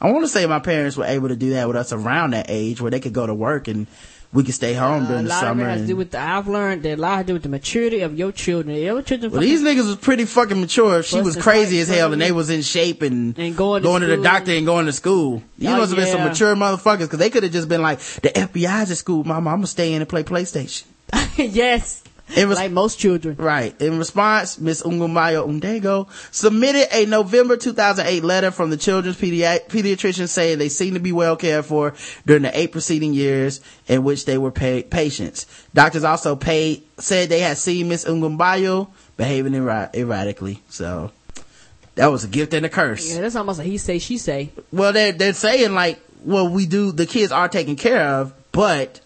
[0.00, 2.46] I want to say my parents were able to do that with us around that
[2.48, 3.86] age where they could go to work and
[4.32, 5.62] we could stay home Uh, during a the lot summer.
[5.62, 7.32] of it has to do with the, I've learned that a lot has to do
[7.34, 8.76] with the maturity of your children.
[8.76, 11.02] Your children well, these niggas was pretty fucking mature.
[11.04, 14.06] She was crazy as hell and they was in shape and, And going to to
[14.06, 15.42] the doctor and going to school.
[15.58, 18.00] You Oh, must have been some mature motherfuckers because they could have just been like,
[18.00, 20.82] the FBI's at school, mama, I'm gonna stay in and play PlayStation.
[21.36, 22.02] yes.
[22.34, 23.36] It was like most children.
[23.36, 23.80] Right.
[23.80, 30.28] In response, Miss Ungumayo Undego submitted a November 2008 letter from the children's pedi- pediatrician
[30.28, 31.94] saying they seemed to be well cared for
[32.26, 35.46] during the eight preceding years in which they were pa- patients.
[35.72, 40.60] Doctors also paid, said they had seen Miss Ungumbayo behaving erra- erratically.
[40.68, 41.12] So
[41.94, 43.14] that was a gift and a curse.
[43.14, 44.50] Yeah, that's almost a he say she say.
[44.72, 49.00] Well, they're, they're saying like, well, we do, the kids are taken care of, but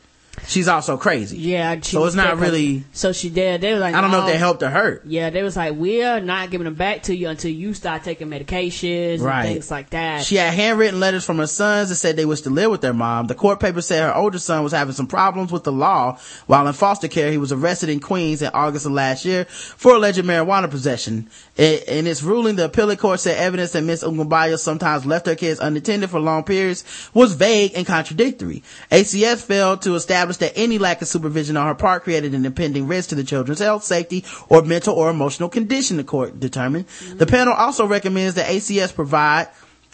[0.47, 1.39] she's also crazy.
[1.39, 3.61] Yeah, she So it's not really, So she did.
[3.61, 5.03] They were like, I don't know if "Oh." they helped or hurt.
[5.07, 8.29] Yeah, they was like, we're not giving them back to you until you start taking
[8.29, 9.45] medications Right.
[9.45, 10.25] and things like that.
[10.25, 12.93] She had handwritten letters from her sons that said they wish to live with their
[12.95, 13.27] mom.
[13.27, 16.67] The court paper said her older son was having some problems with the law while
[16.67, 17.31] in foster care.
[17.31, 21.29] He was arrested in Queens in August of last year for alleged marijuana possession.
[21.57, 25.35] In, in its ruling, the appellate court said evidence that Miss Ungumbayo sometimes left her
[25.35, 26.85] kids unattended for long periods
[27.15, 28.62] was vague and contradictory.
[28.91, 32.86] ACS failed to establish that any lack of supervision on her part created an impending
[32.86, 36.86] risk to the children's health, safety, or mental or emotional condition, the court determined.
[37.15, 39.48] The panel also recommends that ACS provide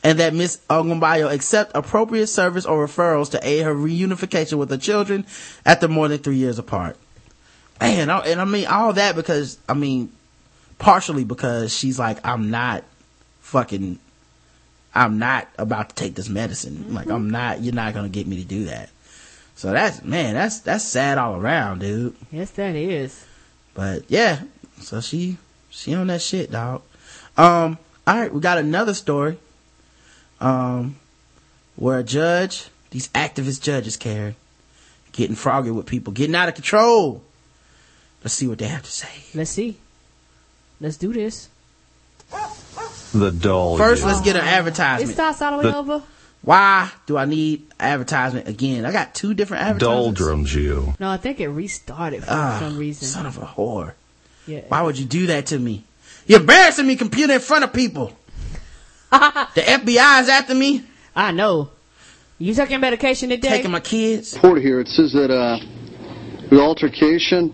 [0.04, 4.76] and that Miss Ogumbayo accept appropriate service or referrals to aid her reunification with her
[4.76, 5.26] children
[5.64, 6.96] after more than three years apart.
[7.80, 10.12] Man, I- and I mean all that because I mean
[10.78, 12.84] partially because she's like I'm not
[13.40, 13.98] fucking
[14.94, 16.94] I'm not about to take this medicine.
[16.94, 17.14] Like mm-hmm.
[17.14, 18.90] I'm not you're not going to get me to do that.
[19.56, 22.14] So that's man, that's that's sad all around, dude.
[22.30, 23.24] yes, that is.
[23.74, 24.42] But yeah,
[24.80, 25.38] so she
[25.70, 26.82] she on that shit, dog.
[27.36, 29.38] Um, all right, we got another story.
[30.40, 30.96] Um,
[31.76, 34.36] where a judge, these activist judges, Karen,
[35.12, 37.22] getting froggy with people, getting out of control.
[38.22, 39.08] Let's see what they have to say.
[39.34, 39.78] Let's see.
[40.80, 41.48] Let's do this.
[43.12, 43.78] The dull.
[43.78, 44.08] First, you.
[44.08, 45.10] let's get an advertisement.
[45.10, 46.02] It starts all the way The- over.
[46.47, 48.86] Why do I need advertisement again?
[48.86, 50.20] I got two different advertisements.
[50.20, 50.94] Doldrums you.
[51.01, 53.09] No, I think it restarted for Ah, some reason.
[53.09, 53.94] Son of a whore.
[54.47, 54.60] yeah.
[54.68, 55.82] Why would you do that to me?
[56.24, 58.12] You're embarrassing me, computer, in front of people.
[59.10, 60.85] the FBI is after me,
[61.16, 61.70] I know.
[62.39, 63.48] You taking medication today?
[63.48, 64.35] taking my kids.
[64.35, 64.78] report here.
[64.78, 65.59] It says that uh,
[66.48, 67.52] the altercation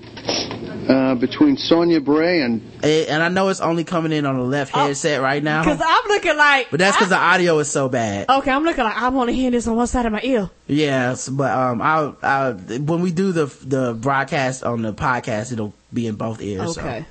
[0.92, 4.42] uh, between Sonia Bray and Eh, And I know it's only coming in on the
[4.44, 5.62] left headset right now.
[5.62, 6.70] Because I'm looking like.
[6.70, 8.28] But that's because the audio is so bad.
[8.28, 10.50] Okay, I'm looking like I want to hear this on one side of my ear.
[10.66, 15.74] Yes, but um, I'll, I'll when we do the the broadcast on the podcast, it'll
[15.92, 16.76] be in both ears.
[16.78, 17.04] Okay.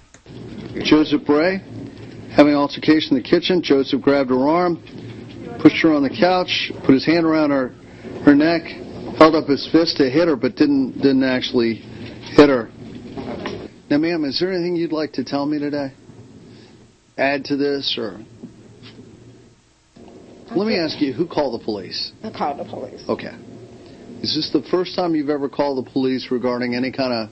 [0.84, 1.58] Joseph Bray
[2.36, 3.62] having an altercation in the kitchen.
[3.62, 4.78] Joseph grabbed her arm,
[5.62, 7.74] pushed her on the couch, put his hand around her
[8.24, 8.64] her neck,
[9.18, 12.71] held up his fist to hit her, but didn't didn't actually hit her.
[13.92, 15.92] Now, ma'am, is there anything you'd like to tell me today?
[17.18, 18.22] Add to this, or
[20.56, 22.14] let me ask you, who called the police?
[22.24, 23.04] I called the police.
[23.10, 23.36] Okay.
[24.22, 27.30] Is this the first time you've ever called the police regarding any kind of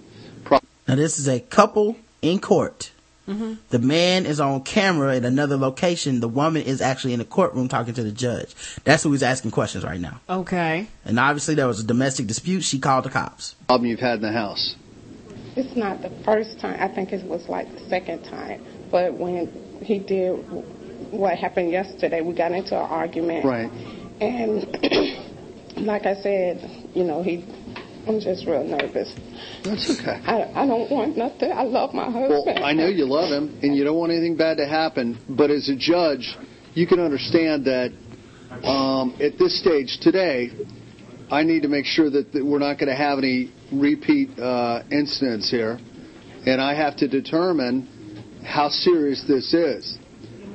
[0.50, 2.92] So now this is a couple in court.
[3.30, 3.54] Mm-hmm.
[3.70, 6.20] The man is on camera at another location.
[6.20, 8.54] The woman is actually in the courtroom talking to the judge.
[8.84, 10.20] That's who he's asking questions right now.
[10.28, 10.90] Okay.
[11.06, 12.66] And obviously there was a domestic dispute.
[12.66, 13.56] She called the cops.
[13.68, 14.76] problem you've had in the house?
[15.60, 16.78] It's not the first time.
[16.80, 18.64] I think it was like the second time.
[18.90, 19.48] But when
[19.82, 20.38] he did
[21.12, 23.44] what happened yesterday, we got into an argument.
[23.44, 23.70] Right.
[24.22, 24.64] And
[25.86, 27.46] like I said, you know, he.
[28.08, 29.14] I'm just real nervous.
[29.64, 30.22] That's okay.
[30.26, 31.52] I, I don't want nothing.
[31.52, 32.44] I love my husband.
[32.48, 35.52] Well, I know you love him and you don't want anything bad to happen, but
[35.52, 36.38] as a judge,
[36.74, 37.92] you can understand that
[38.64, 40.50] um, at this stage today,
[41.30, 44.84] I need to make sure that, that we're not going to have any repeat uh,
[44.92, 45.80] incidents here,
[46.46, 47.88] and I have to determine
[48.46, 49.98] how serious this is.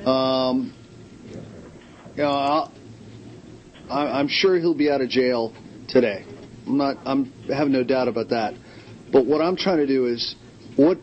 [0.07, 0.73] Um,
[2.17, 2.73] you know, I'll,
[3.91, 5.53] I- I'm sure he'll be out of jail
[5.89, 6.25] today.
[6.67, 6.97] I'm not.
[7.05, 8.55] I'm I have no doubt about that.
[9.13, 10.35] But what I'm trying to do is
[10.77, 10.99] what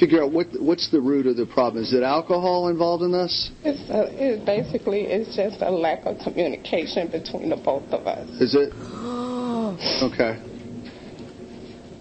[0.00, 1.82] figure out what what's the root of the problem.
[1.82, 3.50] Is it alcohol involved in this?
[3.64, 8.28] It's a, it basically it's just a lack of communication between the both of us.
[8.40, 8.72] Is it?
[10.02, 10.38] Okay.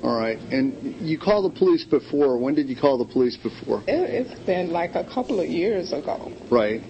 [0.04, 0.38] All right.
[0.52, 2.38] And you called the police before.
[2.38, 3.82] When did you call the police before?
[3.88, 6.32] It, it's been like a couple of years ago.
[6.52, 6.82] Right.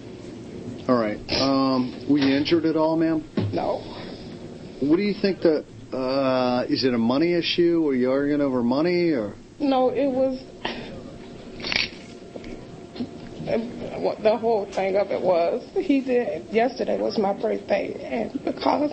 [0.88, 1.18] All right.
[1.40, 3.24] Um, were you injured at all, ma'am?
[3.52, 3.78] No,
[4.80, 5.64] What do you think that?
[5.92, 7.80] Uh, is it a money issue?
[7.82, 10.42] Were you arguing over money, or no, it was.
[14.00, 16.46] What The whole thing of it was he did.
[16.50, 18.92] Yesterday was my birthday, and because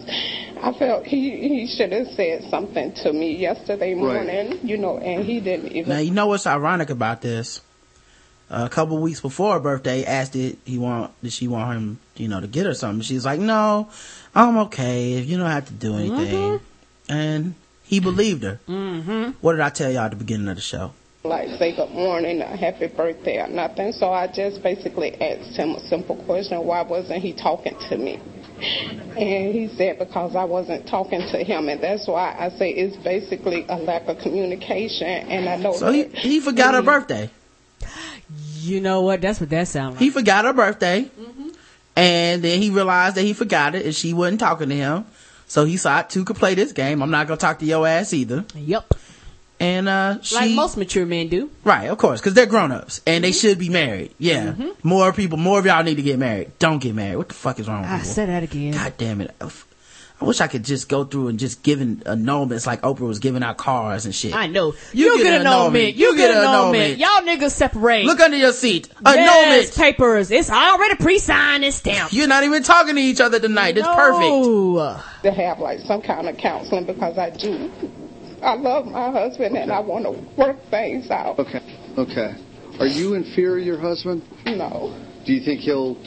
[0.61, 5.25] I felt he he should have said something to me yesterday morning, you know, and
[5.25, 5.89] he didn't even.
[5.89, 7.61] Now you know what's ironic about this?
[8.51, 12.27] a couple weeks before her birthday, asked did he want did she want him, you
[12.27, 13.01] know, to get her something.
[13.01, 13.89] She's like, no,
[14.35, 15.13] I'm okay.
[15.13, 16.59] If you don't have to do anything,
[17.07, 18.59] and he believed her.
[18.67, 19.31] Mm-hmm.
[19.41, 20.93] What did I tell y'all at the beginning of the show?
[21.23, 23.91] Like say good morning or happy birthday or nothing.
[23.93, 28.19] So I just basically asked him a simple question: Why wasn't he talking to me?
[29.17, 32.97] And he said because I wasn't talking to him, and that's why I say it's
[32.97, 35.07] basically a lack of communication.
[35.07, 37.29] And I know So he, that he forgot her birthday.
[38.57, 39.21] You know what?
[39.21, 40.01] That's what that sounds like.
[40.01, 41.03] He forgot her birthday.
[41.03, 41.49] Mm-hmm.
[41.95, 45.05] And then he realized that he forgot it and she wasn't talking to him.
[45.47, 47.01] So he thought two could play this game.
[47.01, 48.45] I'm not gonna talk to your ass either.
[48.55, 48.93] Yep.
[49.61, 51.51] And uh she Like most mature men do.
[51.63, 54.11] Right, of course, because they're grown ups and they should be married.
[54.17, 54.55] Yeah.
[54.81, 56.51] More people, more of y'all need to get married.
[56.57, 57.17] Don't get married.
[57.17, 58.09] What the fuck is wrong with I people?
[58.11, 58.73] said that again.
[58.73, 59.35] God damn it.
[59.39, 63.17] I wish I could just go through and just give giving annulments like Oprah was
[63.19, 64.35] giving out cars and shit.
[64.35, 64.73] I know.
[64.93, 65.55] You You, get get, an annulment.
[65.85, 65.95] annulment.
[65.95, 66.99] You You get get an annulment.
[66.99, 66.99] annulment.
[67.39, 68.05] Y'all niggas separate.
[68.05, 68.87] Look under your seat.
[69.03, 69.75] yes, Annulment.
[69.75, 70.29] papers.
[70.31, 72.13] It's already pre-signed and stamped.
[72.13, 73.77] You're not even talking to each other tonight.
[73.77, 75.23] It's perfect.
[75.23, 77.71] To have like some kind of counseling because I do.
[78.41, 80.11] I love my husband and I want to
[80.41, 81.37] work things out.
[81.39, 81.59] Okay.
[81.97, 82.35] Okay.
[82.79, 84.23] Are you in fear of your husband?
[84.45, 85.97] No, Do you think he'll,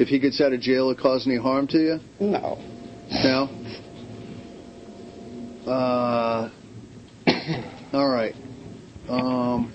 [0.00, 2.00] if he gets out of jail, it'll cause any harm to you?
[2.20, 2.58] no.
[3.22, 3.48] No?
[5.70, 6.50] Uh,
[7.92, 8.34] all right.
[9.08, 9.72] Um,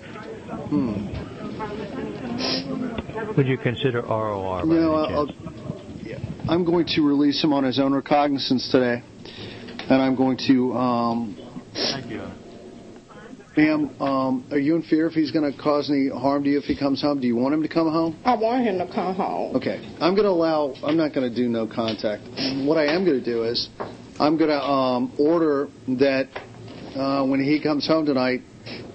[0.68, 1.06] hmm.
[3.36, 4.62] Would you consider ROR?
[4.66, 5.28] by You know, any I'll,
[6.02, 6.18] yeah.
[6.48, 9.02] I'm going to release him on his own recognizance today,
[9.88, 10.72] and I'm going to.
[10.74, 11.36] Um,
[11.74, 12.22] Thank you.
[13.56, 16.58] ma'am, um, are you in fear if he's going to cause any harm to you
[16.58, 17.20] if he comes home?
[17.20, 18.20] Do you want him to come home?
[18.24, 19.56] I want him to come home.
[19.56, 20.74] Okay, I'm going to allow.
[20.82, 22.22] I'm not going to do no contact.
[22.66, 23.68] What I am going to do is,
[24.18, 25.68] I'm going to um, order
[25.98, 26.28] that
[26.94, 28.40] uh, when he comes home tonight.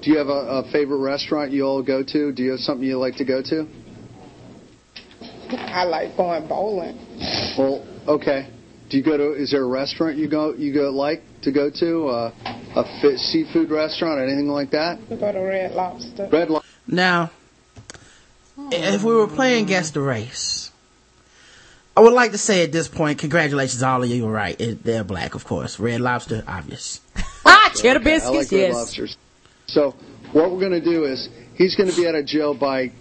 [0.02, 2.32] Do you have a, a favorite restaurant you all go to?
[2.32, 3.68] Do you have something you like to go to?
[5.50, 6.96] I like going bowling.
[7.58, 8.55] Well, okay.
[8.96, 9.34] Do you go to?
[9.34, 12.08] Is there a restaurant you go you go like to go to?
[12.08, 12.32] Uh,
[12.78, 15.00] a fi seafood restaurant, anything like that?
[15.10, 16.30] We go to Red Lobster.
[16.32, 16.50] Red.
[16.50, 17.30] Lo- Now,
[18.72, 20.72] if we were playing Guess the Race,
[21.98, 24.58] I would like to say at this point, congratulations, all of you were right.
[24.62, 25.78] It, they're black, of course.
[25.78, 27.02] Red Lobster, obvious.
[27.46, 28.74] Ah, cheddar Okay, I biscuits, like Red.
[28.74, 29.18] Lobsters.
[29.68, 29.94] So
[30.32, 32.94] what we're going to do is he's going to be out of jail by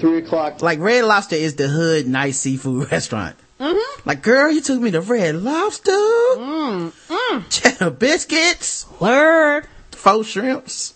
[0.00, 0.60] three o'clock.
[0.60, 3.36] Like Red Lobster is the hood nice seafood restaurant.
[3.60, 4.08] Mm-hmm.
[4.08, 5.90] Like, girl, you took me to Red Lobster.
[5.90, 7.48] Mm-hmm.
[7.48, 9.66] Cheddar biscuits, Word.
[9.92, 10.94] faux shrimps.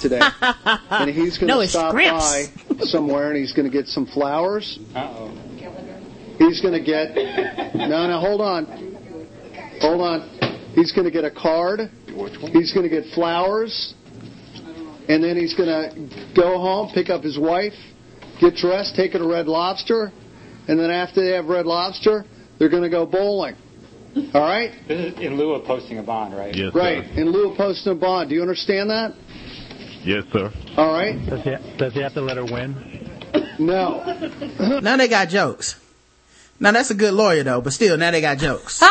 [0.00, 0.20] today,
[0.90, 2.48] and he's going to it's stop scripts.
[2.68, 4.78] by somewhere, and he's going to get some flowers.
[4.94, 5.30] Uh-oh.
[6.38, 7.16] He's going to get.
[7.74, 8.66] No, no, hold on,
[9.80, 10.70] hold on.
[10.74, 11.90] He's going to get a card.
[12.52, 13.94] He's going to get flowers,
[15.08, 17.74] and then he's going to go home, pick up his wife,
[18.40, 20.12] get dressed, take her to Red Lobster,
[20.68, 22.24] and then after they have Red Lobster,
[22.58, 23.56] they're going to go bowling.
[24.34, 26.54] All right, in lieu of posting a bond, right?
[26.54, 27.04] Yes, right.
[27.04, 27.20] sir.
[27.20, 28.30] In lieu of posting a bond.
[28.30, 29.14] Do you understand that?
[30.02, 30.52] Yes, sir.
[30.76, 31.24] All right.
[31.26, 33.08] Does he, does he have to let her win?
[33.58, 34.02] No.
[34.80, 35.78] Now they got jokes.
[36.60, 38.82] Now that's a good lawyer though, but still, now they got jokes.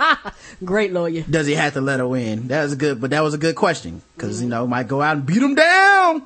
[0.64, 1.22] Great lawyer.
[1.28, 2.48] Does he have to let her win?
[2.48, 5.00] That was a good, but that was a good question because you know might go
[5.00, 6.22] out and beat him down.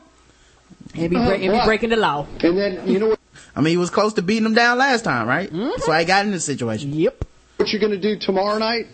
[0.94, 2.26] And be, break, and be breaking the law.
[2.40, 3.17] And then you know what?
[3.58, 5.50] I mean, he was close to beating him down last time, right?
[5.50, 5.70] Mm-hmm.
[5.70, 6.92] That's why he got in this situation.
[6.92, 7.24] Yep.
[7.56, 8.86] what you're going to do tomorrow night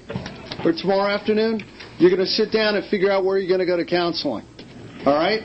[0.64, 1.62] or tomorrow afternoon.
[1.98, 4.42] You're going to sit down and figure out where you're going to go to counseling.
[5.04, 5.42] All right?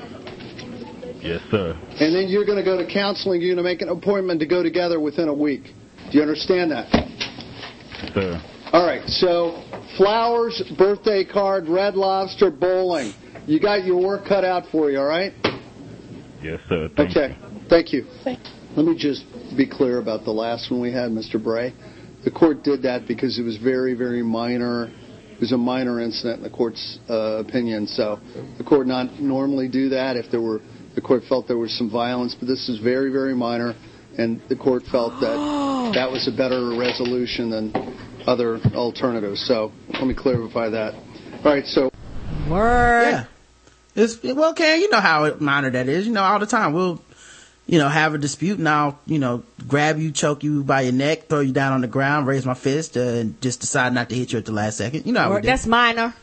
[1.21, 1.77] Yes, sir.
[1.99, 3.41] And then you're going to go to counseling.
[3.41, 5.63] You're going to make an appointment to go together within a week.
[5.63, 6.87] Do you understand that?
[8.13, 8.41] Sir.
[8.71, 9.05] All right.
[9.09, 9.61] So,
[9.97, 13.13] flowers, birthday card, red lobster, bowling.
[13.47, 15.33] You got your work cut out for you, all right?
[16.41, 16.89] Yes, sir.
[16.95, 17.37] Thank Okay.
[17.69, 18.05] Thank you.
[18.75, 19.25] Let me just
[19.57, 21.41] be clear about the last one we had, Mr.
[21.41, 21.73] Bray.
[22.23, 24.91] The court did that because it was very, very minor.
[25.31, 27.87] It was a minor incident in the court's uh, opinion.
[27.87, 28.19] So
[28.57, 30.61] the court not normally do that if there were
[30.95, 33.75] the court felt there was some violence, but this is very, very minor,
[34.17, 37.73] and the court felt that that was a better resolution than
[38.25, 39.45] other alternatives.
[39.47, 40.93] So let me clarify that.
[40.93, 41.65] All right.
[41.65, 41.89] So
[42.49, 43.11] Word.
[43.11, 43.25] Yeah.
[43.95, 46.05] It's, well, Karen, you know how minor that is.
[46.05, 47.01] You know, all the time we'll,
[47.69, 50.91] you know, have a dispute and I'll, you know, grab you, choke you by your
[50.91, 54.09] neck, throw you down on the ground, raise my fist, uh, and just decide not
[54.09, 55.05] to hit you at the last second.
[55.05, 55.41] You know how we Word.
[55.43, 55.45] do.
[55.49, 56.15] That's minor.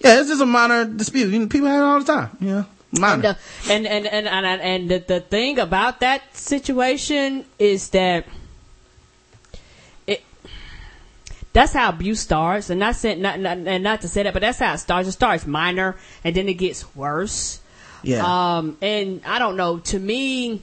[0.00, 1.30] Yeah, it's just a minor dispute.
[1.30, 2.36] You know, people have it all the time.
[2.40, 3.14] You know, minor.
[3.14, 3.34] And, uh,
[3.70, 8.26] and and and and, and the, the thing about that situation is that
[10.08, 10.24] it
[11.52, 14.58] that's how abuse starts, and not not, not and not to say that, but that's
[14.58, 15.06] how it starts.
[15.06, 15.94] It starts minor,
[16.24, 17.60] and then it gets worse.
[18.04, 18.56] Yeah.
[18.58, 19.78] Um, and I don't know.
[19.78, 20.62] To me,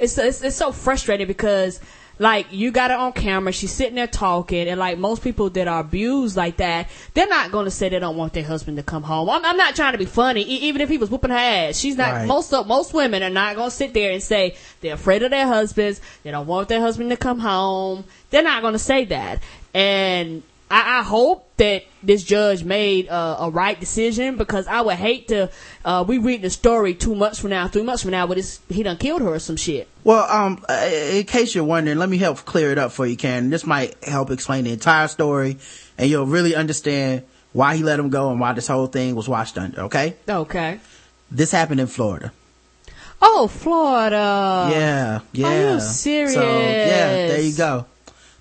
[0.00, 1.80] it's it's, it's so frustrating because
[2.18, 3.52] like you got it on camera.
[3.52, 7.52] She's sitting there talking, and like most people that are abused like that, they're not
[7.52, 9.30] going to say they don't want their husband to come home.
[9.30, 10.42] I'm, I'm not trying to be funny.
[10.42, 12.12] E- even if he was whooping her ass, she's not.
[12.12, 12.26] Right.
[12.26, 15.30] Most of most women are not going to sit there and say they're afraid of
[15.30, 16.00] their husbands.
[16.24, 18.04] They don't want their husband to come home.
[18.30, 19.40] They're not going to say that.
[19.72, 24.96] And I, I hope that this judge made uh, a right decision because I would
[24.96, 25.50] hate to.
[25.84, 28.60] Uh, we read the story two months from now, three months from now, but it's,
[28.68, 29.88] he done killed her or some shit.
[30.04, 33.16] Well, um, uh, in case you're wondering, let me help clear it up for you,
[33.16, 33.50] Karen.
[33.50, 35.56] This might help explain the entire story,
[35.96, 37.22] and you'll really understand
[37.52, 39.82] why he let him go and why this whole thing was washed under.
[39.82, 40.78] Okay, Okay.
[41.30, 42.30] this happened in Florida.
[43.20, 44.68] Oh, Florida.
[44.70, 45.46] yeah, yeah.
[45.46, 46.34] Are you serious?
[46.34, 47.86] So yeah, there you go.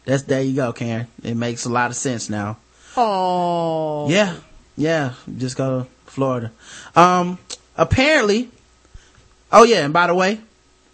[0.07, 1.07] That's there you go, Karen.
[1.21, 2.55] It makes a lot of sense now.
[2.95, 4.09] Oh.
[4.09, 4.37] Yeah,
[4.77, 5.15] yeah.
[5.37, 6.49] Just go to Florida.
[6.95, 7.37] Um,
[7.75, 8.49] apparently.
[9.51, 10.39] Oh yeah, and by the way,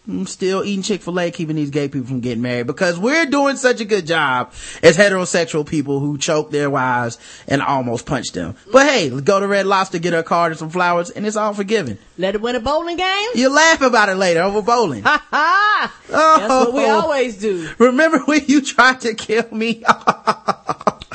[0.05, 3.25] I'm still eating Chick Fil A, keeping these gay people from getting married because we're
[3.25, 4.51] doing such a good job
[4.81, 7.17] as heterosexual people who choke their wives
[7.47, 8.55] and almost punch them.
[8.69, 11.37] But hey, go to Red Lobster, get her a card and some flowers, and it's
[11.37, 11.97] all forgiven.
[12.17, 13.29] Let it win a bowling game?
[13.33, 15.03] You laugh about it later over bowling.
[15.13, 15.95] Ha ha!
[16.09, 16.37] Oh.
[16.39, 17.01] That's what we oh.
[17.01, 17.69] always do.
[17.77, 19.83] Remember when you tried to kill me?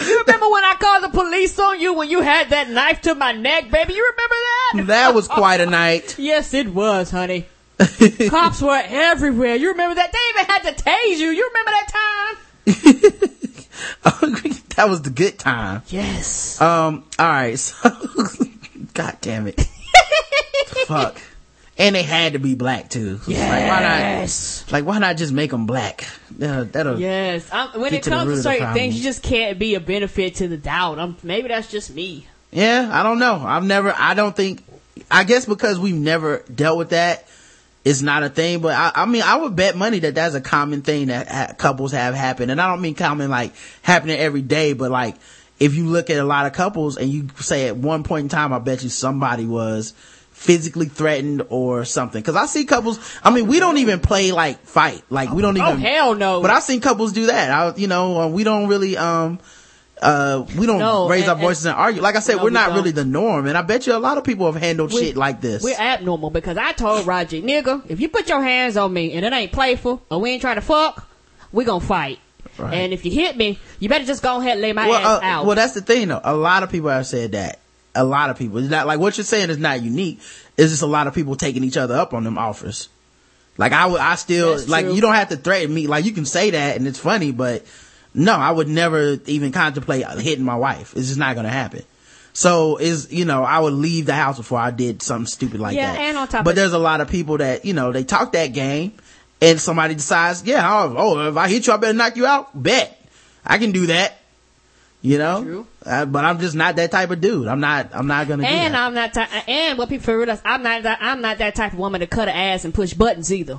[0.01, 3.17] You remember when I called the police on you when you had that knife to
[3.17, 3.95] my neck, baby?
[3.95, 4.87] You remember that?
[4.87, 6.17] that was quite a night.
[6.19, 7.47] Yes, it was, honey.
[8.29, 9.55] Cops were everywhere.
[9.57, 10.13] You remember that?
[10.13, 11.29] They even had to tase you.
[11.29, 12.37] You remember that time?
[14.77, 15.83] that was the good time.
[15.89, 16.61] Yes.
[16.61, 17.91] Um, alright, so,
[18.95, 19.61] god damn it.
[20.87, 21.21] Fuck.
[21.77, 23.19] And they had to be black too.
[23.19, 23.35] Like, why
[23.81, 24.65] Yes.
[24.67, 26.05] not, like, why not just make them black?
[26.43, 27.49] Uh, that'll, Yes.
[27.53, 30.49] I'm, when it to comes to certain things, you just can't be a benefit to
[30.49, 30.99] the doubt.
[30.99, 32.27] I'm, maybe that's just me.
[32.51, 33.37] yeah, I don't know.
[33.37, 34.65] I've never, I don't think,
[35.09, 37.29] I guess because we've never dealt with that,
[37.85, 40.41] it's not a thing, but I, I mean, I would bet money that that's a
[40.41, 42.51] common thing that ha- couples have happen.
[42.51, 45.17] And I don't mean common like happening every day, but like,
[45.61, 48.29] if you look at a lot of couples and you say at one point in
[48.29, 49.93] time, I bet you somebody was
[50.31, 52.23] physically threatened or something.
[52.23, 55.03] Cause I see couples, I mean, we don't even play like fight.
[55.11, 55.69] Like we don't even.
[55.69, 56.41] Oh, hell no.
[56.41, 57.51] but I've seen couples do that.
[57.51, 59.41] I, you know, uh, we don't really, um,
[60.03, 62.01] uh, we don't No, raise and- our voices and, argue.
[62.03, 62.77] Like I said, No, we're not don't.
[62.77, 63.47] really the norm.
[63.47, 65.63] And I bet you a lot of people have handled We- shit like this.
[65.63, 69.25] We're abnormal because I told Roger, nigga, if you put your hands on me and
[69.25, 71.07] it ain't playful or we ain't trying to fuck,
[71.53, 72.19] we gonna fight.
[72.59, 72.75] Right.
[72.75, 75.23] And if you hit me, you better just go ahead and lay my well, ass
[75.23, 75.47] uh, out.
[75.47, 76.21] well, that's the thing though.
[76.25, 77.61] A lot of people have said that.
[77.95, 78.59] A lot of people.
[78.59, 80.21] It's not like what you're saying is not unique.
[80.57, 82.89] It's just a lot of people taking each other up on them offers.
[83.57, 84.95] Like I I still, That's like true.
[84.95, 85.87] you don't have to threaten me.
[85.89, 87.65] Like you can say that and it's funny, but
[88.15, 90.95] no, I would never even contemplate hitting my wife.
[90.97, 91.83] It's just not gonna happen.
[92.33, 95.75] So is, you know, I would leave the house before I did something stupid like
[95.75, 96.01] Yeah, that.
[96.01, 98.49] and on top but there's a lot of people that, you know, they talk that
[98.49, 98.93] game
[99.43, 102.51] and somebody decides, yeah, oh, oh, if I hit you, I better knock you out.
[102.61, 102.95] Bet.
[103.45, 104.19] I can do that.
[105.03, 105.43] You know?
[105.43, 105.67] True.
[105.85, 107.49] Uh, but I'm just not that type of dude.
[107.49, 108.87] I'm not, I'm not gonna do and that.
[108.87, 109.17] I'm not,
[109.49, 112.29] and what people realize, I'm not that, I'm not that type of woman to cut
[112.29, 113.59] an ass and push buttons either.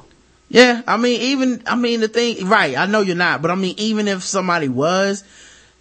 [0.49, 3.55] Yeah, I mean, even, I mean, the thing, right, I know you're not, but I
[3.55, 5.23] mean, even if somebody was,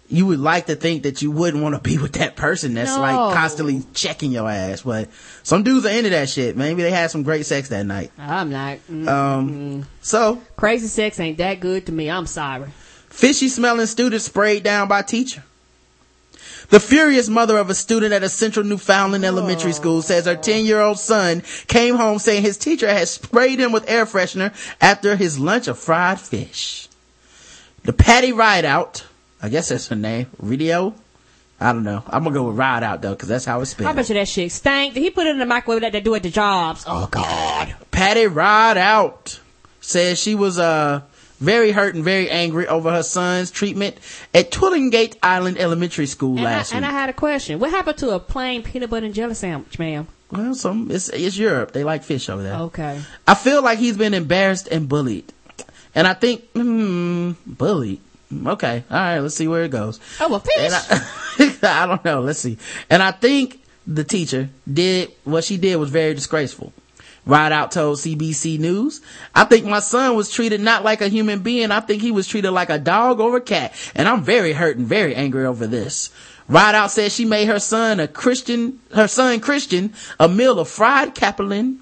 [0.09, 2.95] you would like to think that you wouldn't want to be with that person that's
[2.95, 3.01] No.
[3.01, 5.09] like constantly checking your ass, but
[5.43, 6.55] some dudes are into that shit.
[6.55, 8.11] Maybe they had some great sex that night.
[8.17, 8.77] I'm not.
[8.91, 9.07] Mm.
[9.07, 12.09] Um, so, Crazy sex ain't that good to me.
[12.09, 12.69] I'm sorry.
[13.09, 15.43] fishy smelling student sprayed down by teacher.
[16.69, 20.65] The furious mother of a student at a central Newfoundland elementary school says her 10
[20.65, 25.15] year old son came home saying his teacher had sprayed him with air freshener after
[25.15, 26.87] his lunch of fried fish.
[27.83, 29.05] The Patty Rideout,
[29.41, 30.93] I guess that's her name, Video.
[31.59, 32.03] I don't know.
[32.07, 33.95] I'm gonna go with Ride Out though, cause that's how it's I spelled.
[33.95, 34.93] bet you that shit stank.
[34.93, 36.85] Did he put it in the microwave like they do at the jobs?
[36.87, 37.75] Oh God.
[37.91, 39.39] Patty Ride Out
[39.81, 41.01] says she was uh
[41.39, 43.97] very hurt and very angry over her son's treatment
[44.33, 47.59] at Twillingate Island Elementary School And I, last and I had a question.
[47.59, 50.07] What happened to a plain peanut butter and jelly sandwich, ma'am?
[50.31, 51.71] well, some it's it's Europe.
[51.71, 52.55] They like fish over there.
[52.55, 53.01] Okay.
[53.27, 55.31] I feel like he's been embarrassed and bullied,
[55.95, 57.99] and I think hmm, bullied.
[58.45, 59.19] Okay, all right.
[59.19, 59.99] Let's see where it goes.
[60.19, 60.71] Oh, a fish.
[61.39, 62.21] And I, I don't know.
[62.21, 62.57] Let's see.
[62.89, 66.71] And I think the teacher did what she did was very disgraceful.
[67.25, 69.01] Ride out told CBC News,
[69.35, 71.71] I think my son was treated not like a human being.
[71.71, 73.73] I think he was treated like a dog or a cat.
[73.95, 76.09] And I'm very hurt and very angry over this.
[76.47, 80.67] Ride out said she made her son a Christian, her son Christian, a meal of
[80.67, 81.77] fried capelin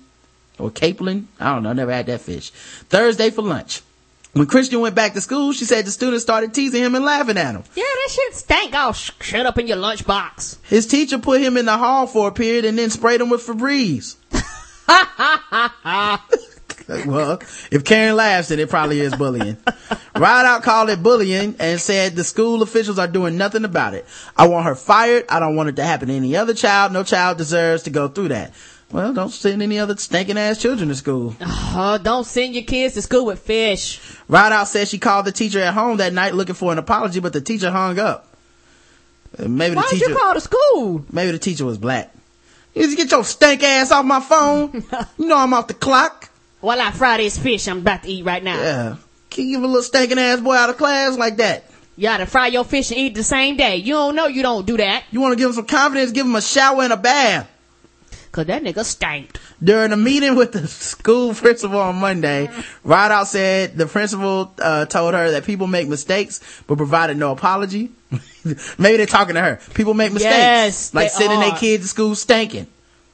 [0.60, 1.26] or capelin.
[1.40, 1.72] I don't know.
[1.72, 2.50] Never had that fish.
[2.90, 3.82] Thursday for lunch.
[4.34, 7.38] When Christian went back to school, she said the students started teasing him and laughing
[7.38, 7.64] at him.
[7.76, 8.74] Yeah, that shit stank.
[8.76, 10.58] Oh, sh- shut up in your lunchbox.
[10.68, 13.48] His teacher put him in the hall for a period and then sprayed him with
[13.48, 14.16] Febreze.
[17.06, 17.40] well,
[17.72, 19.58] if Karen laughs, then it probably is bullying.
[20.16, 24.06] Rideout called it bullying and said the school officials are doing nothing about it.
[24.36, 25.26] I want her fired.
[25.30, 26.94] I don't want it to happen to any other child.
[26.94, 28.54] No child deserves to go through that.
[28.90, 31.36] Well, don't send any other stinking ass children to school.
[31.42, 34.00] Oh, don't send your kids to school with fish.
[34.30, 37.34] Rideout said she called the teacher at home that night looking for an apology, but
[37.34, 38.28] the teacher hung up.
[39.38, 40.06] Uh, Maybe the Why teacher.
[40.06, 41.06] did you call the school?
[41.12, 42.14] Maybe the teacher was black.
[42.78, 44.72] You just get your stank ass off my phone.
[45.18, 46.30] you know I'm off the clock.
[46.62, 48.60] Well, I fry this fish I'm about to eat right now.
[48.60, 48.96] Yeah.
[49.30, 51.66] Can you give a little stinking ass boy out of class like that?
[51.96, 53.78] You ought to fry your fish and eat the same day.
[53.78, 55.06] You don't know you don't do that.
[55.10, 56.12] You want to give him some confidence?
[56.12, 57.50] Give him a shower and a bath.
[58.32, 59.38] Cause that nigga stank.
[59.64, 62.50] During a meeting with the school principal on Monday,
[62.84, 67.90] Rideout said the principal uh, told her that people make mistakes, but provided no apology.
[68.78, 69.60] Maybe they're talking to her.
[69.74, 72.68] People make mistakes, Yes, like they sending their kids to school stinking.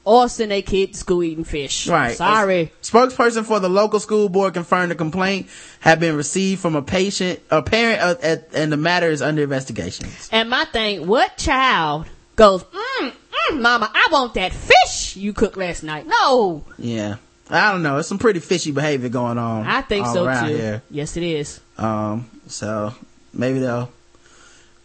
[0.06, 1.88] Or send their kid to school eating fish.
[1.88, 2.18] Right.
[2.18, 2.60] Sorry.
[2.62, 5.48] A spokesperson for the local school board confirmed the complaint
[5.80, 9.44] had been received from a patient, a parent, uh, at, and the matter is under
[9.44, 10.08] investigation.
[10.32, 13.14] And my thing, what child goes, mm,
[13.52, 16.06] mm, mama, I want that fish you cooked last night.
[16.08, 16.64] No.
[16.78, 17.16] Yeah.
[17.50, 17.98] I don't know.
[17.98, 19.66] It's some pretty fishy behavior going on.
[19.66, 20.56] I think all so too.
[20.56, 20.82] Here.
[20.90, 21.60] Yes, it is.
[21.78, 22.94] Um, so
[23.34, 23.92] maybe they'll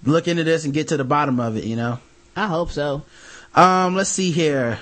[0.05, 1.98] look into this and get to the bottom of it, you know?
[2.36, 3.02] I hope so.
[3.55, 4.78] Um, let's see here.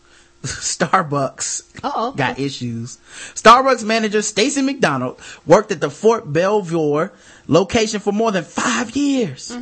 [0.42, 2.12] Starbucks Uh-oh.
[2.12, 2.98] got issues.
[3.34, 7.12] Starbucks manager Stacy McDonald worked at the Fort Belvoir
[7.46, 9.54] location for more than five years.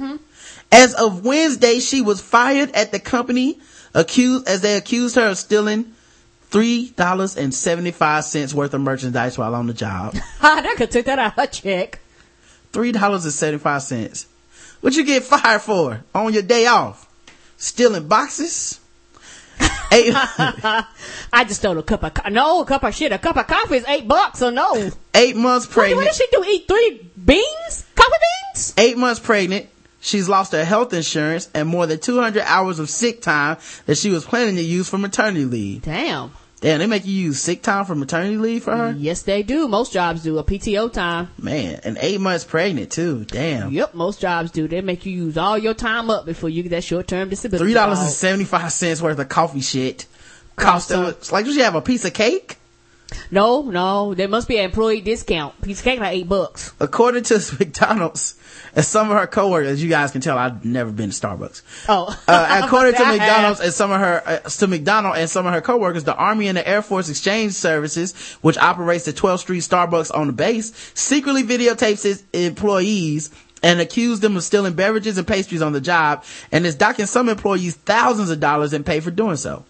[0.71, 3.59] As of Wednesday, she was fired at the company
[3.95, 5.95] accused as they accused her of stealing
[6.51, 10.15] three dollars and seventy five cents worth of merchandise while on the job.
[10.41, 12.01] That could take that out of her check.
[12.73, 14.27] Three dollars and seventy five cents.
[14.81, 17.07] What you get fired for on your day off?
[17.57, 18.79] Stealing boxes?
[19.91, 20.85] Eight, I
[21.47, 23.11] just stole a cup of co- no a cup of shit.
[23.11, 24.39] A cup of coffee is eight bucks.
[24.39, 24.91] So no.
[25.15, 25.97] eight months What, pregnant.
[25.97, 26.45] what did she do?
[26.47, 27.85] Eat three beans?
[27.97, 28.13] Coffee
[28.55, 28.75] beans?
[28.79, 29.67] eight months pregnant.
[30.01, 33.57] She's lost her health insurance and more than 200 hours of sick time
[33.87, 35.83] that she was planning to use for maternity leave.
[35.83, 36.33] Damn.
[36.61, 38.91] Damn, they make you use sick time for maternity leave for her?
[38.97, 39.69] Yes, they do.
[39.69, 41.29] Most jobs do a PTO time.
[41.41, 43.25] Man, and eight months pregnant too.
[43.27, 43.71] Damn.
[43.71, 44.67] Yep, most jobs do.
[44.67, 47.65] They make you use all your time up before you get that short term disability.
[47.65, 50.07] Three dollars and seventy five cents worth of coffee shit.
[50.57, 52.57] Cost it's like, did you have a piece of cake?
[53.31, 55.61] No, no, there must be an employee discount.
[55.63, 56.73] Piece of cake like eight bucks.
[56.81, 58.35] According to McDonald's
[58.75, 61.63] and some of her coworkers, as you guys can tell, I've never been to Starbucks.
[61.89, 65.53] Oh, Uh, according to McDonald's and some of her, uh, to McDonald and some of
[65.53, 69.61] her coworkers, the Army and the Air Force Exchange Services, which operates the 12th Street
[69.63, 73.31] Starbucks on the base, secretly videotapes its employees
[73.63, 76.23] and accused them of stealing beverages and pastries on the job
[76.53, 79.65] and is docking some employees thousands of dollars in pay for doing so.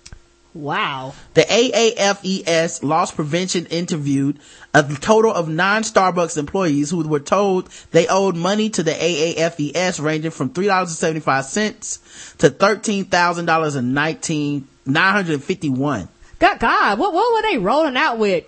[0.58, 1.14] Wow.
[1.34, 4.40] The AAFES loss prevention interviewed
[4.74, 10.02] a total of nine Starbucks employees who were told they owed money to the AAFES
[10.02, 16.08] ranging from $3.75 to $13,000 and 19, 951.
[16.40, 18.44] God, God, what, what were they rolling out with?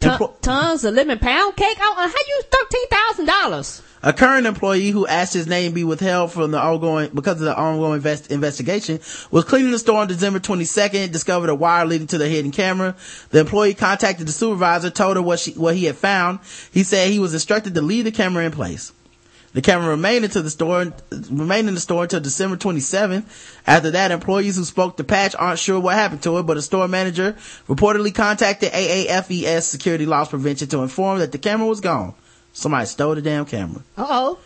[0.00, 1.78] Emplo- tons of lemon pound cake?
[1.78, 3.82] Uh, how you thirteen thousand dollars?
[4.04, 7.56] A current employee who asked his name be withheld from the ongoing, because of the
[7.56, 8.98] ongoing invest, investigation,
[9.30, 12.96] was cleaning the store on December 22nd, discovered a wire leading to the hidden camera.
[13.30, 16.40] The employee contacted the supervisor, told her what she, what he had found.
[16.72, 18.92] He said he was instructed to leave the camera in place.
[19.52, 20.92] The camera remained into the store,
[21.30, 23.24] remained in the store until December 27th.
[23.68, 26.62] After that, employees who spoke to Patch aren't sure what happened to it, but a
[26.62, 27.36] store manager
[27.68, 32.14] reportedly contacted AAFES Security Loss Prevention to inform that the camera was gone.
[32.52, 33.82] Somebody stole the damn camera.
[33.96, 34.38] Uh oh.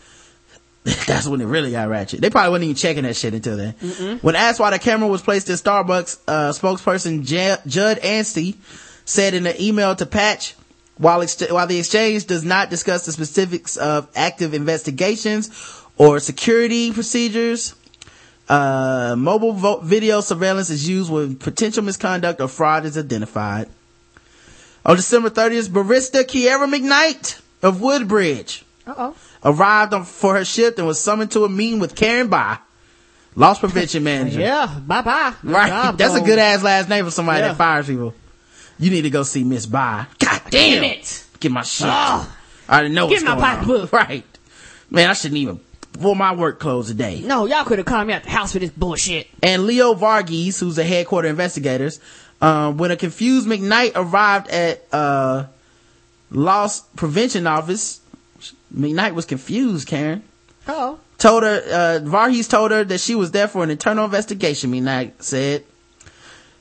[1.07, 2.21] That's when it really got ratchet.
[2.21, 4.19] They probably wasn't even checking that shit until then.
[4.23, 8.55] When asked why the camera was placed in Starbucks, uh, spokesperson J- Judd Anstey
[9.05, 10.55] said in an email to Patch,
[10.97, 15.51] while, ex- while the exchange does not discuss the specifics of active investigations
[15.99, 17.75] or security procedures,
[18.49, 23.69] uh, mobile vo- video surveillance is used when potential misconduct or fraud is identified.
[24.85, 29.15] On December 30th, barista Kiera McKnight of Woodbridge Uh oh.
[29.45, 32.59] arrived on, for her shift and was summoned to a meeting with Karen By,
[33.35, 34.41] loss prevention manager.
[34.41, 34.67] Yeah.
[34.87, 35.33] Bye bye.
[35.43, 35.97] Right.
[35.97, 37.49] That's a good ass last name for somebody Yeah.
[37.49, 38.15] that fires people.
[38.79, 40.07] You need to go see Miss By.
[40.19, 41.25] God damn, Damn it.
[41.41, 41.87] Get my shit.
[41.91, 42.29] Ugh.
[42.69, 43.57] I didn't know Give what's my going on.
[43.57, 43.93] pocketbook.
[43.93, 44.25] Right.
[44.91, 45.61] Man, I shouldn't even
[45.99, 47.21] wore my work clothes today.
[47.25, 49.29] No, y'all could have called me out the house for this bullshit.
[49.43, 52.01] And Leo Varghese, who's the headquarter investigators,
[52.43, 55.45] um, when a confused McKnight arrived at, uh,
[56.31, 58.01] loss prevention office,
[58.75, 60.23] McKnight was confused, Karen.
[60.69, 60.99] Oh.
[61.19, 65.23] told her uh Varghese told her that she was there for an internal investigation McKnight
[65.23, 65.65] said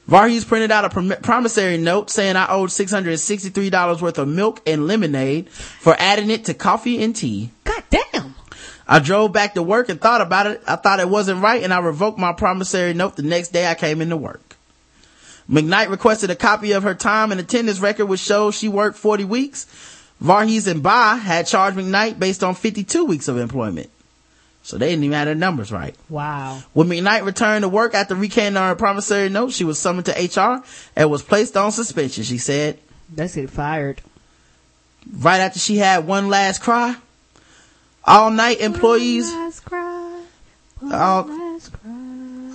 [0.08, 4.86] Varghese printed out a prom- promissory note saying I owed $663 worth of milk and
[4.86, 7.50] lemonade for adding it to coffee and tea.
[7.64, 8.36] God damn.
[8.88, 10.62] I drove back to work and thought about it.
[10.68, 13.74] I thought it wasn't right and I revoked my promissory note the next day I
[13.74, 14.55] came into work.
[15.50, 19.26] McKnight requested a copy of her time and attendance record which shows she worked 40
[19.26, 19.68] weeks.
[20.22, 23.90] Varhees and Ba had charged McKnight based on 52 weeks of employment.
[24.64, 25.96] So they didn't even have their numbers right.
[26.10, 26.64] Wow.
[26.74, 30.64] When McKnight returned to work after recanting her promissory note, she was summoned to HR
[30.96, 32.80] and was placed on suspension, she said.
[33.16, 34.02] Let's get fired.
[35.20, 36.96] Right after she had one last cry,
[38.04, 39.32] all night employees,
[40.92, 41.30] all,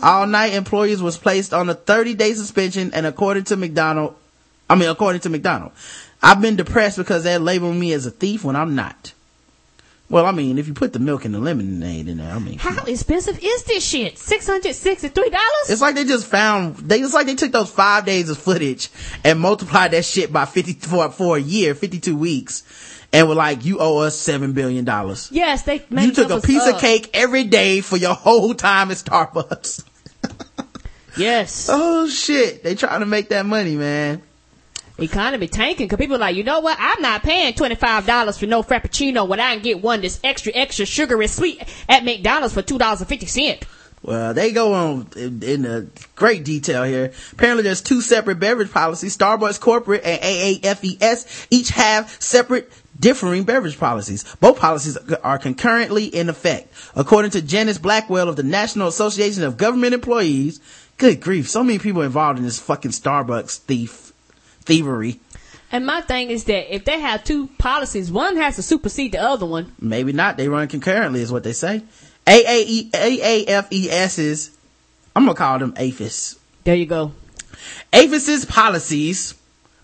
[0.03, 4.15] all night employees was placed on a 30 day suspension and according to McDonald,
[4.69, 5.73] I mean, according to McDonald,
[6.23, 9.13] I've been depressed because they're labeling me as a thief when I'm not.
[10.11, 12.59] Well, I mean, if you put the milk and the lemonade in there, I mean,
[12.59, 14.19] How expensive is this shit?
[14.19, 15.69] Six hundred sixty-three dollars.
[15.71, 18.89] It's like they just found they it's like they took those five days of footage
[19.25, 22.65] and multiplied that shit by fifty for for a year, fifty two weeks,
[23.13, 25.85] and were like, "You owe us seven billion dollars." Yes, they.
[25.91, 26.77] made You took a piece up.
[26.77, 29.85] of cake every day for your whole time at Starbucks.
[31.17, 31.69] Yes.
[31.71, 34.23] Oh shit, they trying to make that money, man.
[34.99, 36.77] Economy tanking because people are like, you know what?
[36.79, 40.21] I'm not paying twenty five dollars for no frappuccino when I can get one that's
[40.23, 43.65] extra extra sugary sweet at McDonald's for two dollars and fifty cent.
[44.03, 47.13] Well, they go on in, in great detail here.
[47.33, 49.17] Apparently there's two separate beverage policies.
[49.17, 52.71] Starbucks corporate and AAFES each have separate
[53.01, 54.25] differing beverage policies.
[54.41, 56.73] Both policies are concurrently in effect.
[56.95, 60.61] According to Janice Blackwell of the National Association of Government Employees,
[60.99, 64.13] good grief, so many people involved in this fucking Starbucks thief,
[64.63, 65.21] thievery.
[65.73, 69.23] And my thing is that if they have two policies, one has to supersede the
[69.23, 69.73] other one.
[69.81, 70.37] Maybe not.
[70.37, 71.83] They run concurrently is what they say.
[72.27, 74.51] AAE, AAFES's,
[75.15, 76.39] I'm gonna call them APHIS.
[76.65, 77.13] There you go.
[77.93, 79.35] APHIS's policies,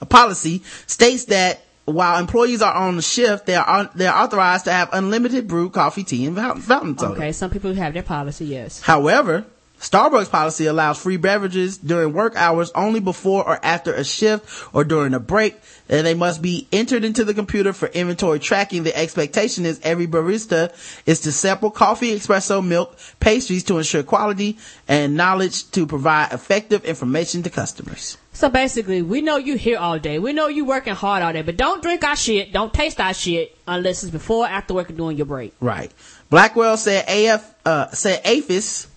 [0.01, 4.72] a policy states that while employees are on the shift, they are they're authorized to
[4.72, 7.14] have unlimited brewed coffee, tea, and fountain, fountain soda.
[7.14, 8.80] Okay, some people have their policy, yes.
[8.80, 9.46] However,
[9.80, 14.84] Starbucks policy allows free beverages during work hours only before or after a shift or
[14.84, 15.54] during a break,
[15.88, 18.84] and they must be entered into the computer for inventory tracking.
[18.84, 20.72] The expectation is every barista
[21.04, 24.56] is to sample coffee, espresso, milk, pastries to ensure quality
[24.88, 28.16] and knowledge to provide effective information to customers.
[28.36, 30.18] So basically, we know you here all day.
[30.18, 33.14] We know you working hard all day, but don't drink our shit, don't taste our
[33.14, 35.54] shit unless it's before or after work and during your break.
[35.58, 35.90] Right.
[36.28, 38.88] Blackwell said AF, uh, said APHIS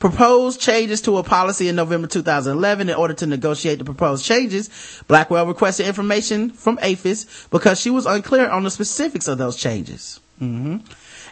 [0.00, 4.68] proposed changes to a policy in November 2011 in order to negotiate the proposed changes.
[5.08, 10.20] Blackwell requested information from APHIS because she was unclear on the specifics of those changes.
[10.38, 10.76] hmm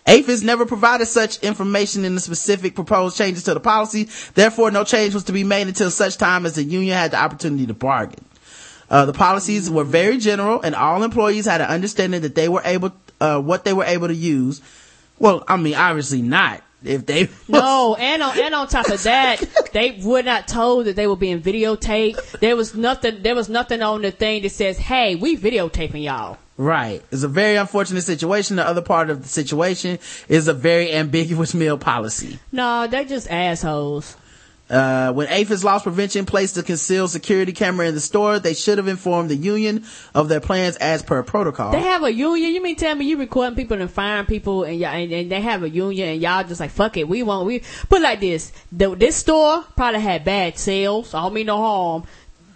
[0.06, 4.08] APHIS never provided such information in the specific proposed changes to the policy.
[4.34, 7.18] Therefore, no change was to be made until such time as the union had the
[7.18, 8.24] opportunity to bargain.
[8.90, 12.62] Uh, the policies were very general and all employees had an understanding that they were
[12.64, 14.60] able, uh, what they were able to use.
[15.18, 16.62] Well, I mean, obviously not.
[16.84, 19.40] If they, No, and on and on top of that,
[19.72, 22.40] they were not told that they were being videotaped.
[22.40, 23.22] There was nothing.
[23.22, 27.02] There was nothing on the thing that says, "Hey, we videotaping y'all." Right.
[27.10, 28.54] It's a very unfortunate situation.
[28.54, 29.98] The other part of the situation
[30.28, 32.38] is a very ambiguous meal policy.
[32.52, 34.16] No, they're just assholes.
[34.70, 38.78] Uh, when APHIS Loss Prevention placed a concealed security camera in the store, they should
[38.78, 39.84] have informed the union
[40.14, 41.72] of their plans as per protocol.
[41.72, 42.54] They have a union.
[42.54, 45.40] You mean tell me you recording people and firing people, and y'all, and, and they
[45.40, 47.08] have a union, and y'all just like fuck it.
[47.08, 47.46] We won't.
[47.46, 51.12] We put it like this: the, this store probably had bad sales.
[51.12, 52.04] I don't mean no harm.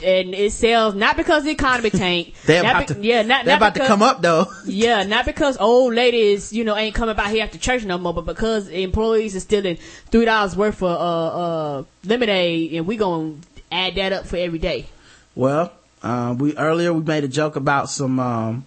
[0.03, 2.35] And it sells not because the economy tank.
[2.45, 4.47] They're about be- to, yeah, not, they're not about because- to come up though.
[4.67, 8.13] Yeah, not because old ladies, you know, ain't coming by here after church no more,
[8.13, 9.77] but because employees are stealing
[10.11, 13.35] three dollars worth of uh uh lemonade, and we gonna
[13.73, 14.87] add that up for every day.
[15.35, 18.65] Well, uh, we earlier we made a joke about some um,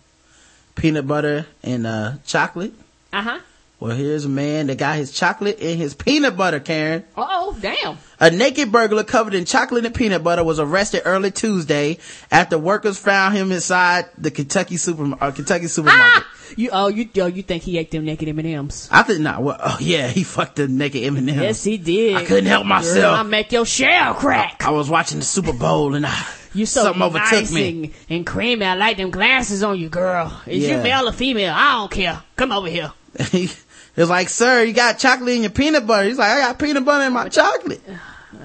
[0.75, 2.73] peanut butter and uh, chocolate.
[3.13, 3.39] Uh huh.
[3.79, 7.05] Well, here's a man that got his chocolate and his peanut butter, Karen.
[7.15, 7.97] Oh, damn.
[8.19, 11.97] A naked burglar covered in chocolate and peanut butter was arrested early Tuesday
[12.29, 16.23] after workers found him inside the Kentucky super uh, Kentucky supermarket.
[16.57, 18.89] You oh you oh you think he ate them naked M and M's?
[18.91, 19.41] I think not.
[19.43, 21.27] Well, oh yeah, he fucked the naked M&M.
[21.29, 22.15] Yes, he did.
[22.17, 23.17] I couldn't help myself.
[23.19, 24.65] I make your shell crack.
[24.65, 27.69] I was watching the Super Bowl and I You so something overtook me.
[27.83, 28.65] and, and creamy.
[28.65, 30.41] I like them glasses on you, girl.
[30.47, 30.77] Is Yeah.
[30.77, 31.53] you male or female?
[31.55, 32.21] I don't care.
[32.35, 32.91] Come over here.
[34.01, 36.85] was like, "Sir, you got chocolate in your peanut butter." He's like, "I got peanut
[36.85, 37.81] butter in my chocolate."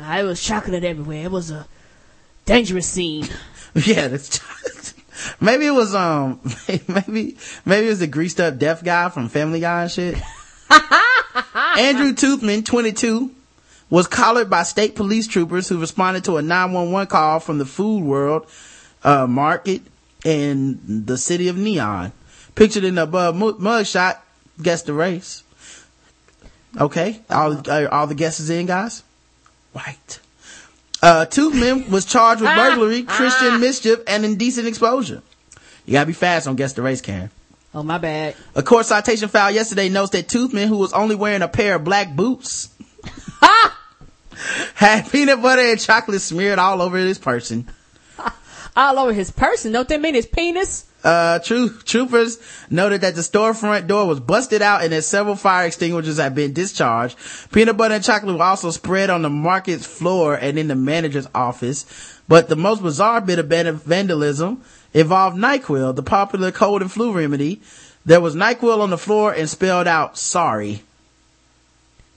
[0.02, 1.24] I was chocolate everywhere.
[1.24, 1.66] It was a
[2.44, 3.28] dangerous scene.
[3.74, 4.94] yeah, that's chocolate.
[5.40, 9.60] Maybe it was um maybe maybe it was the greased up deaf guy from Family
[9.60, 10.16] Guy and shit.
[11.78, 13.30] Andrew Toothman, 22,
[13.90, 18.02] was collared by state police troopers who responded to a 911 call from the food
[18.02, 18.46] world
[19.04, 19.82] uh, market
[20.24, 22.12] in the city of Neon.
[22.54, 24.18] Pictured in the above mu- mugshot,
[24.60, 25.43] guess the race.
[26.80, 29.02] Okay, all uh, all the guesses in, guys.
[29.72, 30.20] White.
[31.02, 35.22] Uh, Toothman was charged with burglary, Christian mischief, and indecent exposure.
[35.86, 37.30] You gotta be fast on guess the race, Karen.
[37.74, 38.36] Oh, my bad.
[38.54, 41.84] A court citation filed yesterday notes that Toothman, who was only wearing a pair of
[41.84, 42.68] black boots,
[44.74, 47.68] had peanut butter and chocolate smeared all over his person.
[48.76, 49.72] All over his person.
[49.72, 50.86] Don't they mean his penis?
[51.04, 52.38] Uh, true, troopers
[52.70, 56.54] noted that the storefront door was busted out and that several fire extinguishers had been
[56.54, 57.16] discharged.
[57.52, 61.28] Peanut butter and chocolate were also spread on the market's floor and in the manager's
[61.34, 61.84] office.
[62.26, 64.62] But the most bizarre bit of vandalism
[64.94, 67.60] involved NyQuil, the popular cold and flu remedy.
[68.06, 70.82] There was NyQuil on the floor and spelled out sorry.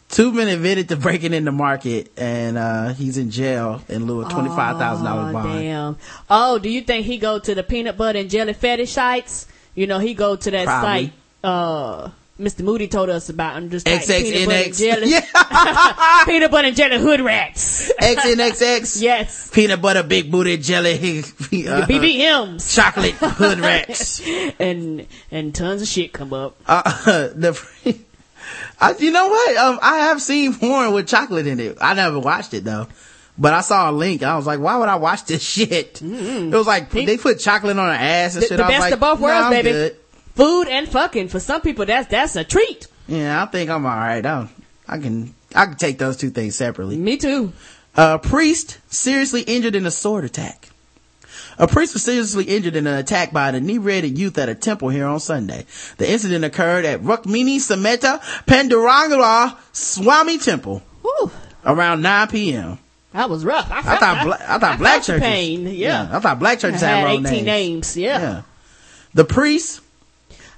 [0.10, 4.30] Tubman admitted to breaking in the market and, uh, he's in jail in lieu of
[4.30, 5.60] $25,000 Oh, bond.
[5.60, 5.98] damn.
[6.30, 9.48] Oh, do you think he go to the peanut butter and jelly fetish sites?
[9.76, 11.08] You know, he go to that Probably.
[11.08, 11.14] site,
[11.44, 12.10] uh,
[12.40, 12.62] Mr.
[12.62, 14.78] Moody told us about him just like peanut butter and XXNX.
[14.80, 15.10] jelly.
[15.10, 16.24] Yeah.
[16.26, 17.92] peanut butter and jelly hood rats.
[18.00, 19.02] XNXX.
[19.02, 19.50] yes.
[19.52, 22.74] Peanut butter, big booty, jelly, uh, BBMs.
[22.76, 24.22] chocolate hood rats.
[24.60, 26.56] and, and tons of shit come up.
[26.68, 26.84] Uh,
[27.36, 27.98] the,
[28.80, 29.58] I, you know what?
[29.58, 31.78] Um, I have seen porn with chocolate in it.
[31.82, 32.88] I never watched it though.
[33.40, 34.24] But I saw a link.
[34.24, 36.02] I was like, why would I watch this shit?
[36.02, 38.58] It was like, they put chocolate on her ass and The, shit.
[38.58, 39.70] the I was best like, of both worlds, baby.
[39.72, 39.98] good."
[40.36, 41.28] Food and fucking.
[41.30, 42.88] For some people, that's, that's a treat.
[43.08, 44.26] Yeah, I think I'm alright.
[44.26, 44.48] I,
[44.88, 46.98] I can, I can take those two things separately.
[46.98, 47.54] Me too.
[47.96, 50.70] A priest seriously injured in a sword attack.
[51.60, 54.90] A priest was seriously injured in an attack by an inebriated youth at a temple
[54.90, 55.66] here on Sunday.
[55.98, 61.32] The incident occurred at Rukmini Sameta Pandurangala Swami Temple Whew.
[61.66, 62.78] around 9 p.m.
[63.14, 63.72] That was rough.
[63.72, 65.24] I, I thought, bla- I thought black felt the churches.
[65.24, 65.68] pain.
[65.68, 66.08] Yeah.
[66.12, 67.46] I thought black churches I had, had 18 names.
[67.46, 67.98] names.
[67.98, 68.20] Yeah.
[68.20, 68.42] Yeah.
[69.16, 69.82] The priest,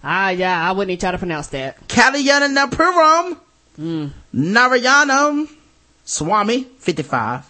[0.03, 0.67] Ah, yeah.
[0.69, 1.87] I wouldn't even try to pronounce that.
[1.87, 3.37] Kalyanapuram
[3.79, 4.09] Mm.
[4.35, 5.47] Narayanam
[6.03, 7.45] Swami, 55,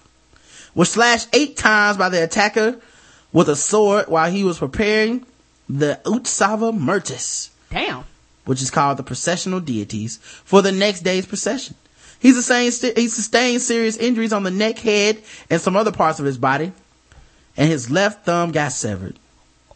[0.76, 2.76] was slashed eight times by the attacker
[3.32, 5.26] with a sword while he was preparing
[5.68, 8.04] the Utsava Murtis, Damn.
[8.46, 11.76] which is called the processional deities, for the next day's procession.
[12.20, 16.26] He sustained, he sustained serious injuries on the neck, head, and some other parts of
[16.26, 16.72] his body,
[17.56, 19.18] and his left thumb got severed.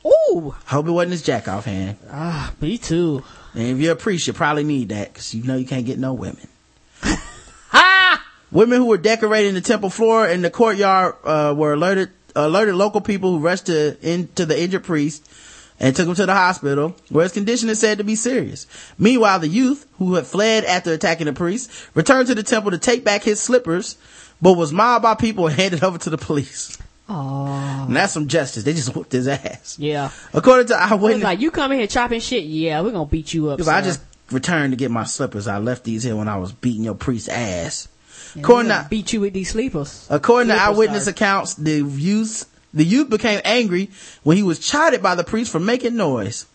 [0.05, 0.53] Ooh.
[0.65, 1.97] Hope it wasn't his jack off hand.
[2.11, 3.23] Ah, me too.
[3.53, 5.99] And if you're a priest, you probably need that because you know you can't get
[5.99, 6.47] no women.
[7.75, 8.23] Ah!
[8.51, 13.01] Women who were decorating the temple floor and the courtyard uh, were alerted alerted local
[13.01, 15.30] people who rushed to into the injured priest
[15.80, 18.68] and took him to the hospital, where his condition is said to be serious.
[18.97, 22.77] Meanwhile, the youth who had fled after attacking the priest returned to the temple to
[22.77, 23.97] take back his slippers,
[24.41, 26.77] but was mobbed by people and handed over to the police.
[27.10, 27.85] Oh.
[27.89, 28.64] That's some justice.
[28.64, 29.77] They just whooped his ass.
[29.77, 30.11] Yeah.
[30.34, 32.45] According to eyewitness, like, you come in here chopping shit?
[32.45, 33.57] Yeah, we're gonna beat you up.
[33.57, 34.01] Because I just
[34.31, 35.47] returned to get my slippers.
[35.47, 37.88] I left these here when I was beating your priest's ass.
[38.38, 40.07] According to beat you with these sleepers.
[40.10, 41.14] According to eyewitness sorry.
[41.14, 43.89] accounts, the youth, the youth became angry
[44.23, 46.45] when he was chided by the priest for making noise.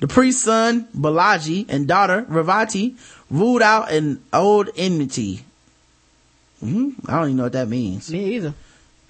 [0.00, 2.96] The priest's son, Balaji, and daughter, Ravati,
[3.30, 5.44] ruled out an old enmity.
[6.60, 8.10] hmm I don't even know what that means.
[8.10, 8.54] Me either.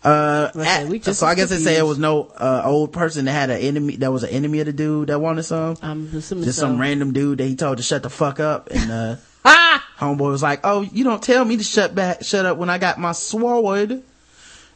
[0.04, 3.32] Uh, at- just so I guess they say it was no, uh, old person that
[3.32, 5.76] had an enemy, that was an enemy of the dude that wanted some.
[6.10, 6.42] Just so.
[6.42, 9.88] some random dude that he told to shut the fuck up and, uh, Ah!
[10.02, 12.78] homeboy was like, oh, you don't tell me to shut back, shut up when I
[12.78, 14.02] got my sword.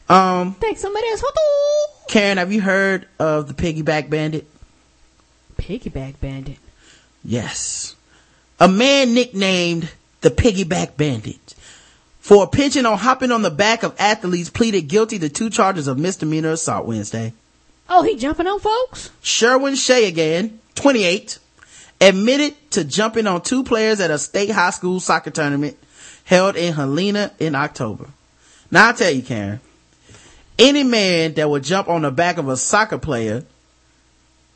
[0.09, 1.23] Um, Take some of this.
[2.07, 4.47] Karen, have you heard of the piggyback bandit?
[5.57, 6.57] Piggyback bandit.
[7.23, 7.95] Yes.
[8.59, 9.89] A man nicknamed
[10.21, 11.55] the piggyback bandit
[12.27, 15.87] for a penchant on hopping on the back of athletes pleaded guilty to two charges
[15.87, 17.33] of misdemeanor assault Wednesday.
[17.89, 19.11] Oh, he jumping on folks?
[19.21, 21.39] Sherwin Shea Shayegan, 28,
[21.99, 25.77] admitted to jumping on two players at a state high school soccer tournament
[26.23, 28.07] held in Helena in October.
[28.69, 29.59] Now I'll tell you, Karen,
[30.59, 33.43] any man that would jump on the back of a soccer player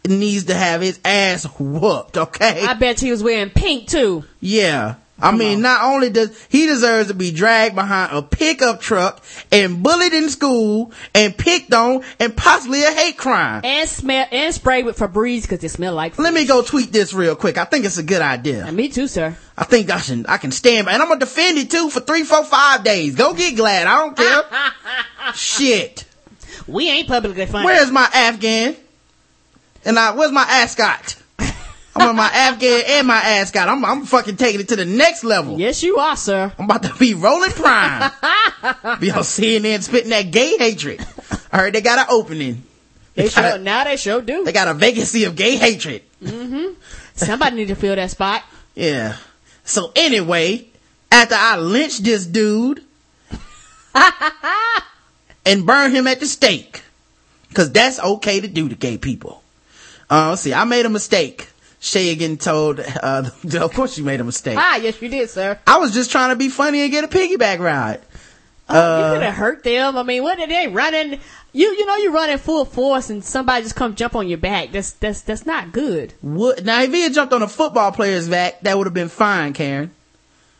[0.07, 2.65] needs to have his ass whooped, okay?
[2.65, 4.23] I bet he was wearing pink too.
[4.39, 4.95] Yeah.
[5.21, 9.83] I mean, not only does he deserves to be dragged behind a pickup truck and
[9.83, 13.61] bullied in school and picked on and possibly a hate crime.
[13.63, 16.17] And smell and spray with Febreze because it smell like.
[16.17, 17.57] Let me go tweet this real quick.
[17.57, 18.65] I think it's a good idea.
[18.67, 19.35] Uh, me too, sir.
[19.57, 21.99] I think I can I can stand by, and I'm gonna defend it too for
[21.99, 23.15] three, four, five days.
[23.15, 23.85] Go get GLAAD.
[23.85, 24.43] I don't care.
[25.35, 26.05] Shit.
[26.67, 27.65] We ain't publicly funded.
[27.65, 28.75] Where's my Afghan?
[29.85, 31.20] And I where's my ascot?
[31.95, 33.67] I'm on my Afghan and my ascot.
[33.67, 35.59] I'm, I'm fucking taking it to the next level.
[35.59, 36.51] Yes, you are, sir.
[36.57, 38.11] I'm about to be Roland prime.
[38.99, 41.05] be on CNN spitting that gay hatred.
[41.51, 42.63] I heard they got an opening.
[43.15, 44.45] They got sure, a- now they sure do.
[44.45, 46.03] They got a vacancy of gay hatred.
[46.23, 46.73] Mm-hmm.
[47.15, 48.43] Somebody need to fill that spot.
[48.73, 49.17] Yeah.
[49.65, 50.67] So anyway,
[51.11, 52.83] after I lynched this dude
[55.45, 56.83] and burned him at the stake,
[57.53, 59.43] cause that's okay to do to gay people.
[60.09, 61.49] Uh, see, I made a mistake.
[61.81, 63.29] Shagan told, uh,
[63.59, 64.57] of course you made a mistake.
[64.57, 65.59] Ah, yes, you did, sir.
[65.65, 68.01] I was just trying to be funny and get a piggyback ride.
[68.69, 69.97] Oh, you Uh, could have hurt them.
[69.97, 71.19] I mean, what are they running?
[71.53, 74.71] You you know you're running full force and somebody just come jump on your back.
[74.71, 76.13] That's that's that's not good.
[76.21, 79.09] Would, now if he had jumped on a football player's back, that would have been
[79.09, 79.91] fine, Karen.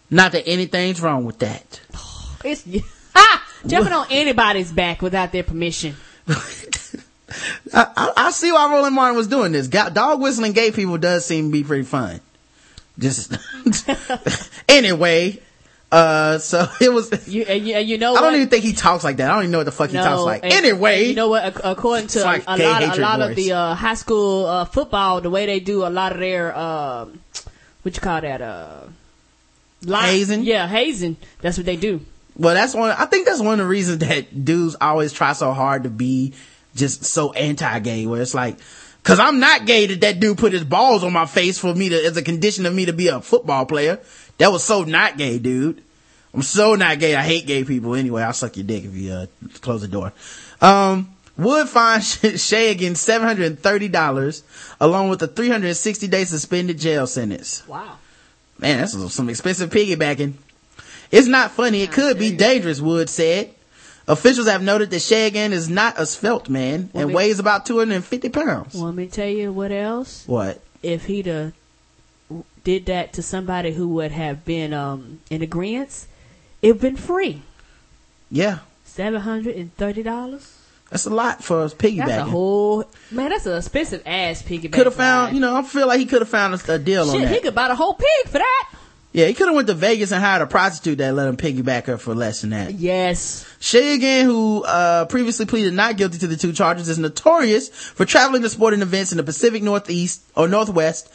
[0.10, 1.80] Not that anything's wrong with that.
[2.44, 2.66] It's
[3.16, 5.96] ah, jumping on anybody's back without their permission.
[7.74, 9.68] I, I, see why Roland Martin was doing this.
[9.68, 12.20] Dog whistling gay people does seem to be pretty fun.
[13.00, 13.34] Just
[14.70, 15.40] anyway,
[15.92, 17.28] uh, so it was.
[17.28, 18.36] You and you, and you know I don't what?
[18.36, 19.30] even think he talks like that.
[19.30, 20.44] I don't even know what the fuck he talks like.
[20.44, 21.60] and- Anyway, you know what?
[21.64, 25.30] According to like a lot, a lot of the uh, high school uh, football, the
[25.30, 27.20] way they do a lot of their um,
[27.82, 28.42] what you call that?
[28.42, 28.82] Uh,
[29.86, 30.44] line- Hazing?
[30.44, 31.18] Yeah, hazing.
[31.42, 32.02] That's what they do.
[32.36, 32.92] well, that's one.
[32.92, 36.34] I think that's one of the reasons that dudes always try so hard to be
[36.76, 38.06] just so anti-gay.
[38.06, 38.58] Where it's like,
[39.04, 41.90] cause I'm not gay that that dude put his balls on my face for me
[41.90, 44.00] to, as a condition of me to be a football player.
[44.38, 45.84] That was so not gay, dude.
[46.34, 47.14] I'm so not gay.
[47.16, 48.24] I hate gay people anyway.
[48.24, 49.26] I'll suck your dick if you, uh,
[49.60, 50.14] close the door.
[50.62, 54.44] Um, Wood fined Shayegan $730
[54.80, 57.68] along with a 360 day suspended jail sentence.
[57.68, 57.98] Wow.
[58.60, 60.34] Man, that's some- some expensive piggybacking.
[61.12, 61.82] It's not funny.
[61.82, 63.54] It could be dangerous, Wood said.
[64.08, 68.30] Officials have noted that Shagan is not a svelte man and me- weighs about 250
[68.30, 68.76] pounds.
[68.76, 70.24] Want me to tell you what else?
[70.28, 70.62] What?
[70.82, 71.54] If he'd have
[72.64, 76.08] did that to somebody who would have been um, in agreement,
[76.62, 77.42] it'd been free.
[78.30, 78.60] Yeah.
[78.86, 80.58] Seven hundred and thirty dollars.
[80.90, 82.06] That's a lot for piggybacking.
[82.06, 83.30] That's a whole man.
[83.30, 84.74] That's an expensive ass piggyback.
[84.74, 87.04] could have found, you know, I feel like he could have found a, a deal
[87.10, 87.34] on Shit, that.
[87.34, 88.70] he could buy the whole pig for that.
[89.14, 91.86] Yeah, he could have went to Vegas and hired a prostitute that let him piggyback
[91.86, 92.76] her for less than that.
[92.76, 93.46] Yes.
[93.60, 98.42] Shagan, who uh, previously pleaded not guilty to the two charges, is notorious for traveling
[98.44, 101.12] to sporting events in the Pacific Northeast or Northwest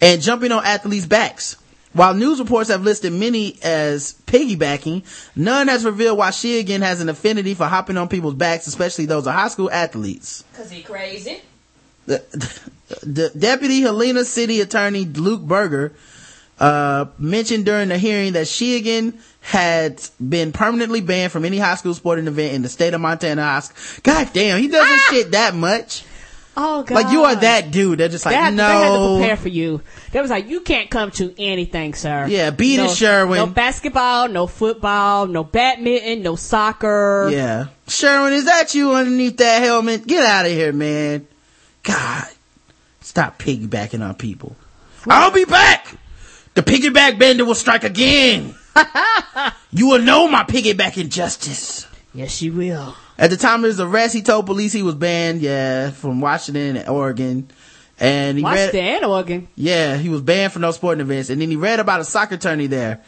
[0.00, 1.56] and jumping on athletes' backs.
[1.92, 5.02] While news reports have listed many as piggybacking,
[5.34, 9.26] none has revealed why Sheegan has an affinity for hopping on people's backs, especially those
[9.26, 10.44] of high school athletes.
[10.54, 11.40] Cause he crazy.
[12.06, 12.22] The,
[13.02, 15.92] the deputy Helena City Attorney Luke Berger
[16.60, 21.94] uh, mentioned during the hearing that Sheegan had been permanently banned from any high school
[21.94, 23.42] sporting event in the state of Montana.
[23.42, 24.00] High School.
[24.02, 26.04] God damn, he doesn't shit that much.
[26.56, 26.94] Oh god.
[26.94, 27.98] Like you are that dude.
[27.98, 28.66] They're just like had, no.
[28.66, 29.80] They had to prepare for you.
[30.12, 32.26] They was like, you can't come to anything, sir.
[32.28, 33.38] Yeah, beat no, it, Sherwin.
[33.38, 37.30] No basketball, no football, no badminton, no soccer.
[37.32, 40.06] Yeah, Sherwin, is that you underneath that helmet?
[40.06, 41.26] Get out of here, man.
[41.82, 42.26] God,
[43.00, 44.56] stop piggybacking on people.
[45.06, 45.86] I'll be back.
[46.54, 48.54] The piggyback bender will strike again.
[49.70, 51.86] you will know my piggyback injustice.
[52.12, 52.94] Yes, you will.
[53.18, 56.76] At the time of his arrest, he told police he was banned, yeah, from Washington
[56.76, 57.48] and Oregon.
[57.98, 59.48] And he Washington read, and Oregon.
[59.56, 61.30] yeah, he was banned from those sporting events.
[61.30, 63.00] And then he read about a soccer tourney there.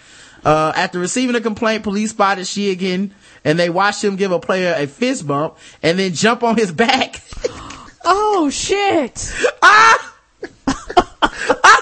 [0.44, 3.12] Uh, after receiving a complaint, police spotted Sheegan
[3.44, 6.73] and they watched him give a player a fist bump and then jump on his
[6.73, 7.23] back.
[8.05, 9.32] Oh shit!
[9.62, 10.14] ah!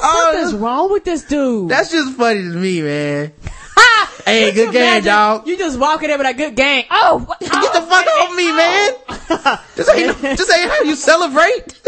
[0.00, 1.68] What oh, is wrong with this dude?
[1.68, 3.32] That's just funny to me, man.
[4.24, 5.46] hey, good game, dog.
[5.46, 6.84] You just walking there with a good game.
[6.90, 9.58] Oh, what- Get the oh, fuck off oh, me, man.
[9.76, 11.80] This ain't, this ain't how you celebrate.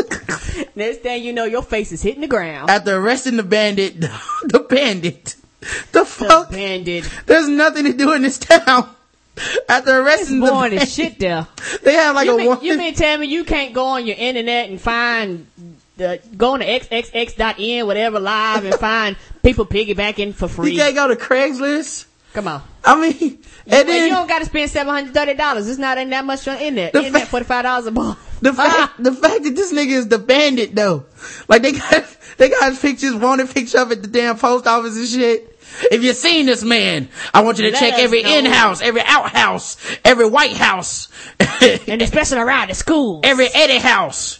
[0.76, 2.70] Next thing you know, your face is hitting the ground.
[2.70, 5.36] After arresting the bandit, the bandit,
[5.92, 6.50] the fuck?
[6.50, 7.10] The Bandit.
[7.26, 8.88] There's nothing to do in this town.
[9.68, 11.46] After arresting the Boring bandit, as shit there.
[11.82, 12.64] they have like you a mean, one.
[12.64, 15.46] you mean tell me you can't go on your internet and find
[15.96, 20.72] the go on to xxx.in whatever live and find people piggybacking for free.
[20.72, 22.06] you can't go to Craigslist.
[22.32, 22.62] Come on.
[22.84, 25.68] I mean, and then you don't got to spend seven hundred thirty dollars.
[25.68, 26.92] It's not in that much on internet.
[26.94, 28.40] The internet fa- forty five dollars a month.
[28.40, 31.04] the fact, the fact that this nigga is the bandit though,
[31.48, 35.06] like they got they got pictures, wanted picture of at the damn post office and
[35.06, 35.48] shit.
[35.90, 38.38] If you've seen this man, I want you to Let check every know.
[38.38, 41.08] in-house, every out-house, every White House,
[41.62, 43.20] and especially around the school.
[43.24, 44.38] every Eddie house,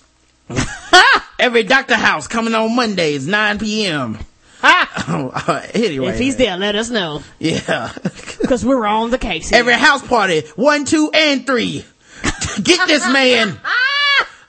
[1.39, 4.19] every doctor house coming on Mondays, 9 p.m.
[5.75, 6.11] anyway.
[6.13, 7.93] If he's there, let us know Yeah.
[8.41, 9.49] because we're on the case.
[9.49, 9.59] Here.
[9.59, 11.85] Every house party, one, two, and three.
[12.63, 13.59] Get this man.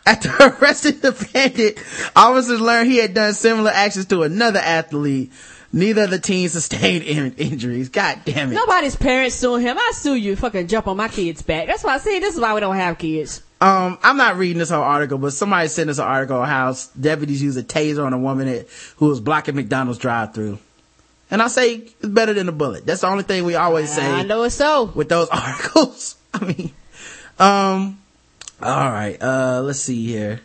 [0.06, 1.80] After arresting the bandit,
[2.16, 5.32] officers learned he had done similar actions to another athlete.
[5.72, 7.90] Neither of the teens sustained in- injuries.
[7.90, 8.56] God damn it.
[8.56, 9.76] Nobody's parents suing him.
[9.80, 10.36] I sue you.
[10.36, 11.66] Fucking jump on my kid's back.
[11.68, 13.42] That's why I say this is why we don't have kids.
[13.64, 16.76] Um, I'm not reading this whole article, but somebody sent us an article on how
[17.00, 18.68] deputies use a taser on a woman that,
[18.98, 20.60] who was blocking McDonald's drive through.
[21.32, 22.86] And I say it's better than a bullet.
[22.86, 24.06] That's the only thing we always say.
[24.06, 24.92] I know it's so.
[24.94, 26.18] With those articles.
[26.34, 26.72] I mean,
[27.40, 28.02] um,
[28.62, 29.18] all right.
[29.22, 30.42] Uh, let's see here.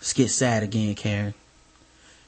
[0.00, 1.32] Let's get sad again, Karen.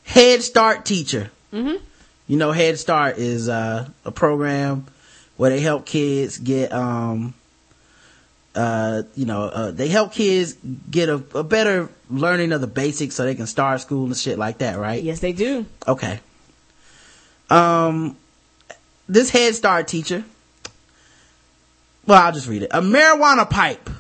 [0.05, 1.31] Head Start teacher.
[1.53, 1.85] Mm-hmm.
[2.27, 4.87] You know, Head Start is uh, a program
[5.37, 7.35] where they help kids get, um,
[8.57, 10.57] uh, you know, uh, they help kids
[10.91, 14.39] get a, a better learning of the basics so they can start school and shit
[14.39, 15.03] like that, right?
[15.03, 15.67] Yes, they do.
[15.87, 16.21] Okay.
[17.51, 18.17] Um,
[19.09, 20.25] this Head Start teacher.
[22.07, 22.71] Well, I'll just read it.
[22.73, 23.91] A marijuana pipe.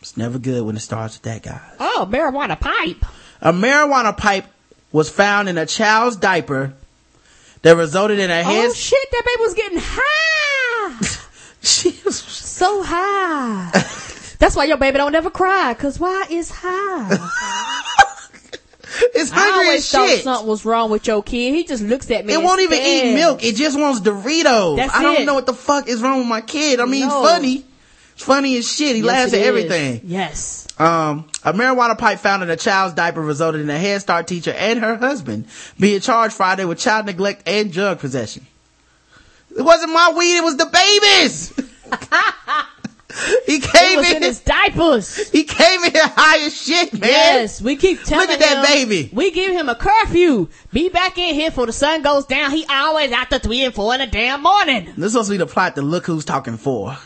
[0.00, 1.60] It's never good when it starts with that guy.
[1.78, 3.04] Oh, marijuana pipe.
[3.40, 4.46] A marijuana pipe
[4.90, 6.74] was found in a child's diaper
[7.62, 8.66] that resulted in a head.
[8.66, 11.18] Oh shit, that baby was getting high.
[11.62, 13.70] she was so high.
[14.38, 17.08] That's why your baby don't ever cry, cause why is high?
[19.14, 20.22] it's I hungry always as thought shit.
[20.24, 21.54] something was wrong with your kid.
[21.54, 22.34] He just looks at me.
[22.34, 23.42] It won't even eat milk.
[23.44, 24.76] It just wants Doritos.
[24.76, 25.24] That's I don't it.
[25.26, 26.80] know what the fuck is wrong with my kid.
[26.80, 27.22] I mean, No.
[27.22, 27.64] funny.
[28.14, 28.94] He's funny as shit.
[28.96, 29.46] He Yes, laughs at is.
[29.46, 30.00] everything.
[30.04, 30.66] Yes.
[30.78, 34.52] Um, a marijuana pipe found in a child's diaper resulted in a Head Start teacher
[34.52, 35.46] and her husband
[35.78, 38.46] being charged Friday with child neglect and drug possession.
[39.56, 41.52] It wasn't my weed, it was the baby's!
[43.46, 45.30] he came in, in his diapers.
[45.30, 47.02] he came in here high as shit, man.
[47.02, 48.32] Yes, we keep telling him.
[48.32, 49.10] Look at that baby.
[49.12, 50.48] We give him a curfew.
[50.72, 52.50] Be back in here before the sun goes down.
[52.50, 54.86] He always after three and four in the damn morning.
[54.96, 56.96] This is supposed to be the plot to Look Who's Talking For.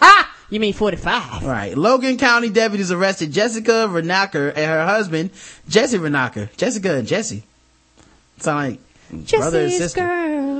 [0.00, 1.44] Ah, you mean forty-five?
[1.44, 1.76] Right.
[1.76, 5.30] Logan County deputies arrested Jessica Renacker and her husband,
[5.68, 6.54] Jesse Renacker.
[6.56, 7.42] Jessica and Jesse.
[8.38, 8.78] Sound
[9.10, 10.00] like brother and sister.
[10.00, 10.51] girl.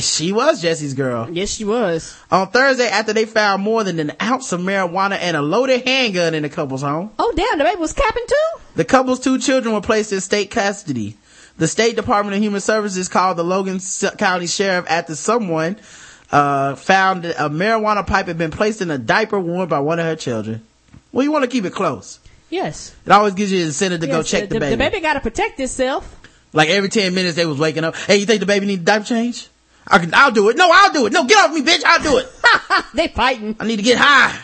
[0.00, 1.28] She was Jesse's girl.
[1.30, 2.16] Yes, she was.
[2.30, 6.34] On Thursday, after they found more than an ounce of marijuana and a loaded handgun
[6.34, 8.60] in the couple's home, Oh damn, the baby was capping too.
[8.76, 11.16] the couple's two children were placed in state custody.
[11.58, 13.78] The State Department of Human Services called the Logan
[14.16, 15.76] County Sheriff after someone
[16.30, 20.06] uh, found a marijuana pipe had been placed in a diaper worn by one of
[20.06, 20.62] her children.
[21.12, 22.18] Well, you want to keep it close.
[22.48, 22.94] Yes.
[23.04, 24.70] It always gives you an incentive to go check the, baby.
[24.70, 26.18] The baby got to protect itself.
[26.54, 27.96] Like every 10 minutes they was waking up.
[27.96, 29.48] Hey, you think the baby need a diaper change?
[29.86, 30.56] I can, I'll do it.
[30.56, 31.12] No, I'll do it.
[31.12, 31.82] No, get off me, bitch.
[31.84, 32.28] I'll do it.
[32.94, 33.56] they fighting.
[33.58, 34.38] I need to get high.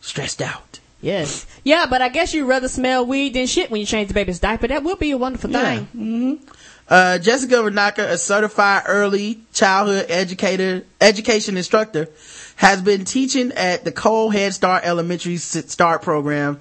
[0.00, 0.80] Stressed out.
[1.02, 1.46] Yes.
[1.62, 4.40] Yeah, but I guess you'd rather smell weed than shit when you change the baby's
[4.40, 4.66] diaper.
[4.68, 5.84] That would be a wonderful Yeah.
[5.92, 6.40] thing.
[6.88, 12.08] Uh, Jessica Renaker, a certified early childhood educator, education instructor,
[12.56, 16.60] has been teaching at the Cole Head Start Elementary Start program,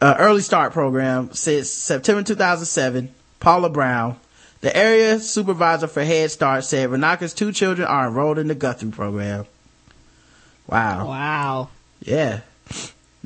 [0.00, 3.12] uh, early start program since September 2007.
[3.40, 4.16] Paula Brown,
[4.60, 8.90] the area supervisor for Head Start said Renaker's two children are enrolled in the Guthrie
[8.90, 9.46] program.
[10.66, 11.08] Wow.
[11.08, 11.68] Wow.
[12.00, 12.40] Yeah.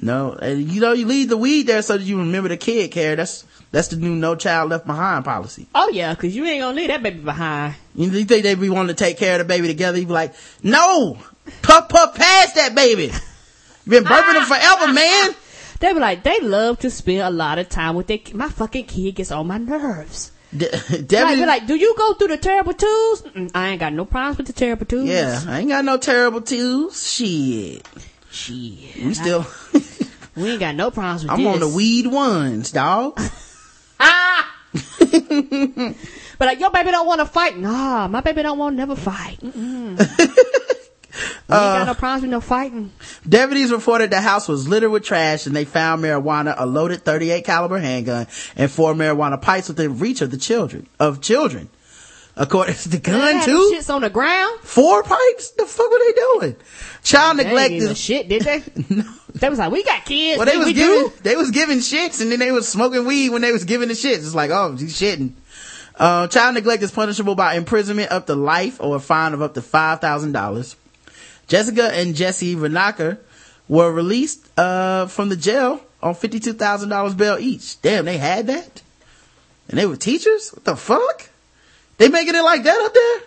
[0.00, 2.90] No, and you know, you leave the weed there so that you remember the kid
[2.90, 3.14] care.
[3.16, 5.66] That's, that's the new no child left behind policy.
[5.74, 7.74] Oh yeah, cause you ain't gonna leave that baby behind.
[7.94, 9.98] You you think they be wanting to take care of the baby together?
[9.98, 11.18] You be like, no,
[11.62, 13.12] puff puff past that baby.
[13.86, 15.34] Been burping him forever, man.
[15.80, 18.18] They be like, they love to spend a lot of time with their.
[18.32, 20.32] My fucking kid gets on my nerves.
[20.56, 20.68] De-
[21.24, 23.22] Like, like, do you go through the terrible twos?
[23.22, 25.08] Mm-mm, I ain't got no problems with the terrible twos.
[25.08, 27.06] yeah, I ain't got no terrible twos.
[27.10, 27.86] Shit,
[28.30, 29.04] Shit.
[29.04, 29.46] we still,
[30.36, 31.54] We ain't got no problems with I'm this.
[31.54, 33.20] on the weed ones, dog.
[34.00, 34.50] ah.
[36.36, 37.56] But like, your baby don't want to fight.
[37.56, 39.38] Nah, my baby don't want to never fight.
[41.48, 42.90] We ain't Uh, got no problems with no fighting.
[43.28, 47.44] Deputies reported the house was littered with trash and they found marijuana, a loaded 38
[47.44, 48.26] caliber handgun,
[48.56, 51.68] and four marijuana pipes within reach of the children, of children.
[52.36, 53.72] According to the gun too?
[53.76, 54.58] Shits on the ground.
[54.62, 55.50] Four pipes?
[55.52, 56.56] The fuck were they doing?
[57.04, 58.62] Child They neglect is, shit, did they?
[58.88, 59.04] No.
[59.34, 60.38] They was like, we got kids.
[60.38, 61.12] well, they we, was we giving, do.
[61.22, 63.94] they was giving shits and then they was smoking weed when they was giving the
[63.94, 64.18] shits.
[64.18, 65.32] It's like, oh, he's shitting.
[65.96, 69.54] Uh, child neglect is punishable by imprisonment up to life or a fine of up
[69.54, 70.76] to $5,000.
[71.54, 73.16] Jessica and Jesse Renaker
[73.68, 77.80] were released, uh, from the jail on $52,000 bail each.
[77.80, 78.82] Damn, they had that?
[79.68, 80.50] And they were teachers?
[80.50, 81.30] What the fuck?
[81.98, 83.20] They making it like that up there?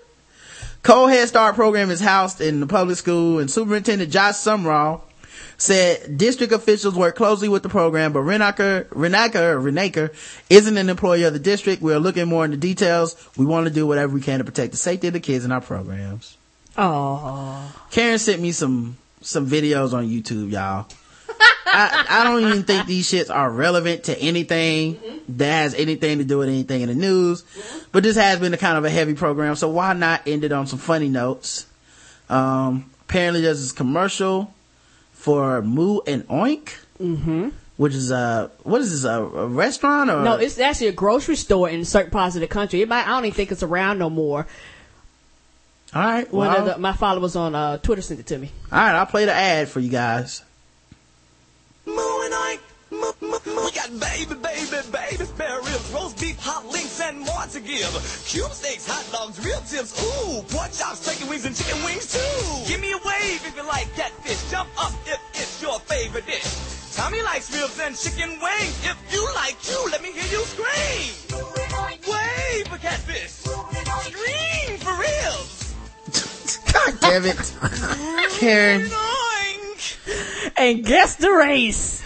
[0.84, 5.04] Cole Head Start program is housed in the public school and Superintendent Josh Sumrall
[5.58, 10.14] said district officials work closely with the program, but Renaker, Renaker, Renaker
[10.50, 11.82] isn't an employee of the district.
[11.82, 13.16] We're looking more into details.
[13.38, 15.54] We want to do whatever we can to protect the safety of the kids in
[15.54, 16.37] our programs.
[16.78, 17.74] Oh.
[17.92, 20.88] Karen sent me some, some videos on YouTube, y'all.
[21.70, 25.00] I, I don't even think these shits are relevant to anything
[25.30, 27.44] that has anything to do with anything in the news.
[27.92, 30.52] But this has been a kind of a heavy program, so why not end it
[30.52, 31.66] on some funny notes?
[32.30, 34.54] Um, apparently there's this commercial
[35.14, 37.50] for Moo and Oink, Mm-hmm.
[37.76, 40.24] which is a, what is this, a, a restaurant or?
[40.24, 42.82] No, it's actually a grocery store in certain parts of the country.
[42.82, 44.48] It might, I don't even think it's around no more.
[45.96, 48.52] Alright, One well, of the, my followers on uh, Twitter sent it to me.
[48.72, 50.44] alright, I'll play the ad for you guys.
[52.90, 57.88] We got baby, baby, baby, spare ribs, roast beef, hot links, and more to give.
[58.28, 62.68] Cube steaks, hot dogs, real tips, ooh, pork chops, chicken wings, and chicken wings too.
[62.68, 64.40] Give me a wave if you like catfish.
[64.52, 66.48] Jump up if it's your favorite dish.
[66.96, 68.76] Tommy likes ribs and chicken wings.
[68.84, 71.12] If you like you, let me hear you scream.
[72.08, 73.32] Wave for catfish.
[73.44, 75.57] Scream for ribs.
[76.86, 77.56] God damn it.
[78.40, 78.90] Karen.
[80.58, 82.04] And guess the race.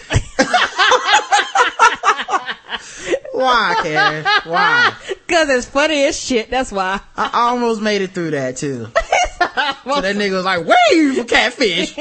[3.32, 4.24] Why, Karen?
[4.44, 4.94] Why?
[5.28, 7.00] Cause it's funny as shit, that's why.
[7.16, 8.84] I almost made it through that too.
[8.86, 11.96] so that nigga was like, wave for catfish.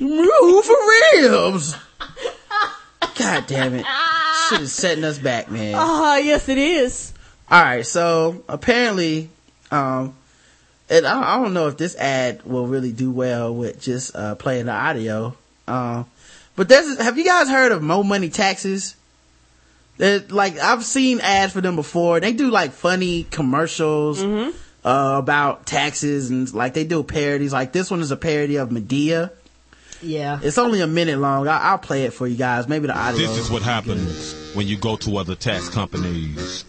[0.00, 0.76] Move for
[1.14, 1.74] ribs.
[3.16, 3.86] God damn it.
[4.48, 5.74] Shit is setting us back, man.
[5.76, 7.12] Oh, yes it is.
[7.50, 9.30] Alright, so apparently,
[9.70, 10.14] um,
[10.90, 14.34] and I, I don't know if this ad will really do well with just, uh,
[14.34, 15.36] playing the audio.
[15.66, 16.06] Um,
[16.56, 18.96] but there's, have you guys heard of Mo Money Taxes?
[19.96, 22.20] They're, like, I've seen ads for them before.
[22.20, 24.22] They do like funny commercials,
[24.84, 27.52] uh, about taxes and like they do parodies.
[27.52, 29.30] Like this one is a parody of Madea.
[30.00, 30.38] Yeah.
[30.42, 31.48] It's only a minute long.
[31.48, 32.68] I, I'll play it for you guys.
[32.68, 33.18] Maybe the audio.
[33.18, 36.64] This is what happens when you go to other tax companies.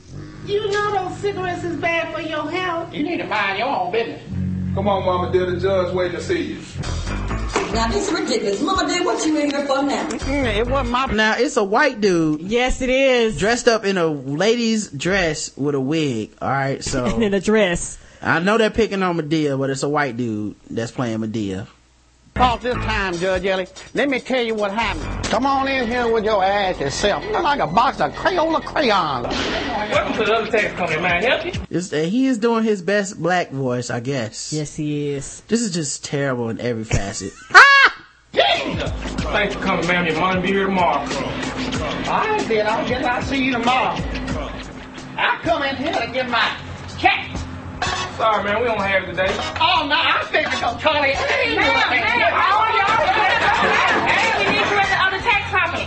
[0.45, 2.93] You know those cigarettes is bad for your health.
[2.93, 4.21] You need to mind your own business.
[4.75, 6.55] Come on, Mama Dear, the judge waiting to see you.
[7.73, 8.61] Now this is ridiculous.
[8.61, 10.07] Mama Dear, what you in here for now?
[10.09, 11.05] Mm, it wasn't my.
[11.07, 12.41] Now it's a white dude.
[12.41, 13.37] Yes, it is.
[13.37, 16.31] Dressed up in a lady's dress with a wig.
[16.41, 17.97] All right, so And in a dress.
[18.21, 21.67] I know they're picking on Madea, but it's a white dude that's playing Madea.
[22.39, 23.67] Pause this time, Judge Ellie.
[23.93, 25.25] Let me tell you what happened.
[25.25, 27.21] Come on in here with your ass yourself.
[27.25, 29.27] Look like a box of Crayola crayons.
[29.91, 31.21] Welcome to the other tax company, man.
[31.21, 31.61] Help you?
[31.69, 34.53] It's, uh, he is doing his best black voice, I guess.
[34.53, 35.41] Yes, he is.
[35.49, 37.33] This is just terrible in every facet.
[37.53, 38.05] Ah!
[38.31, 38.89] Jesus!
[39.23, 40.05] Thanks for coming, man.
[40.05, 41.05] Your money be here tomorrow.
[41.09, 42.65] I ain't did.
[42.65, 43.97] I guess I'll see you tomorrow.
[45.17, 46.55] I come in here to get my
[46.99, 47.38] check.
[48.17, 48.59] Sorry, man.
[48.61, 49.27] We don't have it today.
[49.59, 51.13] Oh, no, I figured so Charlie.
[51.13, 52.99] Hey, man, man, how are y'all?
[54.07, 55.85] Hey, we need you at the other tax company.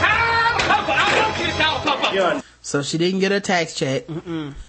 [0.00, 0.12] I
[0.56, 0.88] don't
[2.24, 4.04] want you So she didn't get her tax check.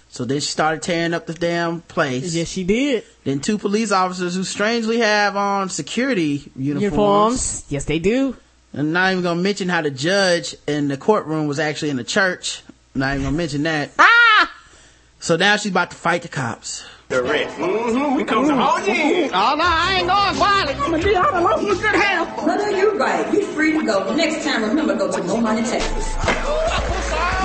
[0.08, 2.34] So then she started tearing up the damn place.
[2.34, 3.04] Yes, she did.
[3.24, 6.82] Then two police officers who strangely have on security uniforms.
[6.82, 7.64] Uniforms.
[7.68, 8.34] Yes, they do.
[8.72, 12.04] I'm not even gonna mention how the judge in the courtroom was actually in the
[12.04, 12.62] church.
[12.94, 13.90] I'm not even gonna mention that.
[13.98, 14.52] Ah!
[15.18, 16.84] So now she's about to fight the cops.
[17.08, 17.48] The red.
[17.48, 18.16] Mm-hmm.
[18.16, 19.26] We come to all you.
[19.26, 20.74] Oh, no, I ain't going quietly.
[20.74, 22.46] I'm going to be out of good health.
[22.46, 23.32] No, no, you're right.
[23.32, 24.14] You're free to go.
[24.14, 26.16] Next time, remember, go to No Money Texas.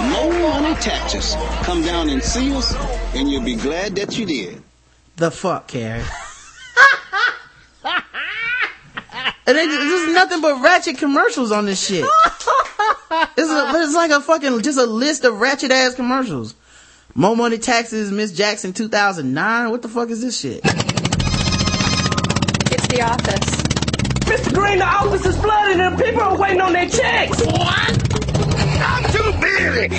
[0.09, 0.31] No
[0.61, 1.35] money taxes.
[1.63, 2.73] Come down and see us,
[3.13, 4.63] and you'll be glad that you did.
[5.17, 6.03] The fuck, Karen?
[7.85, 8.03] and
[9.45, 12.03] they, there's nothing but ratchet commercials on this shit.
[13.37, 16.55] It's, a, it's like a fucking just a list of ratchet ass commercials.
[17.13, 19.69] More money taxes, Miss Jackson 2009.
[19.69, 20.61] What the fuck is this shit?
[20.63, 20.77] It's
[22.87, 23.61] the office.
[24.31, 24.53] Mr.
[24.53, 27.45] Green, the office is flooded and people are waiting on their checks.
[27.45, 28.13] What?
[28.81, 29.89] I'm too busy.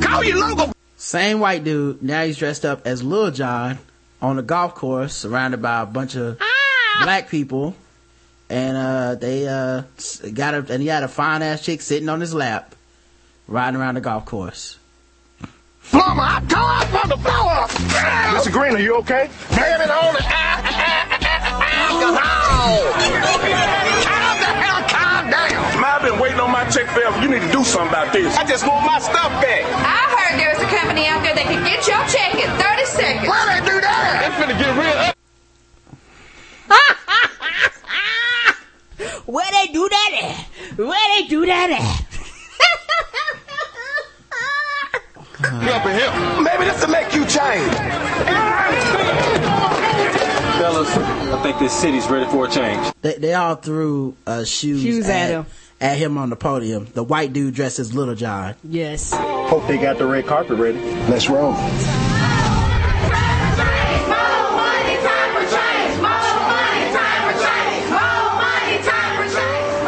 [0.00, 0.72] Call your local.
[0.96, 2.02] Same white dude.
[2.02, 3.78] Now he's dressed up as Lil Jon
[4.22, 6.38] on a golf course, surrounded by a bunch of
[7.02, 7.76] black people,
[8.48, 9.82] and uh, they uh
[10.32, 12.74] got a and he had a fine ass chick sitting on his lap,
[13.46, 14.78] riding around the golf course.
[15.90, 17.68] Plumber, I come up from the floor.
[18.34, 18.52] Mr.
[18.52, 19.28] Green, are you okay?
[19.50, 20.20] Damn it on the
[24.04, 25.52] Calm the hell, calm down.
[25.80, 27.20] Man, I've been waiting on my check forever.
[27.20, 28.36] You need to do something about this.
[28.36, 29.64] I just want my stuff back.
[29.64, 32.84] I heard there was a company out there that could get your check in 30
[32.86, 33.28] seconds.
[33.28, 34.24] Why they do that?
[34.26, 35.14] It's finna get real.
[39.26, 40.78] Where they do that at?
[40.78, 42.04] Where they do that at?
[45.44, 46.42] Up in here.
[46.42, 47.72] Maybe this will make you change.
[50.58, 52.94] Fellas, I think this city's ready for a change.
[53.02, 55.46] They they all threw uh, shoes, Shoes at him.
[55.80, 56.86] at him on the podium.
[56.94, 58.54] The white dude dressed as Little John.
[58.64, 59.12] Yes.
[59.12, 60.78] Hope they got the red carpet ready.
[61.08, 61.54] Let's roll.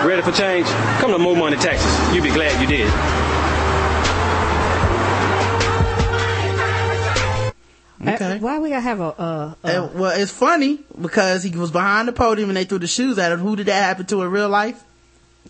[0.07, 0.66] Ready for change?
[1.01, 2.15] Come to More Money Taxes.
[2.15, 2.87] You'll be glad you did.
[8.09, 8.37] Okay.
[8.37, 11.70] Uh, Why we gotta have a, uh, uh And, well, it's funny because he was
[11.70, 13.41] behind the podium and they threw the shoes at him.
[13.41, 14.83] Who did that happen to in real life?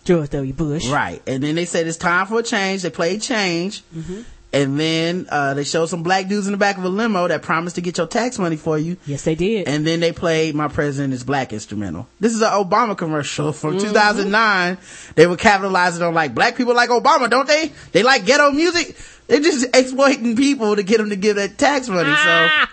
[0.03, 0.53] George W.
[0.53, 0.87] Bush.
[0.87, 1.21] Right.
[1.27, 2.81] And then they said it's time for a change.
[2.83, 3.83] They played change.
[3.95, 4.23] Mhm.
[4.57, 7.41] And then, uh, they showed some black dudes in the back of a limo that
[7.41, 8.97] promised to get your tax money for you.
[9.05, 9.67] Yes, they did.
[9.67, 12.07] And then they played My President is Black instrumental.
[12.19, 13.81] This is an Obama commercial from Mhm.
[13.81, 14.77] 2009.
[15.15, 17.71] They were capitalizing on like black people like Obama, don't they?
[17.91, 18.95] They like ghetto music.
[19.27, 22.09] They're just exploiting people to get them to give that tax money.
[22.11, 22.69] Ah.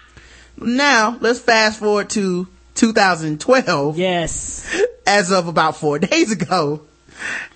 [0.58, 2.46] So now let's fast forward to
[2.76, 3.98] 2012.
[3.98, 4.64] Yes.
[5.06, 6.82] As of about four days ago.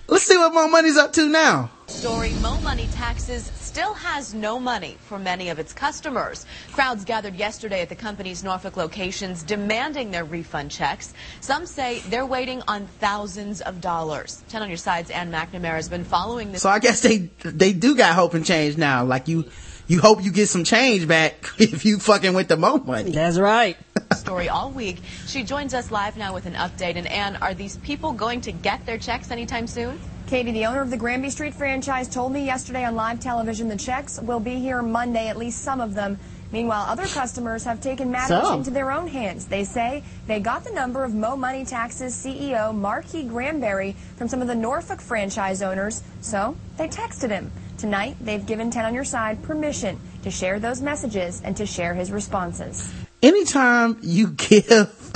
[0.07, 1.69] Let's see what Mo Money's up to now.
[1.87, 3.49] Story Mo Money Taxes
[3.79, 6.45] still has no money for many of its customers.
[6.73, 11.13] Crowds gathered yesterday at the company's Norfolk locations demanding their refund checks.
[11.39, 14.43] Some say they're waiting on thousands of dollars.
[14.49, 16.61] 10 on your sides, Ann McNamara has been following this.
[16.61, 19.05] So I guess they they do got hope and change now.
[19.05, 19.45] Like you
[19.87, 23.11] you hope you get some change back if you fucking with the Mo Money.
[23.11, 23.77] That's right.
[24.13, 24.97] story all week.
[25.25, 26.97] She joins us live now with an update.
[26.97, 29.97] And Ann, are these people going to get their checks anytime soon?
[30.29, 33.75] Katie, the owner of the Granby Street franchise, told me yesterday on live television the
[33.75, 36.19] checks will be here Monday, at least some of them.
[36.51, 38.59] Meanwhile, other customers have taken matters Some.
[38.59, 39.45] into their own hands.
[39.45, 44.39] They say they got the number of Mo Money Taxes CEO Marquis Granberry from some
[44.39, 47.51] of the Norfolk franchise owners, so they texted him.
[47.79, 51.95] Tonight, they've given 10 on your side permission to share those messages and to share
[51.95, 52.93] his responses.
[53.23, 55.11] Anytime you give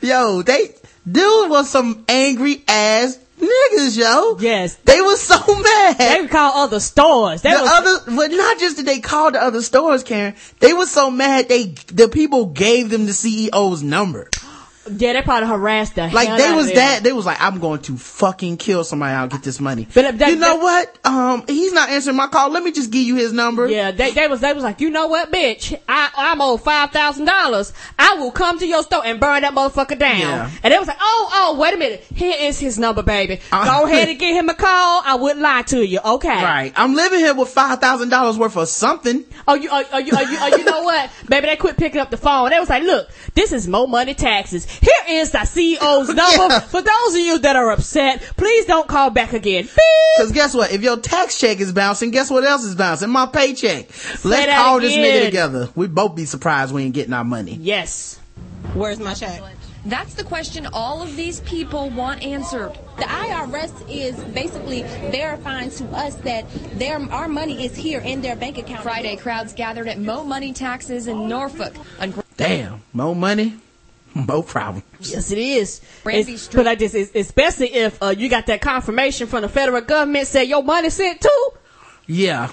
[0.00, 0.74] yo, they
[1.06, 4.36] dude was some angry ass niggas, yo.
[4.40, 4.76] Yes.
[4.84, 5.98] They were so mad.
[5.98, 7.42] They would call other stores.
[7.42, 10.34] They the was- other, but not just that they called the other stores, Karen.
[10.60, 14.28] They were so mad they the people gave them the CEO's number.
[14.90, 17.02] Yeah, they probably harassed the Like hell they out of was that.
[17.02, 19.12] They was like, I'm going to fucking kill somebody.
[19.14, 19.86] I'll get this money.
[19.94, 20.98] But that- you know what?
[21.04, 22.50] Um, he's not answering my call.
[22.50, 23.68] Let me just give you his number.
[23.68, 25.78] Yeah, they, they was they was like, you know what, bitch?
[25.88, 27.72] I I'm owed five thousand dollars.
[27.98, 30.18] I will come to your store and burn that motherfucker down.
[30.18, 30.50] Yeah.
[30.62, 33.40] And they was like, oh oh, wait a minute, here is his number, baby.
[33.52, 35.02] Uh, Go ahead and give him a call.
[35.04, 36.28] I wouldn't lie to you, okay?
[36.42, 36.72] Right.
[36.74, 39.24] I'm living here with five thousand dollars worth of something.
[39.46, 41.46] Oh, you, oh, oh, you, oh, you, oh, you know what, baby?
[41.48, 42.50] They quit picking up the phone.
[42.50, 44.66] They was like, look, this is Mo Money Taxes.
[44.80, 46.60] Here is the CEO's number.
[46.60, 49.68] For those of you that are upset, please don't call back again.
[50.16, 50.72] Cause guess what?
[50.72, 53.10] If your tax check is bouncing, guess what else is bouncing?
[53.10, 53.88] My paycheck.
[53.88, 55.68] Let's that call this nigga together.
[55.74, 57.56] We both be surprised we ain't getting our money.
[57.60, 58.18] Yes.
[58.74, 59.42] Where's my check?
[59.86, 62.78] That's the question all of these people want answered.
[62.98, 66.44] The IRS is basically verifying to us that
[66.78, 68.82] their our money is here in their bank account.
[68.82, 71.74] Friday, crowds gathered at Mo Money Taxes in Norfolk.
[71.98, 72.82] On Damn.
[72.92, 73.56] Mo money,
[74.14, 74.84] more problems.
[75.00, 75.80] Yes, it is.
[76.02, 79.80] Brandy It's- but I just, especially if uh, you got that confirmation from the federal
[79.82, 81.48] government say your money sent too.
[82.06, 82.52] Yeah.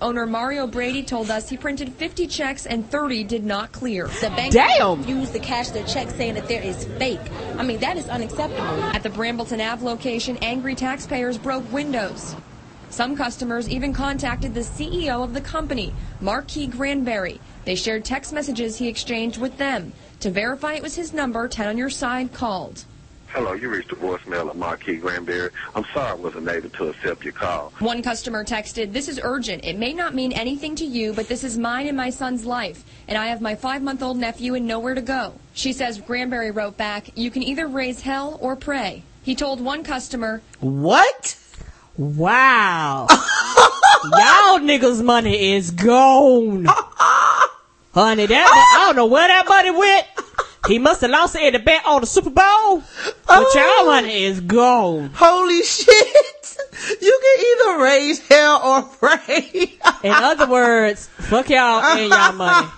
[0.00, 4.06] Owner Mario Brady told us he printed 50 checks and 30 did not clear.
[4.20, 5.02] The bank Damn.
[5.02, 7.18] use the cash their check saying that there is fake.
[7.56, 8.84] I mean that is unacceptable.
[8.84, 12.36] At the Brambleton Ave location, angry taxpayers broke windows.
[12.90, 17.40] Some customers even contacted the CEO of the company, Marquis Granberry.
[17.64, 19.92] They shared text messages he exchanged with them.
[20.20, 22.84] To verify it was his number, 10 on your side called.
[23.28, 25.50] Hello, you reached the voicemail of Marquis Granberry.
[25.74, 27.72] I'm sorry I wasn't able to accept your call.
[27.78, 29.64] One customer texted, This is urgent.
[29.64, 32.84] It may not mean anything to you, but this is mine and my son's life.
[33.08, 35.34] And I have my five month old nephew and nowhere to go.
[35.54, 39.04] She says Granberry wrote back, You can either raise hell or pray.
[39.22, 41.38] He told one customer, What?
[41.96, 43.06] Wow.
[43.10, 46.66] Y'all niggas' money is gone.
[47.92, 50.06] Honey, that I don't know where that money went.
[50.68, 52.82] He must have lost it in the bet on the Super Bowl.
[53.26, 53.52] But oh.
[53.54, 55.10] y'all money is gone.
[55.14, 56.56] Holy shit.
[57.00, 59.78] You can either raise hell or pray.
[60.02, 62.68] In other words, fuck y'all and y'all money.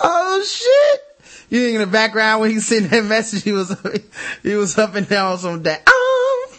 [0.00, 1.00] oh shit.
[1.48, 3.74] You think in the background when he sent that message, he was
[4.42, 5.80] he was up and down on some that.
[5.80, 6.58] Um, oh,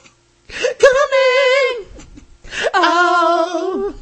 [0.80, 2.06] coming.
[2.73, 3.95] Oh,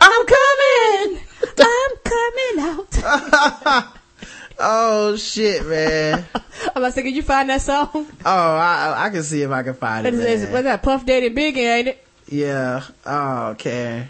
[0.00, 1.20] I'm coming.
[1.58, 3.86] I'm coming out.
[4.58, 6.24] oh shit, man.
[6.34, 6.42] I'm
[6.76, 7.88] about to say, can you find that song?
[7.94, 10.14] Oh, I I can see if I can find it.
[10.14, 10.82] Is, what's that?
[10.82, 12.06] Puff Daddy Biggie, ain't it?
[12.28, 12.82] Yeah.
[13.06, 14.08] Oh, okay.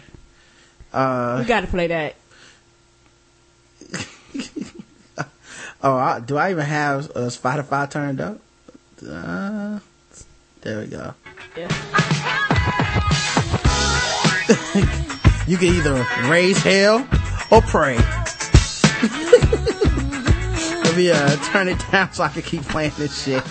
[0.93, 2.15] Uh, We gotta play that.
[5.83, 8.39] oh, I, do I even have uh, Spotify turned up?
[9.05, 9.79] Uh,
[10.61, 11.13] there we go.
[15.47, 17.07] you can either raise hell
[17.51, 17.97] or pray.
[20.95, 23.43] Olivia, turn it down so I can keep playing this shit.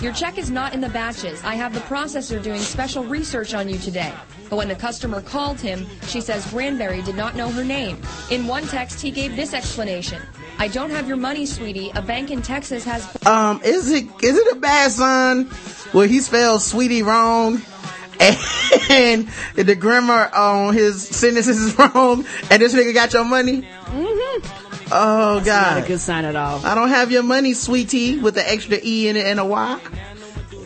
[0.00, 1.42] Your check is not in the batches.
[1.44, 4.12] I have the processor doing special research on you today.
[4.50, 8.00] But when the customer called him, she says Granberry did not know her name.
[8.30, 10.20] In one text, he gave this explanation.
[10.58, 11.90] I don't have your money, sweetie.
[11.94, 13.08] A bank in Texas has.
[13.26, 15.44] Um, is it is it a bad sign
[15.92, 17.62] where he spells sweetie wrong?
[18.88, 23.62] And the grammar on his sentences is wrong, and this nigga got your money.
[23.62, 24.88] Mm-hmm.
[24.94, 26.64] Oh god, not a good sign at all.
[26.64, 29.80] I don't have your money, sweetie, with the extra e in it and a y.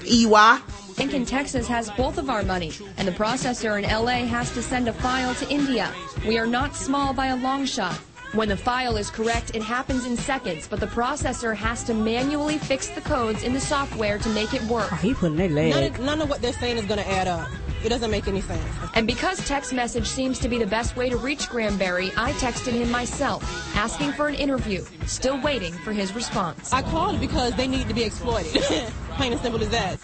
[0.04, 0.60] E y.
[0.96, 4.62] bank in Texas has both of our money, and the processor in LA has to
[4.62, 5.92] send a file to India.
[6.26, 7.98] We are not small by a long shot.
[8.36, 12.58] When the file is correct, it happens in seconds, but the processor has to manually
[12.58, 14.92] fix the codes in the software to make it work.
[14.92, 17.28] Oh, he putting their None of, none of what they're saying is going to add
[17.28, 17.48] up.
[17.82, 18.62] It doesn't make any sense.
[18.92, 22.72] And because text message seems to be the best way to reach Granberry, I texted
[22.72, 23.42] him myself,
[23.74, 26.74] asking for an interview, still waiting for his response.
[26.74, 28.60] I called because they need to be exploited.
[29.12, 29.98] Plain and simple as that.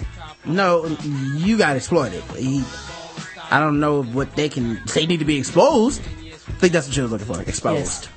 [0.47, 0.87] No,
[1.37, 2.23] you got exploited.
[2.35, 2.65] He,
[3.51, 4.81] I don't know what they can.
[4.95, 6.01] They need to be exposed.
[6.01, 7.43] I think that's what you was looking for.
[7.43, 8.09] Exposed.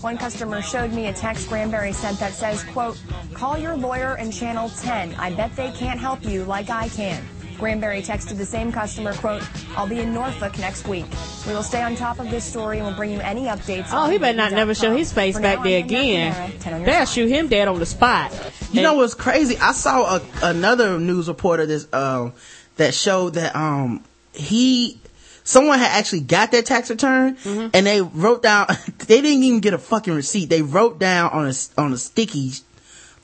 [0.00, 3.00] One customer showed me a text Granberry sent that says, quote,
[3.34, 5.14] call your lawyer and channel 10.
[5.14, 7.24] I bet they can't help you like I can.
[7.58, 9.42] Granberry texted the same customer, quote,
[9.76, 11.06] I'll be in Norfolk next week.
[11.46, 13.88] We will stay on top of this story and we'll bring you any updates.
[13.92, 16.50] Oh, on he better not never show his face For back now, there I'm again.
[16.58, 18.32] Canara, 10 They'll shoot him dead on the spot.
[18.72, 19.56] You know what's crazy?
[19.56, 22.34] I saw a, another news reporter this um
[22.76, 24.04] that showed that um
[24.34, 25.00] he
[25.46, 27.68] someone had actually got their tax return mm-hmm.
[27.72, 28.66] and they wrote down,
[29.06, 30.50] they didn't even get a fucking receipt.
[30.50, 32.52] They wrote down on a, on a sticky,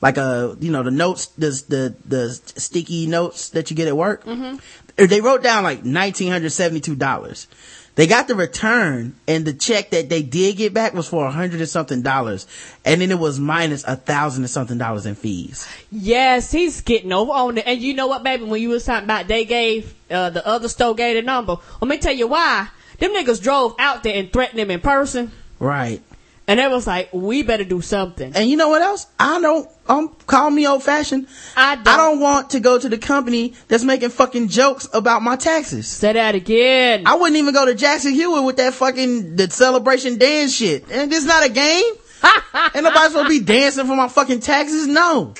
[0.01, 3.97] like a, you know, the notes, the, the, the sticky notes that you get at
[3.97, 4.23] work.
[4.25, 5.05] Mm-hmm.
[5.05, 7.47] They wrote down like $1,972.
[7.95, 11.31] They got the return and the check that they did get back was for a
[11.31, 12.47] hundred and something dollars.
[12.83, 15.67] And then it was minus a thousand and something dollars in fees.
[15.91, 17.67] Yes, he's getting over on it.
[17.67, 18.45] And you know what, baby?
[18.45, 21.57] When you was talking about they gave uh, the other store gave the number.
[21.81, 22.69] Let me tell you why.
[22.99, 26.01] Them niggas drove out there and threatened him in person, Right.
[26.47, 28.33] And it was like, we better do something.
[28.35, 29.07] And you know what else?
[29.17, 31.27] I don't, um, call me old fashioned.
[31.55, 32.19] I don't.
[32.19, 35.87] want to go to the company that's making fucking jokes about my taxes.
[35.87, 37.03] Say that again.
[37.05, 40.89] I wouldn't even go to Jackson Hewitt with that fucking, the celebration dance shit.
[40.91, 41.93] And this not a game.
[42.75, 44.87] Ain't nobody supposed to be dancing for my fucking taxes.
[44.87, 45.33] No.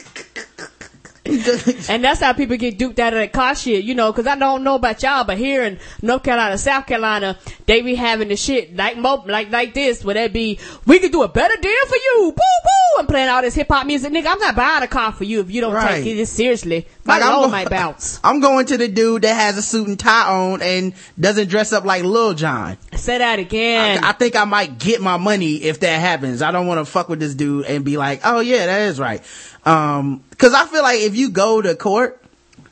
[1.89, 4.35] and that's how people get duped out of that car shit, you know, cause I
[4.35, 8.35] don't know about y'all, but here in North Carolina, South Carolina, they be having the
[8.35, 11.85] shit like mo- like like this, where they be, we could do a better deal
[11.87, 14.27] for you, boo boo, and playing all this hip hop music, nigga.
[14.27, 16.03] I'm not buying a car for you if you don't Right.
[16.03, 16.87] take it seriously.
[17.05, 18.19] My Like, I'm load might bounce.
[18.23, 21.73] I'm going to the dude that has a suit and tie on and doesn't dress
[21.73, 22.77] up like Lil Jon.
[22.95, 24.03] Say that again.
[24.03, 26.41] I, I think I might get my money if that happens.
[26.41, 28.99] I don't want to fuck with this dude and be like, oh yeah, that is
[28.99, 29.21] right.
[29.65, 32.21] Um, cause I feel like if you go to court,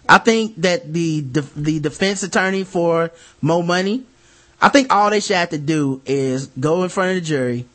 [0.07, 4.03] I think that the, the, the defense attorney for Mo Money,
[4.61, 7.65] I think all they should have to do is go in front of the jury,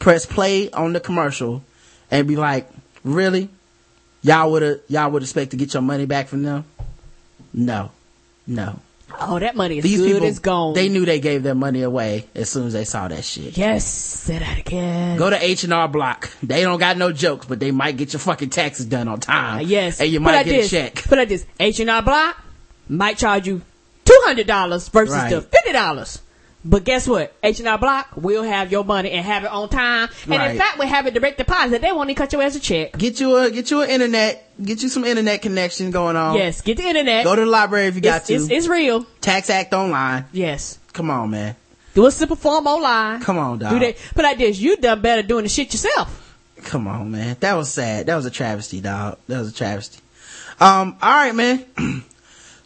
[0.00, 1.62] press play on the commercial
[2.10, 2.68] and be like,
[3.04, 3.48] really?
[4.22, 6.64] Y'all would have, y'all would expect to get your money back from them?
[7.52, 7.90] No.
[8.46, 8.78] No.
[9.22, 10.74] Oh, that money is These good people, as gone.
[10.74, 13.58] they knew they gave their money away as soon as they saw that shit.
[13.58, 15.18] yes, say that again.
[15.18, 16.30] Go to H and R Block.
[16.42, 19.56] They don't got no jokes, but they might get your fucking taxes done on time.
[19.56, 20.00] Ah, yes.
[20.00, 20.94] and you might get this, a check.
[21.04, 21.44] Put like this.
[21.58, 22.36] H&R Block
[22.88, 23.62] might charge you
[24.04, 25.30] $200 versus Right.
[25.30, 26.20] the $50.
[26.62, 27.32] But guess what?
[27.42, 30.10] H&R Block will have your money and have it on time.
[30.24, 30.50] And Right.
[30.50, 31.80] in fact, we have it direct deposit.
[31.80, 32.96] They won't even cut your ass a check.
[32.98, 36.36] Get you a get you an internet, get you some internet connection going on.
[36.36, 37.24] Yes, get the internet.
[37.24, 38.34] Go to the library if you got It's, to.
[38.34, 39.06] it's, it's real.
[39.22, 40.26] Tax Act Online.
[40.32, 40.78] Yes.
[40.92, 41.56] Come on, man.
[41.94, 43.20] Do a simple form online.
[43.22, 43.70] Come on, dog.
[43.72, 43.96] Do that.
[44.14, 44.58] Put like this.
[44.60, 46.36] You done better doing the shit yourself.
[46.64, 47.38] Come on, man.
[47.40, 48.04] That was sad.
[48.06, 49.16] That was a travesty, dog.
[49.28, 49.98] That was a travesty.
[50.60, 51.64] Um, all right, man.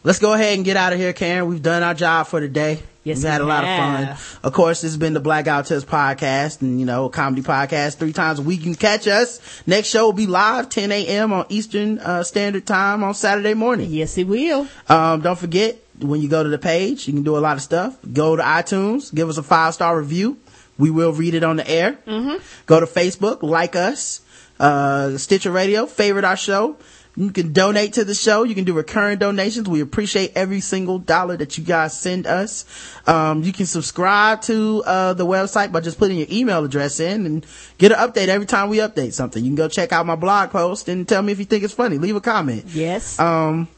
[0.03, 1.47] Let's go ahead and get out of here, Karen.
[1.47, 2.79] We've done our job for the day.
[3.05, 4.09] Yes, We've had a lot have.
[4.09, 4.39] of fun.
[4.43, 7.43] Of course, this has been the Black Guy Who Tips podcast and, you know, comedy
[7.43, 8.61] podcast three times a week.
[8.61, 9.39] You can catch us.
[9.67, 11.31] Next show will be live 10 a.m.
[11.31, 13.91] on Eastern uh, Standard Time on Saturday morning.
[13.91, 14.67] Yes, it will.
[14.89, 17.61] Um, don't forget when you go to the page, you can do a lot of
[17.61, 17.95] stuff.
[18.11, 20.37] Go to iTunes, give us a five star review.
[20.79, 21.99] We will read it on the air.
[22.07, 22.43] Mm-hmm.
[22.65, 24.19] Go to Facebook, like us,
[24.59, 26.75] uh, Stitcher Radio, favorite our show.
[27.17, 28.43] You can donate to the show.
[28.43, 29.69] You can do recurring donations.
[29.69, 32.65] We appreciate every single dollar that you guys send us.
[33.07, 37.25] Um, you can subscribe to, uh, the website by just putting your email address in
[37.25, 37.45] and
[37.77, 39.43] get an update every time we update something.
[39.43, 41.73] You can go check out my blog post and tell me if you think it's
[41.73, 41.97] funny.
[41.97, 42.65] Leave a comment.
[42.67, 43.17] Yes.
[43.17, 43.69] Um,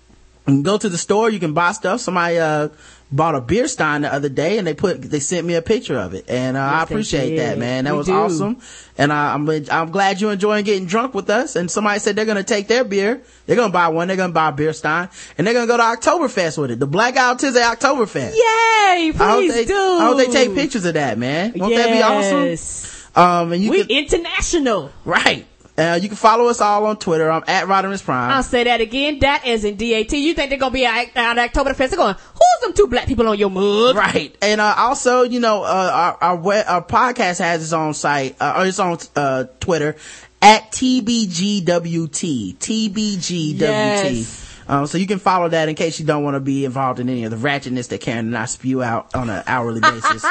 [0.64, 2.02] go to the store, you can buy stuff.
[2.02, 2.70] Somebody, uh,
[3.12, 5.98] bought a beer stein the other day and they put, they sent me a picture
[5.98, 6.26] of it.
[6.30, 7.86] And, uh, I Yes, they appreciate that, man.
[7.86, 8.14] That We was do.
[8.14, 8.62] awesome.
[8.98, 11.56] And I, I'm, I'm glad you're enjoying getting drunk with us.
[11.56, 13.22] And somebody said they're going to take their beer.
[13.46, 14.08] They're going to buy one.
[14.08, 16.72] They're going to buy a beer stein and they're going to go to Oktoberfest with
[16.72, 16.80] it.
[16.80, 18.34] The Blackout Tuesday Oktoberfest.
[18.36, 18.40] Yay!
[18.40, 19.74] I hope Please they, do.
[19.74, 21.54] I hope they take pictures of that, man.
[21.56, 22.46] Won't that be awesome?
[22.46, 23.10] Yes.
[23.16, 24.92] Um, and you we can, international.
[25.06, 25.48] right.
[25.78, 27.30] Uh, you can follow us all on Twitter.
[27.30, 28.32] I'm at Rodimus Prime.
[28.32, 29.20] I'll say that again.
[29.20, 30.12] That is in DAT.
[30.12, 31.90] You think they're gonna be at, at Oktoberfest?
[31.90, 33.96] They're going, who's them two black people on your mug?
[33.96, 34.36] Right.
[34.42, 38.56] And, uh, also, you know, uh, our, our, our podcast has its own site, uh,
[38.58, 39.96] or its own, uh, Twitter
[40.42, 42.58] at TBGWT.
[42.58, 43.60] TBGWT.
[43.60, 44.44] Yes.
[44.68, 47.08] Um, so you can follow that in case you don't want to be involved in
[47.08, 50.26] any of the ratchetness that Karen and I spew out on an hourly basis.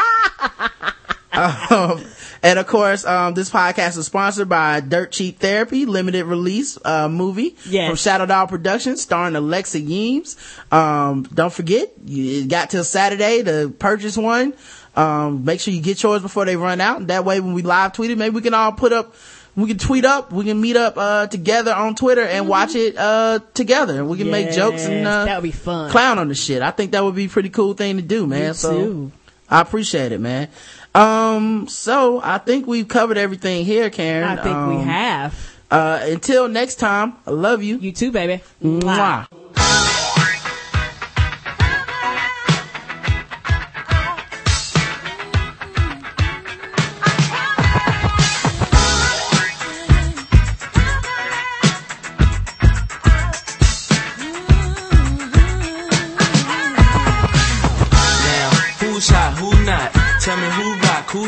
[1.71, 2.03] um,
[2.43, 7.09] and of course, um, this podcast is sponsored by Dirt Cheap Therapy, limited release, uh,
[7.09, 7.89] movie Yes.
[7.89, 10.37] from Shadow Dog Productions starring Alexa Yeames.
[10.73, 14.55] Um, don't forget, you got till Saturday to purchase one.
[14.95, 17.09] Um, make sure you get yours before they run out.
[17.09, 19.15] That way, when we live tweet it, maybe we can all put up,
[19.55, 22.97] we can tweet up, we can meet up, uh, together on Twitter and watch it,
[22.97, 24.05] uh, together.
[24.07, 25.91] We can make jokes and, uh, that would be fun.
[25.91, 26.63] clown on the shit.
[26.63, 28.49] I think that would be a pretty cool thing to do, man.
[28.49, 29.13] Me so too.
[29.51, 30.49] I appreciate it, man.
[30.97, 34.25] Um, so I think we've covered everything here, Karen.
[34.39, 35.34] I think we Um, have.
[35.70, 37.76] Uh, until next time, I love you.
[37.78, 38.42] You too, baby.
[38.62, 38.83] Mwah.
[38.84, 39.26] Now,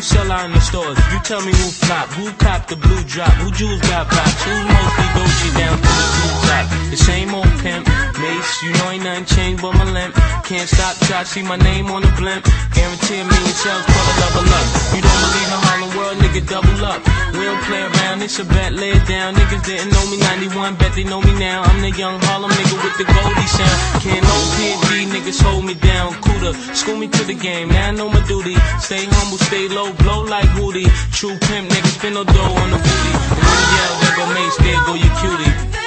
[0.02, 0.98] sell out in the stores?
[1.12, 4.52] You tell me who flop, who cop the blue drop, who jewels got pops, who
[4.52, 7.84] mostly Gucci down to the blue The same old pimp,
[8.16, 10.16] mace, you know ain't nothing changed but my limp.
[10.48, 12.40] Can't stop till I see my name on the blimp.
[12.72, 14.66] Guarantee a million shells, call it level up.
[14.96, 17.04] You don't believe in Harlem World, nigga, double up.
[17.36, 19.36] We don't play around, it's a bet, lay it down.
[19.36, 20.16] Niggas didn't know me
[20.48, 21.68] 91, bet they know me now.
[21.68, 23.78] I'm the young Harlem nigga with the Goldie sound.
[24.00, 26.16] Can't no PNG, niggas hold me down.
[26.24, 28.56] Cooler, school me to the game, now I know my duty.
[28.80, 30.88] Stay humble, stay low, blow like Hootie.
[31.12, 33.12] True pimp, niggas spin no dough on the booty.
[33.36, 35.77] And there go Mace, there go your cutie.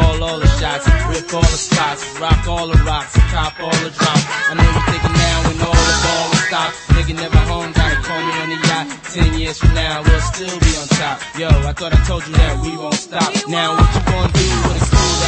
[0.00, 3.90] Call all the shots, rip all the spots, rock all the rocks, cop all the
[3.90, 4.24] drops.
[4.48, 6.70] I know you thinking now when all the ball will stop.
[6.96, 8.86] Nigga never home, gotta call me on the yacht.
[9.14, 11.16] Ten years from now, we'll still be on top.
[11.38, 13.30] Yo, I thought I told you that we won't stop.
[13.48, 14.99] Now what you gonna do with a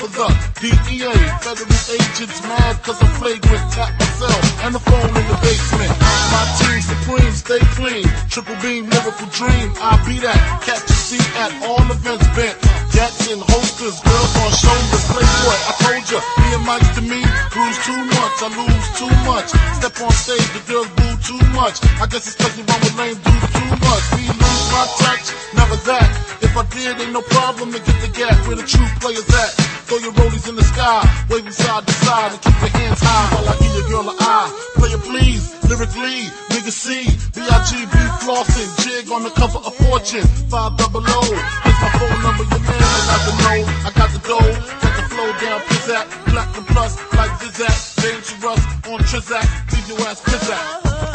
[0.00, 0.28] For the
[0.64, 1.12] DEA.
[1.44, 3.64] Federal agents mad cause I'm flagrant.
[3.76, 5.92] Tap myself and the phone in the basement.
[6.32, 8.04] My team supreme, stay clean.
[8.32, 9.68] Triple beam, lyrical dream.
[9.76, 10.40] I be that.
[10.64, 12.56] Catch a seat at all events bent.
[12.96, 15.04] Gats and holsters, girls on shoulders.
[15.12, 16.18] Playboy, I told ya.
[16.40, 17.20] Me and Mike's to me,
[17.52, 18.36] bruise too much.
[18.40, 19.48] I lose too much.
[19.76, 21.76] Step on stage, the girls boo too much.
[22.00, 24.04] I guess it's cause run with lame dudes too much.
[24.16, 26.08] Me lose my touch, never that.
[26.40, 29.79] If I did, ain't no problem to get the gap where the true players at.
[29.90, 33.26] Throw your rollies in the sky, them side to side, and keep your hands high
[33.34, 34.46] while I give your girl an eye.
[34.78, 40.78] Play it please, lyrically, nigga C, B-I-G-B flossing, jig on the cover of Fortune, five
[40.78, 41.20] double O.
[41.66, 44.94] Here's my phone number, your man, I got the know, I got the dough, got
[44.94, 48.62] the flow down, pizzat, black and plus, like Zizak, dangerous
[48.94, 51.09] on Trizak, leave your ass pizzat.